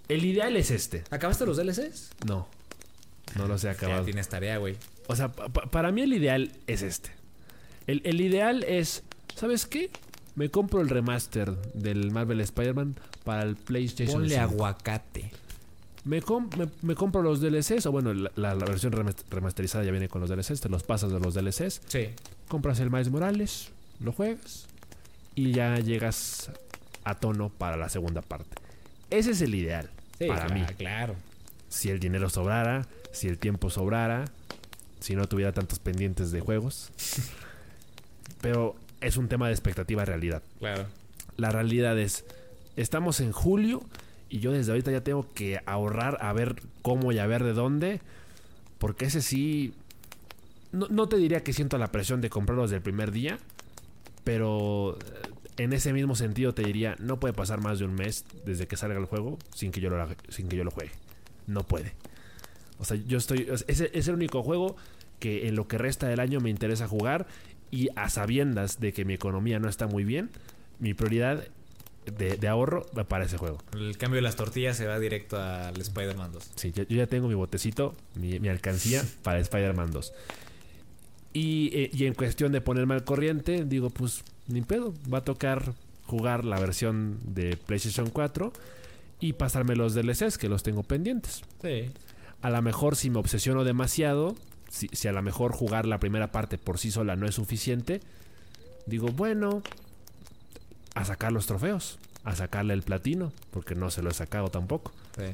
el 0.10 0.26
ideal 0.26 0.56
es 0.58 0.72
este. 0.72 1.04
¿Acabaste 1.10 1.46
los 1.46 1.58
DLCs? 1.58 2.10
No. 2.26 2.48
No 3.36 3.48
los 3.48 3.64
he 3.64 3.68
Ya 3.68 3.72
acabado. 3.72 4.04
tienes 4.04 4.28
tarea, 4.30 4.58
güey. 4.58 4.78
O 5.08 5.16
sea, 5.16 5.32
pa- 5.32 5.50
pa- 5.50 5.66
para 5.72 5.92
mí 5.92 6.02
el 6.02 6.14
ideal 6.14 6.52
es 6.68 6.82
este. 6.82 7.12
El, 7.88 8.02
el 8.06 8.20
ideal 8.22 8.64
es, 8.64 9.04
¿sabes 9.36 9.66
qué? 9.66 9.90
Me 10.38 10.50
compro 10.50 10.80
el 10.82 10.88
remaster 10.90 11.52
del 11.74 12.12
Marvel 12.12 12.40
Spider-Man 12.42 12.96
para 13.26 13.44
el 13.44 13.56
PlayStation 13.58 14.22
Ponle 14.22 14.36
5. 14.36 14.42
aguacate. 14.42 15.32
Me, 16.06 16.22
com- 16.22 16.50
me, 16.58 16.70
me 16.84 16.96
compro 16.96 17.22
los 17.22 17.42
DLCs, 17.42 17.86
o 17.88 17.92
bueno, 17.92 18.14
la, 18.14 18.32
la- 18.36 18.56
la 18.56 18.66
versión 18.66 18.94
remas- 18.94 19.26
remasterizada 19.30 19.84
ya 19.84 19.92
viene 19.92 20.08
con 20.08 20.22
los 20.22 20.30
DLCs, 20.30 20.62
te 20.62 20.70
los 20.70 20.84
pasas 20.84 21.12
de 21.12 21.20
los 21.20 21.34
DLCs, 21.34 21.82
Sí. 21.88 22.10
compras 22.48 22.80
el 22.80 22.90
Miles 22.90 23.10
Morales, 23.10 23.70
lo 24.00 24.14
juegas 24.14 24.68
y 25.36 25.52
ya 25.52 25.80
llegas 25.80 26.50
a 27.04 27.16
tono 27.16 27.50
para 27.50 27.76
la 27.76 27.90
segunda 27.90 28.22
parte. 28.22 28.56
Ese 29.10 29.32
es 29.32 29.42
el 29.42 29.54
ideal 29.56 29.90
Sí, 30.20 30.28
para 30.28 30.46
claro, 30.46 30.54
mí. 30.54 30.66
claro. 30.78 31.16
Si 31.68 31.90
el 31.90 32.00
dinero 32.00 32.30
sobrara, 32.30 32.88
si 33.12 33.28
el 33.28 33.38
tiempo 33.38 33.70
sobrara, 33.70 34.26
si 35.02 35.16
no 35.16 35.26
tuviera 35.28 35.52
tantos 35.52 35.80
pendientes 35.80 36.32
de 36.32 36.40
juegos. 36.42 36.92
Pero 38.42 38.76
es 39.02 39.18
un 39.18 39.28
tema 39.28 39.48
de 39.48 39.54
expectativa 39.54 40.06
realidad. 40.06 40.44
Claro. 40.60 40.86
La 41.36 41.52
realidad 41.52 41.98
es, 42.00 42.26
estamos 42.76 43.20
en 43.20 43.32
julio 43.32 43.84
y 44.30 44.40
yo 44.40 44.52
desde 44.52 44.72
ahorita 44.72 44.92
ya 44.92 45.02
tengo 45.02 45.28
que 45.34 45.60
ahorrar 45.66 46.18
a 46.22 46.34
ver 46.34 46.56
cómo 46.82 47.12
y 47.12 47.20
a 47.20 47.28
ver 47.28 47.44
de 47.44 47.54
dónde. 47.54 48.02
Porque 48.78 49.06
ese 49.06 49.22
sí... 49.22 49.74
No, 50.72 50.88
no 50.90 51.08
te 51.08 51.18
diría 51.18 51.44
que 51.44 51.54
siento 51.54 51.78
la 51.78 51.92
presión 51.92 52.22
de 52.22 52.30
comprarlos 52.30 52.70
del 52.70 52.82
primer 52.82 53.12
día, 53.12 53.40
pero 54.24 54.98
eh, 55.00 55.64
en 55.64 55.74
ese 55.74 55.94
mismo 55.94 56.16
sentido 56.16 56.54
te 56.54 56.64
diría, 56.64 56.96
no 57.00 57.20
puede 57.20 57.34
pasar 57.34 57.62
más 57.62 57.80
de 57.80 57.86
un 57.86 57.96
mes 57.96 58.26
desde 58.46 58.68
que 58.68 58.76
salga 58.76 59.00
el 59.00 59.06
juego 59.06 59.38
sin 59.56 59.72
que 59.72 59.80
yo 59.80 59.90
lo, 59.90 60.08
sin 60.30 60.50
que 60.50 60.58
yo 60.58 60.64
lo 60.64 60.72
juegue. 60.72 60.92
No 61.48 61.64
puede. 61.64 61.94
O 62.80 62.86
sea, 62.86 62.98
yo 62.98 63.18
estoy... 63.18 63.48
Ese 63.68 63.90
es 63.94 64.08
el 64.08 64.16
único 64.16 64.44
juego 64.44 64.76
que 65.20 65.48
en 65.48 65.56
lo 65.56 65.68
que 65.68 65.78
resta 65.78 66.08
del 66.08 66.20
año 66.20 66.40
me 66.40 66.50
interesa 66.50 66.88
jugar 66.88 67.28
y 67.72 67.90
a 67.96 68.10
sabiendas 68.10 68.80
de 68.80 68.94
que 68.94 69.06
mi 69.06 69.14
economía 69.14 69.60
no 69.60 69.70
está 69.70 69.88
muy 69.88 70.04
bien, 70.04 70.30
mi 70.80 70.94
prioridad 70.94 71.44
de, 72.06 72.38
de 72.38 72.48
ahorro 72.48 72.86
va 72.98 73.04
para 73.06 73.26
ese 73.26 73.38
juego. 73.38 73.58
El 73.74 73.98
cambio 73.98 74.18
de 74.18 74.22
las 74.22 74.36
tortillas 74.36 74.78
se 74.78 74.86
va 74.86 75.00
directo 75.00 75.38
al 75.42 75.80
Spider-Man 75.80 76.32
2. 76.32 76.52
Sí, 76.56 76.72
yo, 76.72 76.84
yo 76.84 76.98
ya 76.98 77.08
tengo 77.08 77.28
mi 77.28 77.36
botecito, 77.36 77.96
mi, 78.16 78.40
mi 78.40 78.48
alcancía 78.48 79.04
para 79.24 79.40
Spider-Man 79.40 79.92
2. 79.92 80.14
Y, 81.34 81.70
eh, 81.74 81.90
y 81.94 82.06
en 82.06 82.14
cuestión 82.14 82.52
de 82.52 82.62
ponerme 82.62 82.96
al 82.96 83.04
corriente, 83.04 83.66
digo, 83.66 83.90
pues 83.90 84.24
ni 84.48 84.62
pedo, 84.62 84.94
va 85.12 85.20
a 85.20 85.24
tocar 85.24 85.74
jugar 86.06 86.46
la 86.46 86.60
versión 86.60 87.20
de 87.26 87.58
PlayStation 87.58 88.10
4 88.10 88.54
y 89.20 89.34
pasarme 89.34 89.76
los 89.76 89.94
DLCs 89.94 90.38
que 90.38 90.50
los 90.50 90.64
tengo 90.64 90.84
pendientes. 90.84 91.42
Sí. 91.62 91.92
A 92.42 92.50
lo 92.50 92.62
mejor 92.62 92.96
si 92.96 93.10
me 93.10 93.20
obsesiono 93.20 93.64
demasiado, 93.64 94.36
si, 94.78 94.88
si 94.94 95.08
a 95.08 95.12
lo 95.12 95.22
mejor 95.22 95.52
jugar 95.52 95.86
la 95.86 96.00
primera 96.00 96.32
parte 96.32 96.58
por 96.58 96.78
sí 96.78 96.92
sola 96.92 97.16
no 97.16 97.28
es 97.28 97.36
suficiente, 97.36 98.02
digo, 98.86 99.08
bueno, 99.08 99.62
a 100.94 101.06
sacar 101.06 101.32
los 101.32 101.48
trofeos, 101.48 102.00
a 102.24 102.36
sacarle 102.36 102.74
el 102.74 102.84
platino, 102.84 103.32
porque 103.52 103.76
no 103.76 103.90
se 103.90 104.02
lo 104.02 104.10
he 104.10 104.14
sacado 104.14 104.50
tampoco. 104.50 104.92
Sí. 105.18 105.34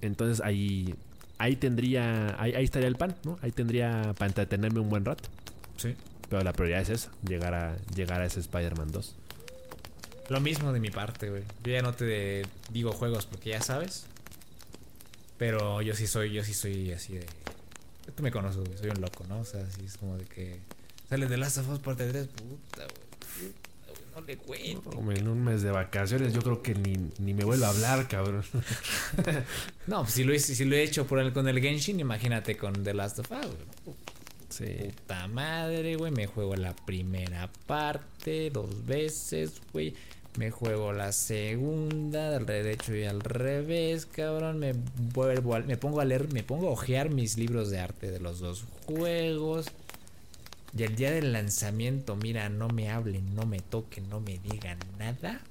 Entonces 0.00 0.44
ahí, 0.44 0.94
ahí 1.38 1.56
tendría, 1.56 2.40
ahí, 2.40 2.54
ahí 2.54 2.64
estaría 2.64 2.88
el 2.88 2.96
pan, 2.96 3.14
¿no? 3.24 3.38
Ahí 3.42 3.52
tendría 3.52 4.14
para 4.18 4.28
entretenerme 4.28 4.80
un 4.80 4.88
buen 4.88 5.04
rato. 5.04 5.28
Sí. 5.76 5.94
Pero 6.28 6.42
la 6.42 6.52
prioridad 6.52 6.80
es 6.80 6.88
esa, 6.88 7.10
llegar 7.28 7.54
a, 7.54 7.76
llegar 7.94 8.20
a 8.22 8.26
ese 8.26 8.40
Spider-Man 8.40 8.90
2. 8.90 9.16
Lo 10.28 10.40
mismo 10.40 10.72
de 10.72 10.80
mi 10.80 10.90
parte, 10.90 11.30
güey. 11.30 11.42
Yo 11.62 11.72
ya 11.72 11.82
no 11.82 11.92
te 11.92 12.42
digo 12.70 12.92
juegos 12.92 13.26
porque 13.26 13.50
ya 13.50 13.60
sabes. 13.60 14.06
Pero 15.36 15.82
yo 15.82 15.94
sí 15.94 16.06
soy, 16.06 16.32
yo 16.32 16.44
sí 16.44 16.54
soy 16.54 16.92
así 16.92 17.14
de. 17.14 17.26
Tú 18.14 18.22
me 18.22 18.30
conoces, 18.30 18.64
güey. 18.64 18.78
Soy 18.78 18.90
un 18.90 19.00
loco, 19.00 19.24
¿no? 19.28 19.40
O 19.40 19.44
sea, 19.44 19.62
así 19.62 19.84
es 19.84 19.96
como 19.96 20.16
de 20.16 20.24
que. 20.24 20.60
Sale 21.08 21.26
de 21.26 21.36
Last 21.36 21.58
of 21.58 21.68
Us 21.68 21.78
parte 21.78 22.08
3. 22.08 22.26
Puta, 22.26 22.86
güey. 23.38 23.52
No 24.14 24.20
le 24.20 24.36
cuento. 24.36 24.90
Hombre, 24.90 25.18
en 25.18 25.28
un 25.28 25.42
mes 25.42 25.62
de 25.62 25.70
vacaciones 25.70 26.34
yo 26.34 26.42
creo 26.42 26.62
que 26.62 26.74
ni, 26.74 26.94
ni 27.18 27.32
me 27.32 27.44
vuelvo 27.44 27.64
a 27.64 27.68
hablar, 27.70 28.08
cabrón. 28.08 28.44
No, 29.86 30.02
pues 30.02 30.14
si 30.14 30.24
lo, 30.24 30.38
si 30.38 30.64
lo 30.64 30.76
he 30.76 30.82
hecho 30.82 31.06
por 31.06 31.18
el, 31.18 31.32
con 31.32 31.48
el 31.48 31.60
Genshin, 31.60 31.98
imagínate 31.98 32.56
con 32.56 32.84
The 32.84 32.94
Last 32.94 33.18
of 33.20 33.30
Us, 33.30 33.46
güey. 33.84 33.96
Sí. 34.48 34.66
Puta 34.84 35.26
madre, 35.28 35.96
güey. 35.96 36.12
Me 36.12 36.26
juego 36.26 36.54
la 36.56 36.76
primera 36.76 37.50
parte 37.66 38.50
dos 38.50 38.84
veces, 38.84 39.62
güey. 39.72 39.94
Me 40.38 40.50
juego 40.50 40.92
la 40.94 41.12
segunda, 41.12 42.34
al 42.36 42.46
derecho 42.46 42.94
y 42.96 43.04
al 43.04 43.20
revés, 43.20 44.06
cabrón. 44.06 44.58
Me 44.58 44.72
vuelvo 45.12 45.54
a- 45.54 45.60
me 45.60 45.76
pongo 45.76 46.00
a 46.00 46.04
leer, 46.06 46.32
me 46.32 46.42
pongo 46.42 46.68
a 46.68 46.70
ojear 46.72 47.10
mis 47.10 47.36
libros 47.36 47.70
de 47.70 47.80
arte 47.80 48.10
de 48.10 48.18
los 48.18 48.40
dos 48.40 48.64
juegos. 48.86 49.66
Y 50.76 50.84
el 50.84 50.96
día 50.96 51.10
del 51.10 51.32
lanzamiento, 51.34 52.16
mira, 52.16 52.48
no 52.48 52.68
me 52.68 52.90
hablen, 52.90 53.34
no 53.34 53.44
me 53.44 53.60
toquen, 53.60 54.08
no 54.08 54.20
me 54.20 54.38
digan 54.38 54.78
nada. 54.98 55.42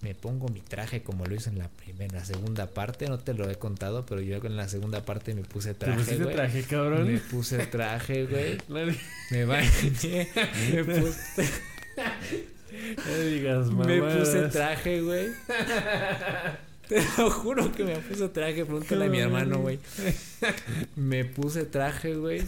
Me 0.00 0.16
pongo 0.16 0.48
mi 0.48 0.58
traje 0.58 1.04
como 1.04 1.24
lo 1.26 1.36
hice 1.36 1.50
en 1.50 1.60
la 1.60 1.68
primera, 1.68 2.18
la 2.18 2.24
segunda 2.24 2.66
parte, 2.66 3.06
no 3.06 3.20
te 3.20 3.34
lo 3.34 3.48
he 3.48 3.54
contado, 3.54 4.04
pero 4.04 4.20
yo 4.20 4.38
en 4.44 4.56
la 4.56 4.68
segunda 4.68 5.04
parte 5.04 5.32
me 5.32 5.42
puse 5.42 5.74
¿Te 5.74 5.84
traje, 5.86 5.98
pusiste 6.00 6.24
güey. 6.24 6.34
traje, 6.34 6.64
cabrón? 6.64 7.06
Me 7.06 7.18
puse 7.20 7.66
traje, 7.68 8.26
güey. 8.26 8.58
Me 9.30 9.44
bañé, 9.44 10.28
me 10.74 10.84
puse, 10.84 11.44
no 13.06 13.18
digas, 13.24 13.70
me 13.70 14.00
puse 14.00 14.48
traje, 14.48 15.00
güey. 15.02 15.28
Te 16.88 17.02
lo 17.16 17.30
juro 17.30 17.72
que 17.72 17.84
me 17.84 17.96
puse 17.98 18.28
traje, 18.28 18.64
pregúntale 18.64 19.06
a 19.06 19.08
mi 19.08 19.18
hermano, 19.18 19.60
güey. 19.60 19.78
Me 20.96 21.24
puse 21.24 21.64
traje, 21.64 22.14
güey. 22.14 22.42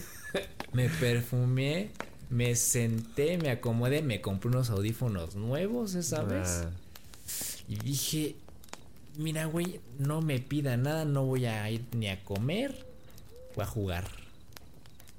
Me 0.73 0.89
perfumé, 0.89 1.89
me 2.29 2.55
senté, 2.55 3.37
me 3.37 3.49
acomodé, 3.49 4.01
me 4.01 4.21
compré 4.21 4.49
unos 4.49 4.69
audífonos 4.69 5.35
nuevos 5.35 5.95
esa 5.95 6.21
vez. 6.23 6.63
Ah, 6.65 6.69
Y 7.67 7.75
dije, 7.77 8.35
mira, 9.17 9.45
güey, 9.45 9.79
no 9.97 10.21
me 10.21 10.39
pida 10.39 10.75
nada, 10.77 11.05
no 11.05 11.25
voy 11.25 11.45
a 11.45 11.69
ir 11.71 11.85
ni 11.93 12.09
a 12.09 12.23
comer, 12.23 12.85
voy 13.55 13.63
a 13.63 13.67
jugar. 13.67 14.07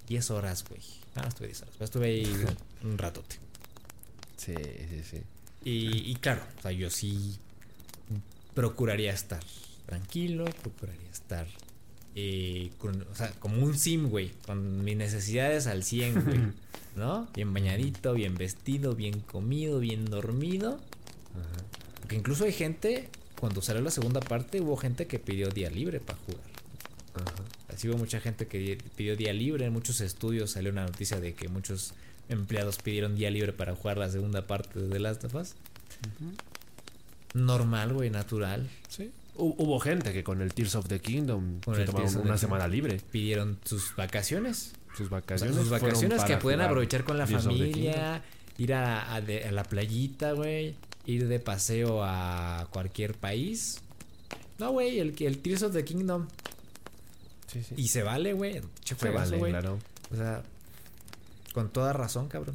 10 0.08 0.30
horas, 0.30 0.64
güey. 0.68 0.82
Ah, 1.16 1.24
estuve 1.26 1.48
10 1.48 1.62
horas. 1.62 1.74
Estuve 1.80 2.06
ahí 2.06 2.44
un 2.84 2.98
ratote. 2.98 3.36
Sí, 4.46 4.54
sí, 4.90 5.02
sí. 5.10 5.22
Y, 5.64 6.10
y 6.10 6.14
claro, 6.16 6.42
o 6.58 6.62
sea, 6.62 6.72
yo 6.72 6.88
sí 6.90 7.36
procuraría 8.54 9.12
estar 9.12 9.42
tranquilo, 9.86 10.44
procuraría 10.62 11.10
estar 11.10 11.46
eh, 12.14 12.70
con- 12.78 13.02
o 13.10 13.14
sea, 13.14 13.30
como 13.32 13.62
un 13.62 13.76
sim, 13.78 14.08
güey, 14.08 14.30
con 14.46 14.82
mis 14.84 14.96
necesidades 14.96 15.66
al 15.66 15.82
100, 15.84 16.24
güey, 16.24 16.40
¿no? 16.96 17.28
Bien 17.34 17.52
bañadito, 17.52 18.14
bien 18.14 18.36
vestido, 18.36 18.94
bien 18.94 19.20
comido, 19.20 19.80
bien 19.80 20.06
dormido. 20.06 20.80
Porque 22.00 22.16
incluso 22.16 22.44
hay 22.44 22.52
gente, 22.52 23.08
cuando 23.38 23.60
salió 23.60 23.82
la 23.82 23.90
segunda 23.90 24.20
parte, 24.20 24.60
hubo 24.60 24.76
gente 24.76 25.06
que 25.06 25.18
pidió 25.18 25.48
día 25.50 25.68
libre 25.68 26.00
para 26.00 26.18
jugar. 26.20 26.40
Así 27.68 27.88
hubo 27.88 27.98
mucha 27.98 28.20
gente 28.20 28.46
que 28.46 28.58
di- 28.58 28.76
pidió 28.96 29.16
día 29.16 29.32
libre. 29.34 29.66
En 29.66 29.72
muchos 29.72 30.00
estudios 30.00 30.52
salió 30.52 30.70
una 30.72 30.86
noticia 30.86 31.20
de 31.20 31.34
que 31.34 31.48
muchos 31.48 31.92
empleados 32.28 32.78
pidieron 32.78 33.14
día 33.14 33.30
libre 33.30 33.52
para 33.52 33.74
jugar 33.74 33.98
la 33.98 34.08
segunda 34.10 34.46
parte 34.46 34.78
de 34.80 34.88
The 34.88 34.98
Last 34.98 35.24
of 35.24 35.34
Us. 35.34 35.54
Normal, 37.34 37.92
güey, 37.92 38.10
natural. 38.10 38.68
Sí. 38.88 39.10
Hu- 39.36 39.54
Hubo 39.58 39.78
gente 39.80 40.12
que 40.12 40.24
con 40.24 40.40
el 40.40 40.54
Tears 40.54 40.74
of 40.76 40.88
the 40.88 41.00
Kingdom 41.00 41.60
Con 41.60 41.76
se 41.76 41.84
tomaron 41.84 42.16
una 42.18 42.38
semana 42.38 42.66
libre. 42.68 43.00
Pidieron 43.10 43.58
sus 43.64 43.94
vacaciones. 43.94 44.72
Sus 44.96 45.06
O 45.06 45.08
sea, 45.10 45.18
vacaciones. 45.18 45.56
sus 45.56 45.68
vacaciones 45.68 46.24
que 46.24 46.36
pueden 46.38 46.62
aprovechar 46.62 47.04
con 47.04 47.18
la 47.18 47.26
Tears 47.26 47.44
familia, 47.44 48.22
ir 48.56 48.72
a, 48.72 49.14
a 49.14 49.20
de- 49.20 49.44
a 49.44 49.52
la 49.52 49.64
playita, 49.64 50.32
güey, 50.32 50.74
ir 51.04 51.28
de 51.28 51.38
paseo 51.38 52.02
a 52.02 52.66
cualquier 52.72 53.12
país. 53.14 53.80
No, 54.58 54.70
güey, 54.70 54.98
el, 55.00 55.14
el 55.22 55.38
Tears 55.38 55.62
of 55.64 55.74
the 55.74 55.84
Kingdom. 55.84 56.28
Sí, 57.52 57.62
sí. 57.62 57.74
Y 57.76 57.88
se 57.88 58.02
vale, 58.02 58.32
güey. 58.32 58.62
Se 58.82 59.10
vale, 59.10 59.36
güey. 59.36 59.52
claro. 59.52 59.78
O 60.10 60.16
sea, 60.16 60.42
con 61.56 61.70
toda 61.70 61.94
razón, 61.94 62.28
cabrón. 62.28 62.54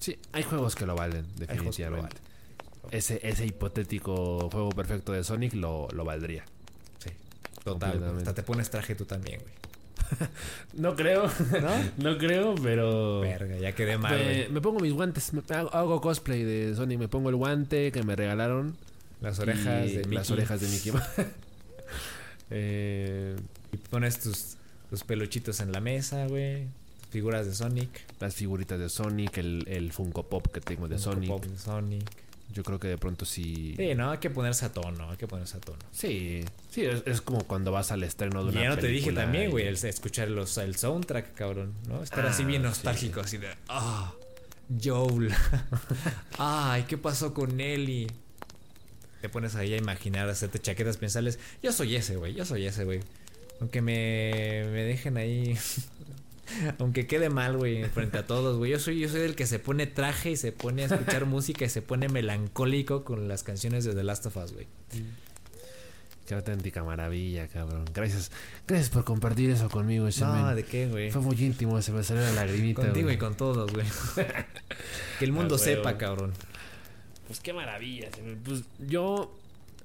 Sí, 0.00 0.18
hay 0.32 0.42
juegos 0.42 0.74
que 0.74 0.84
lo 0.84 0.94
valen, 0.94 1.24
lo 1.38 1.46
definitivamente. 1.46 2.14
valen. 2.82 2.90
Ese, 2.90 3.20
ese 3.26 3.46
hipotético 3.46 4.50
juego 4.50 4.68
perfecto 4.68 5.12
de 5.12 5.24
Sonic 5.24 5.54
lo, 5.54 5.88
lo 5.94 6.04
valdría. 6.04 6.44
Sí, 6.98 7.08
total. 7.64 8.18
Hasta 8.18 8.34
te 8.34 8.42
pones 8.42 8.68
traje 8.68 8.94
tú 8.94 9.06
también, 9.06 9.40
güey. 9.40 9.54
No 10.74 10.94
creo, 10.94 11.24
¿No? 11.26 11.70
no 12.12 12.18
creo, 12.18 12.54
pero... 12.56 13.20
Verga, 13.20 13.56
ya 13.56 13.72
quedé 13.72 13.96
mal, 13.96 14.18
me, 14.50 14.60
pongo 14.60 14.80
mis 14.80 14.92
guantes, 14.92 15.32
me- 15.32 15.42
hago, 15.54 15.72
hago 15.74 16.00
cosplay 16.02 16.42
de 16.44 16.74
Sonic, 16.76 16.98
me 16.98 17.08
pongo 17.08 17.30
el 17.30 17.36
guante 17.36 17.92
que 17.92 18.02
me 18.02 18.14
regalaron. 18.14 18.76
Las 19.22 19.38
orejas 19.38 19.86
de 19.90 19.96
Mickey. 20.00 20.12
Las 20.12 20.30
orejas 20.30 20.60
de 20.60 20.68
Mickey. 20.68 20.92
Eh, 22.52 23.36
Y 23.72 23.76
pones 23.76 24.18
tus, 24.20 24.56
tus 24.90 25.04
peluchitos 25.04 25.60
en 25.60 25.70
la 25.72 25.80
mesa, 25.80 26.26
güey. 26.26 26.66
Figuras 27.10 27.46
de 27.46 27.54
Sonic. 27.54 27.90
las 28.20 28.34
figuritas 28.34 28.78
de 28.78 28.88
Sonic, 28.88 29.38
el, 29.38 29.64
el 29.68 29.92
Funko 29.92 30.22
Pop 30.28 30.46
que 30.52 30.60
tengo 30.60 30.88
de 30.88 30.96
Funko 30.96 31.12
Sonic. 31.12 31.28
Pop 31.30 31.44
de 31.44 31.58
Sonic. 31.58 32.10
Yo 32.52 32.64
creo 32.64 32.80
que 32.80 32.88
de 32.88 32.98
pronto 32.98 33.24
sí... 33.24 33.74
Sí, 33.76 33.94
no, 33.94 34.10
hay 34.10 34.18
que 34.18 34.28
ponerse 34.28 34.64
a 34.66 34.72
tono, 34.72 35.08
hay 35.10 35.16
que 35.16 35.28
ponerse 35.28 35.56
a 35.58 35.60
tono. 35.60 35.78
Sí, 35.92 36.44
sí, 36.68 36.84
es, 36.84 37.02
es 37.06 37.20
como 37.20 37.44
cuando 37.46 37.70
vas 37.70 37.92
al 37.92 38.02
estreno 38.02 38.44
de 38.44 38.50
Y 38.50 38.54
una 38.56 38.62
ya 38.62 38.68
no 38.70 38.78
te 38.78 38.88
dije 38.88 39.12
también, 39.12 39.50
güey, 39.52 39.68
el 39.68 39.74
escuchar 39.74 40.28
los, 40.28 40.58
el 40.58 40.74
soundtrack, 40.74 41.34
cabrón, 41.34 41.74
¿no? 41.88 42.02
Estar 42.02 42.26
así 42.26 42.42
Ah, 42.42 42.46
bien 42.46 42.62
sí. 42.62 42.68
nostálgico, 42.68 43.20
así 43.20 43.38
de, 43.38 43.50
ah, 43.68 44.12
Joel. 44.82 45.32
Ay, 46.38 46.84
¿qué 46.88 46.98
pasó 46.98 47.32
con 47.34 47.60
Ellie? 47.60 48.08
Te 49.20 49.28
pones 49.28 49.54
ahí 49.54 49.74
a 49.74 49.76
imaginar, 49.76 50.28
a 50.28 50.32
hacerte 50.32 50.58
chaquetas 50.58 50.96
pensales. 50.96 51.38
Yo 51.62 51.72
soy 51.72 51.94
ese, 51.94 52.16
güey, 52.16 52.34
yo 52.34 52.44
soy 52.44 52.66
ese, 52.66 52.84
güey. 52.84 53.00
Aunque 53.60 53.80
me, 53.82 54.64
me 54.72 54.82
dejen 54.82 55.16
ahí. 55.18 55.56
Aunque 56.78 57.06
quede 57.06 57.28
mal, 57.30 57.56
güey, 57.56 57.84
frente 57.84 58.18
a 58.18 58.26
todos, 58.26 58.56
güey. 58.58 58.70
Yo 58.72 58.78
soy, 58.78 58.98
yo 59.00 59.08
soy 59.08 59.22
el 59.22 59.34
que 59.34 59.46
se 59.46 59.58
pone 59.58 59.86
traje 59.86 60.32
y 60.32 60.36
se 60.36 60.52
pone 60.52 60.82
a 60.82 60.86
escuchar 60.86 61.26
música 61.26 61.64
y 61.64 61.68
se 61.68 61.82
pone 61.82 62.08
melancólico 62.08 63.04
con 63.04 63.28
las 63.28 63.42
canciones 63.42 63.84
de 63.84 63.94
The 63.94 64.02
Last 64.04 64.26
of 64.26 64.36
Us, 64.36 64.52
güey. 64.52 64.66
Qué 66.26 66.34
auténtica 66.34 66.84
maravilla, 66.84 67.48
cabrón. 67.48 67.84
Gracias, 67.92 68.30
gracias 68.66 68.88
por 68.90 69.04
compartir 69.04 69.50
eso 69.50 69.68
conmigo, 69.68 70.06
ese 70.06 70.24
No, 70.24 70.32
men. 70.46 70.54
¿de 70.54 70.64
qué, 70.64 70.86
güey? 70.86 71.10
Fue 71.10 71.20
muy 71.22 71.34
íntimo, 71.44 71.80
se 71.82 71.90
me 71.90 72.04
salió 72.04 72.22
la 72.22 72.32
lagrimita. 72.32 72.82
Contigo 72.82 73.06
güey. 73.06 73.16
y 73.16 73.18
con 73.18 73.36
todos, 73.36 73.72
güey. 73.72 73.86
que 75.18 75.24
el 75.24 75.32
mundo 75.32 75.56
Ah, 75.56 75.58
sepa, 75.58 75.98
cabrón. 75.98 76.32
Pues 77.26 77.40
qué 77.40 77.52
maravilla. 77.52 78.08
Pues 78.44 78.62
yo 78.78 79.36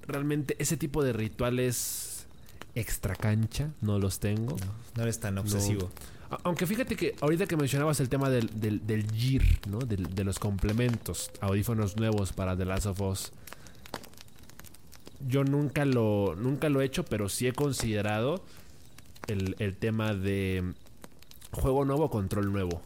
realmente 0.08 0.56
ese 0.60 0.78
tipo 0.78 1.04
de 1.04 1.14
rituales 1.14 2.28
extra 2.76 3.16
cancha 3.16 3.70
no 3.82 3.98
los 3.98 4.20
tengo. 4.20 4.56
No 4.96 5.02
eres 5.04 5.20
tan 5.20 5.40
obsesivo. 5.40 5.90
A- 6.25 6.25
Aunque 6.44 6.66
fíjate 6.66 6.96
que 6.96 7.16
ahorita 7.22 7.46
que 7.46 7.58
mencionabas 7.58 8.00
el 8.00 8.10
tema 8.10 8.30
del, 8.30 8.50
del, 8.60 8.86
del 8.86 9.06
¿no? 9.70 9.80
De 9.80 10.24
los 10.24 10.40
complementos, 10.40 11.32
audífonos 11.42 11.98
nuevos 11.98 12.34
para 12.34 12.56
The 12.56 12.66
Last 12.66 12.86
of 12.88 13.02
Us. 13.02 13.32
Yo 15.28 15.44
nunca 15.44 15.86
lo, 15.86 16.36
nunca 16.36 16.70
lo 16.70 16.82
he 16.82 16.86
hecho, 16.86 17.04
pero 17.06 17.30
sí 17.30 17.48
he 17.48 17.54
considerado 17.54 18.44
el, 19.28 19.56
el 19.60 19.76
tema 19.76 20.14
de 20.14 20.74
juego 21.52 21.86
nuevo, 21.86 22.10
control 22.10 22.52
nuevo. 22.52 22.82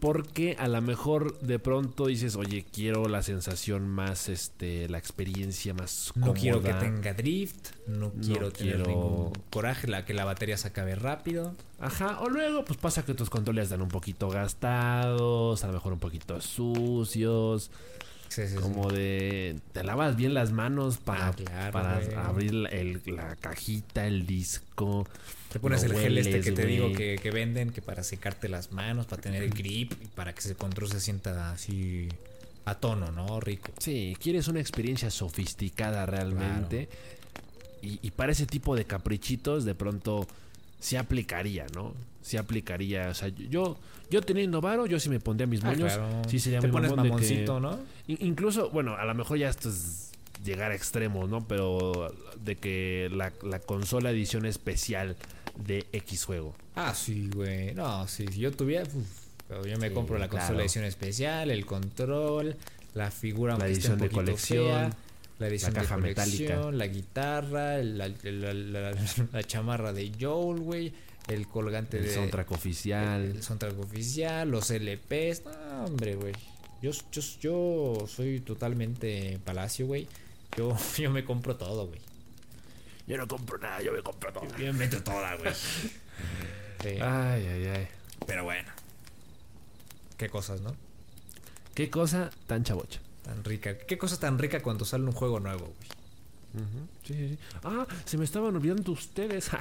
Porque 0.00 0.56
a 0.58 0.66
lo 0.68 0.82
mejor 0.82 1.38
de 1.40 1.58
pronto 1.60 2.06
dices, 2.06 2.34
oye, 2.36 2.64
quiero 2.72 3.06
la 3.08 3.22
sensación 3.22 3.88
más, 3.88 4.28
este, 4.28 4.88
la 4.88 4.98
experiencia 4.98 5.74
más 5.74 6.12
No 6.16 6.34
quiero 6.34 6.60
que 6.60 6.70
cómoda. 6.70 6.80
tenga 6.80 7.14
drift. 7.14 7.68
No 7.86 8.12
quiero 8.12 8.50
tener 8.50 8.76
quiero- 8.76 8.86
ningún 8.90 9.32
coraje. 9.50 9.86
La, 9.86 10.04
que 10.04 10.12
la 10.14 10.24
batería 10.24 10.56
se 10.56 10.68
acabe 10.68 10.94
rápido. 10.96 11.54
Ajá, 11.78 12.20
o 12.20 12.28
luego 12.28 12.64
pues 12.64 12.78
pasa 12.78 13.04
que 13.04 13.14
tus 13.14 13.30
controles 13.30 13.64
están 13.64 13.82
un 13.82 13.88
poquito 13.88 14.28
gastados, 14.28 15.62
a 15.62 15.66
lo 15.68 15.72
mejor 15.74 15.92
un 15.92 15.98
poquito 16.00 16.40
sucios, 16.40 17.70
Sí, 18.34 18.42
sí, 18.48 18.54
sí. 18.54 18.60
como 18.62 18.90
de 18.90 19.56
te 19.72 19.84
lavas 19.84 20.16
bien 20.16 20.32
las 20.34 20.52
manos 20.52 20.96
para, 20.98 21.28
Ah, 21.28 21.32
claro, 21.34 21.72
para 21.72 22.00
güey. 22.00 22.14
abrir 22.14 22.54
la, 22.54 22.68
el- 22.70 23.02
la 23.06 23.36
cajita, 23.36 24.06
el 24.06 24.26
disco. 24.26 25.06
Te 25.52 25.60
pones 25.60 25.82
el 25.84 25.94
gel 25.94 26.16
este 26.16 26.40
que 26.40 26.52
te 26.52 26.64
digo 26.66 26.92
que, 26.92 27.18
que 27.22 27.30
venden, 27.30 27.70
que 27.70 27.82
para 27.82 28.02
secarte 28.02 28.48
las 28.48 28.72
manos, 28.72 29.04
para 29.06 29.20
tener 29.20 29.50
grip 29.50 29.92
y 30.02 30.06
para 30.06 30.32
que 30.34 30.48
el 30.48 30.56
control 30.56 30.88
se 30.90 31.00
sienta 31.00 31.52
así 31.52 32.08
a 32.64 32.74
tono, 32.76 33.10
¿no? 33.12 33.38
Rico. 33.40 33.70
Sí, 33.78 34.16
quieres 34.20 34.48
una 34.48 34.60
experiencia 34.60 35.10
sofisticada 35.10 36.06
realmente. 36.06 36.88
Y, 37.82 37.98
y 38.00 38.10
para 38.12 38.32
ese 38.32 38.46
tipo 38.46 38.76
de 38.76 38.84
caprichitos 38.84 39.64
de 39.64 39.74
pronto 39.74 40.26
sí 40.80 40.96
aplicaría, 40.96 41.66
¿no? 41.74 41.92
Sí 42.22 42.36
aplicaría. 42.36 43.08
O 43.10 43.14
sea, 43.14 43.28
yo, 43.28 43.76
yo 44.12 44.20
teniendo 44.22 44.60
varo, 44.60 44.86
yo 44.86 45.00
sí 45.00 45.08
me 45.08 45.18
pondría 45.18 45.46
mis 45.46 45.64
Ah, 45.64 45.68
moños. 45.70 45.92
claro. 45.94 46.22
Sí 46.28 46.38
sería 46.38 46.60
Te 46.60 46.68
muy 46.68 46.72
pones 46.74 46.90
que- 46.92 47.60
¿no? 47.60 47.80
In- 48.06 48.18
Incluso, 48.20 48.70
bueno, 48.70 48.94
a 48.96 49.04
lo 49.04 49.14
mejor 49.14 49.38
ya 49.38 49.48
esto 49.48 49.68
es 49.70 50.10
llegar 50.44 50.70
a 50.70 50.74
extremos, 50.74 51.28
¿no? 51.28 51.46
Pero 51.48 52.14
de 52.44 52.56
que 52.56 53.08
la, 53.12 53.32
la 53.42 53.58
consola 53.58 54.10
edición 54.10 54.46
especial 54.46 55.16
de 55.56 55.86
X 55.92 56.24
juego. 56.24 56.54
Ah, 56.74 56.94
sí, 56.94 57.28
güey. 57.34 57.74
No, 57.74 58.06
sí, 58.08 58.26
si 58.30 58.38
yo 58.40 58.52
tuviera. 58.52 58.84
uf, 58.84 58.94
pero 59.48 59.66
yo 59.66 59.76
me 59.78 59.88
Sí, 59.88 59.94
compro 59.94 60.18
la 60.18 60.28
consola 60.28 60.62
edición 60.62 60.84
especial, 60.84 61.50
el 61.50 61.66
control, 61.66 62.56
la 62.94 63.10
figura 63.10 63.56
La 63.58 63.66
edición 63.66 63.98
de 63.98 64.08
colección, 64.10 64.64
fea, 64.66 64.96
la 65.38 65.48
edición 65.48 65.72
caja 65.72 65.96
de 65.96 66.02
metálica. 66.02 66.70
la 66.70 66.86
guitarra, 66.86 67.78
la, 67.78 68.08
la- 68.08 68.14
la- 68.54 68.92
la- 68.92 68.94
la 69.32 69.42
chamarra 69.44 69.92
de 69.92 70.10
Joel, 70.20 70.60
güey, 70.60 70.92
el 71.28 71.46
colgante 71.46 71.98
El 71.98 72.04
de 72.04 72.14
soundtrack 72.14 72.50
oficial. 72.52 73.22
el 73.22 73.42
soundtrack 73.42 73.78
oficial, 73.78 74.50
los 74.50 74.70
LPs. 74.70 75.44
No, 75.44 75.84
hombre, 75.86 76.16
güey. 76.16 76.32
Yo, 76.82 76.90
yo, 77.12 77.22
yo 77.40 78.06
soy 78.08 78.40
totalmente 78.40 79.38
palacio, 79.44 79.86
güey. 79.86 80.08
Yo, 80.56 80.76
yo 80.98 81.10
me 81.10 81.24
compro 81.24 81.56
todo, 81.56 81.86
güey. 81.86 82.00
Yo 83.06 83.16
no 83.16 83.26
compro 83.28 83.58
nada, 83.58 83.80
yo 83.82 83.92
me 83.92 84.02
compro 84.02 84.32
todo. 84.32 84.46
Yo 84.56 84.66
me 84.66 84.72
meto 84.72 85.02
toda, 85.02 85.36
güey. 85.36 85.52
Sí, 86.82 86.88
Ay, 87.00 87.46
ay, 87.46 87.66
ay. 87.66 87.88
pero 88.26 88.42
bueno. 88.42 88.68
Qué 90.16 90.28
cosas, 90.28 90.60
¿no? 90.62 90.74
Qué 91.74 91.90
cosa 91.90 92.30
tan 92.48 92.64
chavocha. 92.64 93.00
Tan 93.22 93.44
rica. 93.44 93.78
Qué 93.78 93.96
cosa 93.96 94.18
tan 94.18 94.36
rica 94.36 94.60
cuando 94.62 94.84
sale 94.84 95.04
un 95.04 95.12
juego 95.12 95.38
nuevo, 95.38 95.60
güey. 95.66 96.64
Sí, 97.06 97.14
sí, 97.14 97.28
sí. 97.28 97.38
Ah, 97.62 97.86
se 98.04 98.18
me 98.18 98.24
estaban 98.24 98.56
olvidando 98.56 98.90
ustedes. 98.90 99.48
ja. 99.50 99.60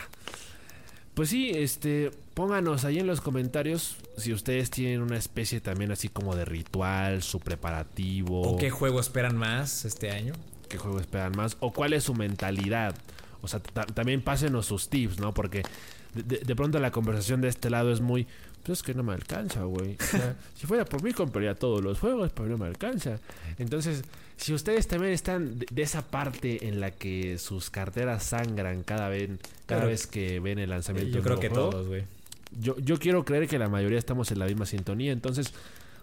Pues 1.14 1.30
sí, 1.30 1.51
este, 1.53 2.12
pónganos 2.34 2.86
ahí 2.86 2.99
en 2.99 3.07
los 3.07 3.20
comentarios 3.22 3.97
si 4.18 4.34
ustedes 4.34 4.70
tienen 4.70 5.01
una 5.01 5.18
especie 5.18 5.59
también 5.62 5.91
así 5.91 6.07
como 6.09 6.36
de 6.36 6.45
ritual, 6.45 7.22
su 7.22 7.39
preparativo. 7.39 8.41
¿O 8.41 8.57
qué 8.57 8.70
juego 8.70 8.99
esperan 8.99 9.38
más 9.38 9.86
este 9.86 10.12
año? 10.12 10.34
qué 10.70 10.78
juego 10.78 11.01
esperan 11.01 11.34
más 11.36 11.57
o 11.59 11.74
cuál 11.74 11.91
es 11.91 12.05
su 12.05 12.14
mentalidad. 12.14 12.95
O 13.41 13.47
sea, 13.49 13.59
ta- 13.59 13.86
también 13.86 14.22
pásenos 14.22 14.68
sus 14.68 14.88
tips, 14.88 15.20
¿no? 15.20 15.34
Porque 15.34 15.64
de, 16.14 16.24
de- 16.24 16.38
de 16.45 16.55
pronto 16.55 16.80
la 16.80 16.91
conversación 16.91 17.41
de 17.41 17.49
este 17.49 17.70
lado 17.70 17.91
es 17.91 17.99
muy, 17.99 18.26
pues 18.64 18.80
es 18.80 18.84
que 18.84 18.93
no 18.93 19.03
me 19.03 19.12
alcanza, 19.14 19.64
güey. 19.64 19.97
O 19.99 20.03
sea, 20.05 20.38
si 20.55 20.68
fuera 20.68 20.86
por 20.86 21.03
mí 21.03 21.12
compraría 21.12 21.55
todos 21.55 21.84
los 21.84 21.99
juegos, 21.99 22.32
pero 22.34 22.47
no 22.47 22.57
me 22.57 22.68
alcanza. 22.68 23.20
Entonces, 23.57 24.03
si 24.42 24.54
ustedes 24.54 24.88
también 24.88 25.14
están 25.14 25.60
de, 25.60 25.82
esa 25.84 26.02
parte 26.08 26.68
en 26.68 26.80
la 26.82 26.89
que 26.89 27.38
sus 27.38 27.70
carteras 27.70 28.24
sangran 28.24 28.82
cada 28.84 29.08
vez, 29.08 29.30
cada 29.68 29.82
Claro. 29.82 29.88
vez 29.88 30.08
que 30.08 30.39
ven 30.39 30.58
el 30.58 30.72
lanzamiento 30.72 31.16
Yo 31.16 31.24
creo 31.24 31.39
que 31.39 31.50
juego, 31.50 31.70
todos, 31.70 31.88
güey. 31.88 32.06
yo, 32.60 32.76
yo 32.80 32.98
quiero 32.98 33.24
creer 33.24 33.48
que 33.48 33.60
la 33.60 33.70
mayoría 33.70 34.00
estamos 34.00 34.32
en 34.32 34.39
la 34.39 34.46
misma 34.48 34.66
sintonía, 34.66 35.12
entonces 35.12 35.54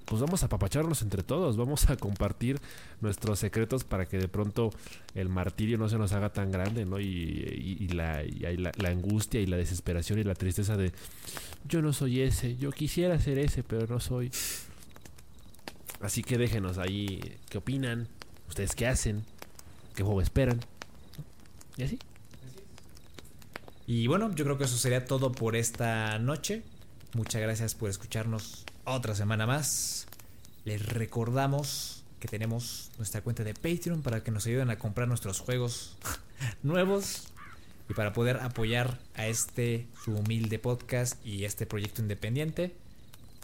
pues 0.04 0.22
vamos 0.22 0.42
a 0.42 0.46
apapacharnos 0.46 1.02
entre 1.02 1.22
todos, 1.22 1.58
vamos 1.58 1.90
a 1.90 1.96
compartir 1.96 2.58
nuestros 3.02 3.40
secretos 3.40 3.84
para 3.84 4.06
que 4.06 4.16
de 4.18 4.28
pronto 4.28 4.70
el 5.14 5.28
martirio 5.28 5.76
no 5.76 5.88
se 5.90 5.98
nos 5.98 6.12
haga 6.12 6.32
tan 6.32 6.50
grande, 6.50 6.86
¿no? 6.86 6.98
Y, 6.98 7.04
y- 7.06 7.76
y 7.84 7.88
la, 7.88 8.22
y 8.24 8.38
la 8.56 8.88
angustia 8.88 9.38
y 9.40 9.46
la 9.46 9.58
desesperación 9.58 10.18
y 10.18 10.24
la 10.24 10.34
tristeza 10.34 10.78
de 10.78 10.92
yo 11.68 11.82
no 11.82 11.92
soy 11.92 12.22
ese, 12.22 12.56
yo 12.56 12.70
quisiera 12.72 13.20
ser 13.20 13.38
ese, 13.38 13.62
pero 13.62 13.86
no 13.86 14.00
soy. 14.00 14.30
Así 16.00 16.22
que 16.22 16.38
déjenos 16.38 16.78
ahí 16.78 17.20
qué 17.50 17.58
opinan, 17.58 18.06
ustedes 18.48 18.74
qué 18.74 18.86
hacen, 18.86 19.24
qué 19.94 20.02
juego 20.02 20.20
esperan. 20.20 20.60
Y 21.76 21.84
así. 21.84 21.98
Y 23.86 24.06
bueno, 24.06 24.34
yo 24.34 24.44
creo 24.44 24.58
que 24.58 24.64
eso 24.64 24.76
sería 24.76 25.04
todo 25.04 25.32
por 25.32 25.56
esta 25.56 26.18
noche. 26.18 26.62
Muchas 27.14 27.40
gracias 27.40 27.74
por 27.74 27.88
escucharnos 27.88 28.64
otra 28.84 29.14
semana 29.14 29.46
más. 29.46 30.06
Les 30.64 30.84
recordamos 30.84 32.04
que 32.20 32.28
tenemos 32.28 32.90
nuestra 32.98 33.22
cuenta 33.22 33.44
de 33.44 33.54
Patreon 33.54 34.02
para 34.02 34.22
que 34.22 34.30
nos 34.30 34.46
ayuden 34.46 34.70
a 34.70 34.78
comprar 34.78 35.08
nuestros 35.08 35.40
juegos 35.40 35.96
nuevos 36.62 37.28
y 37.88 37.94
para 37.94 38.12
poder 38.12 38.38
apoyar 38.38 38.98
a 39.14 39.26
este 39.26 39.86
su 40.04 40.14
humilde 40.14 40.58
podcast 40.58 41.24
y 41.24 41.44
este 41.44 41.64
proyecto 41.64 42.02
independiente. 42.02 42.74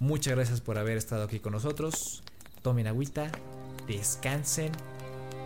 Muchas 0.00 0.34
gracias 0.34 0.60
por 0.60 0.76
haber 0.76 0.98
estado 0.98 1.24
aquí 1.24 1.38
con 1.40 1.52
nosotros. 1.52 2.22
Tomen 2.62 2.86
agüita, 2.86 3.30
descansen, 3.86 4.72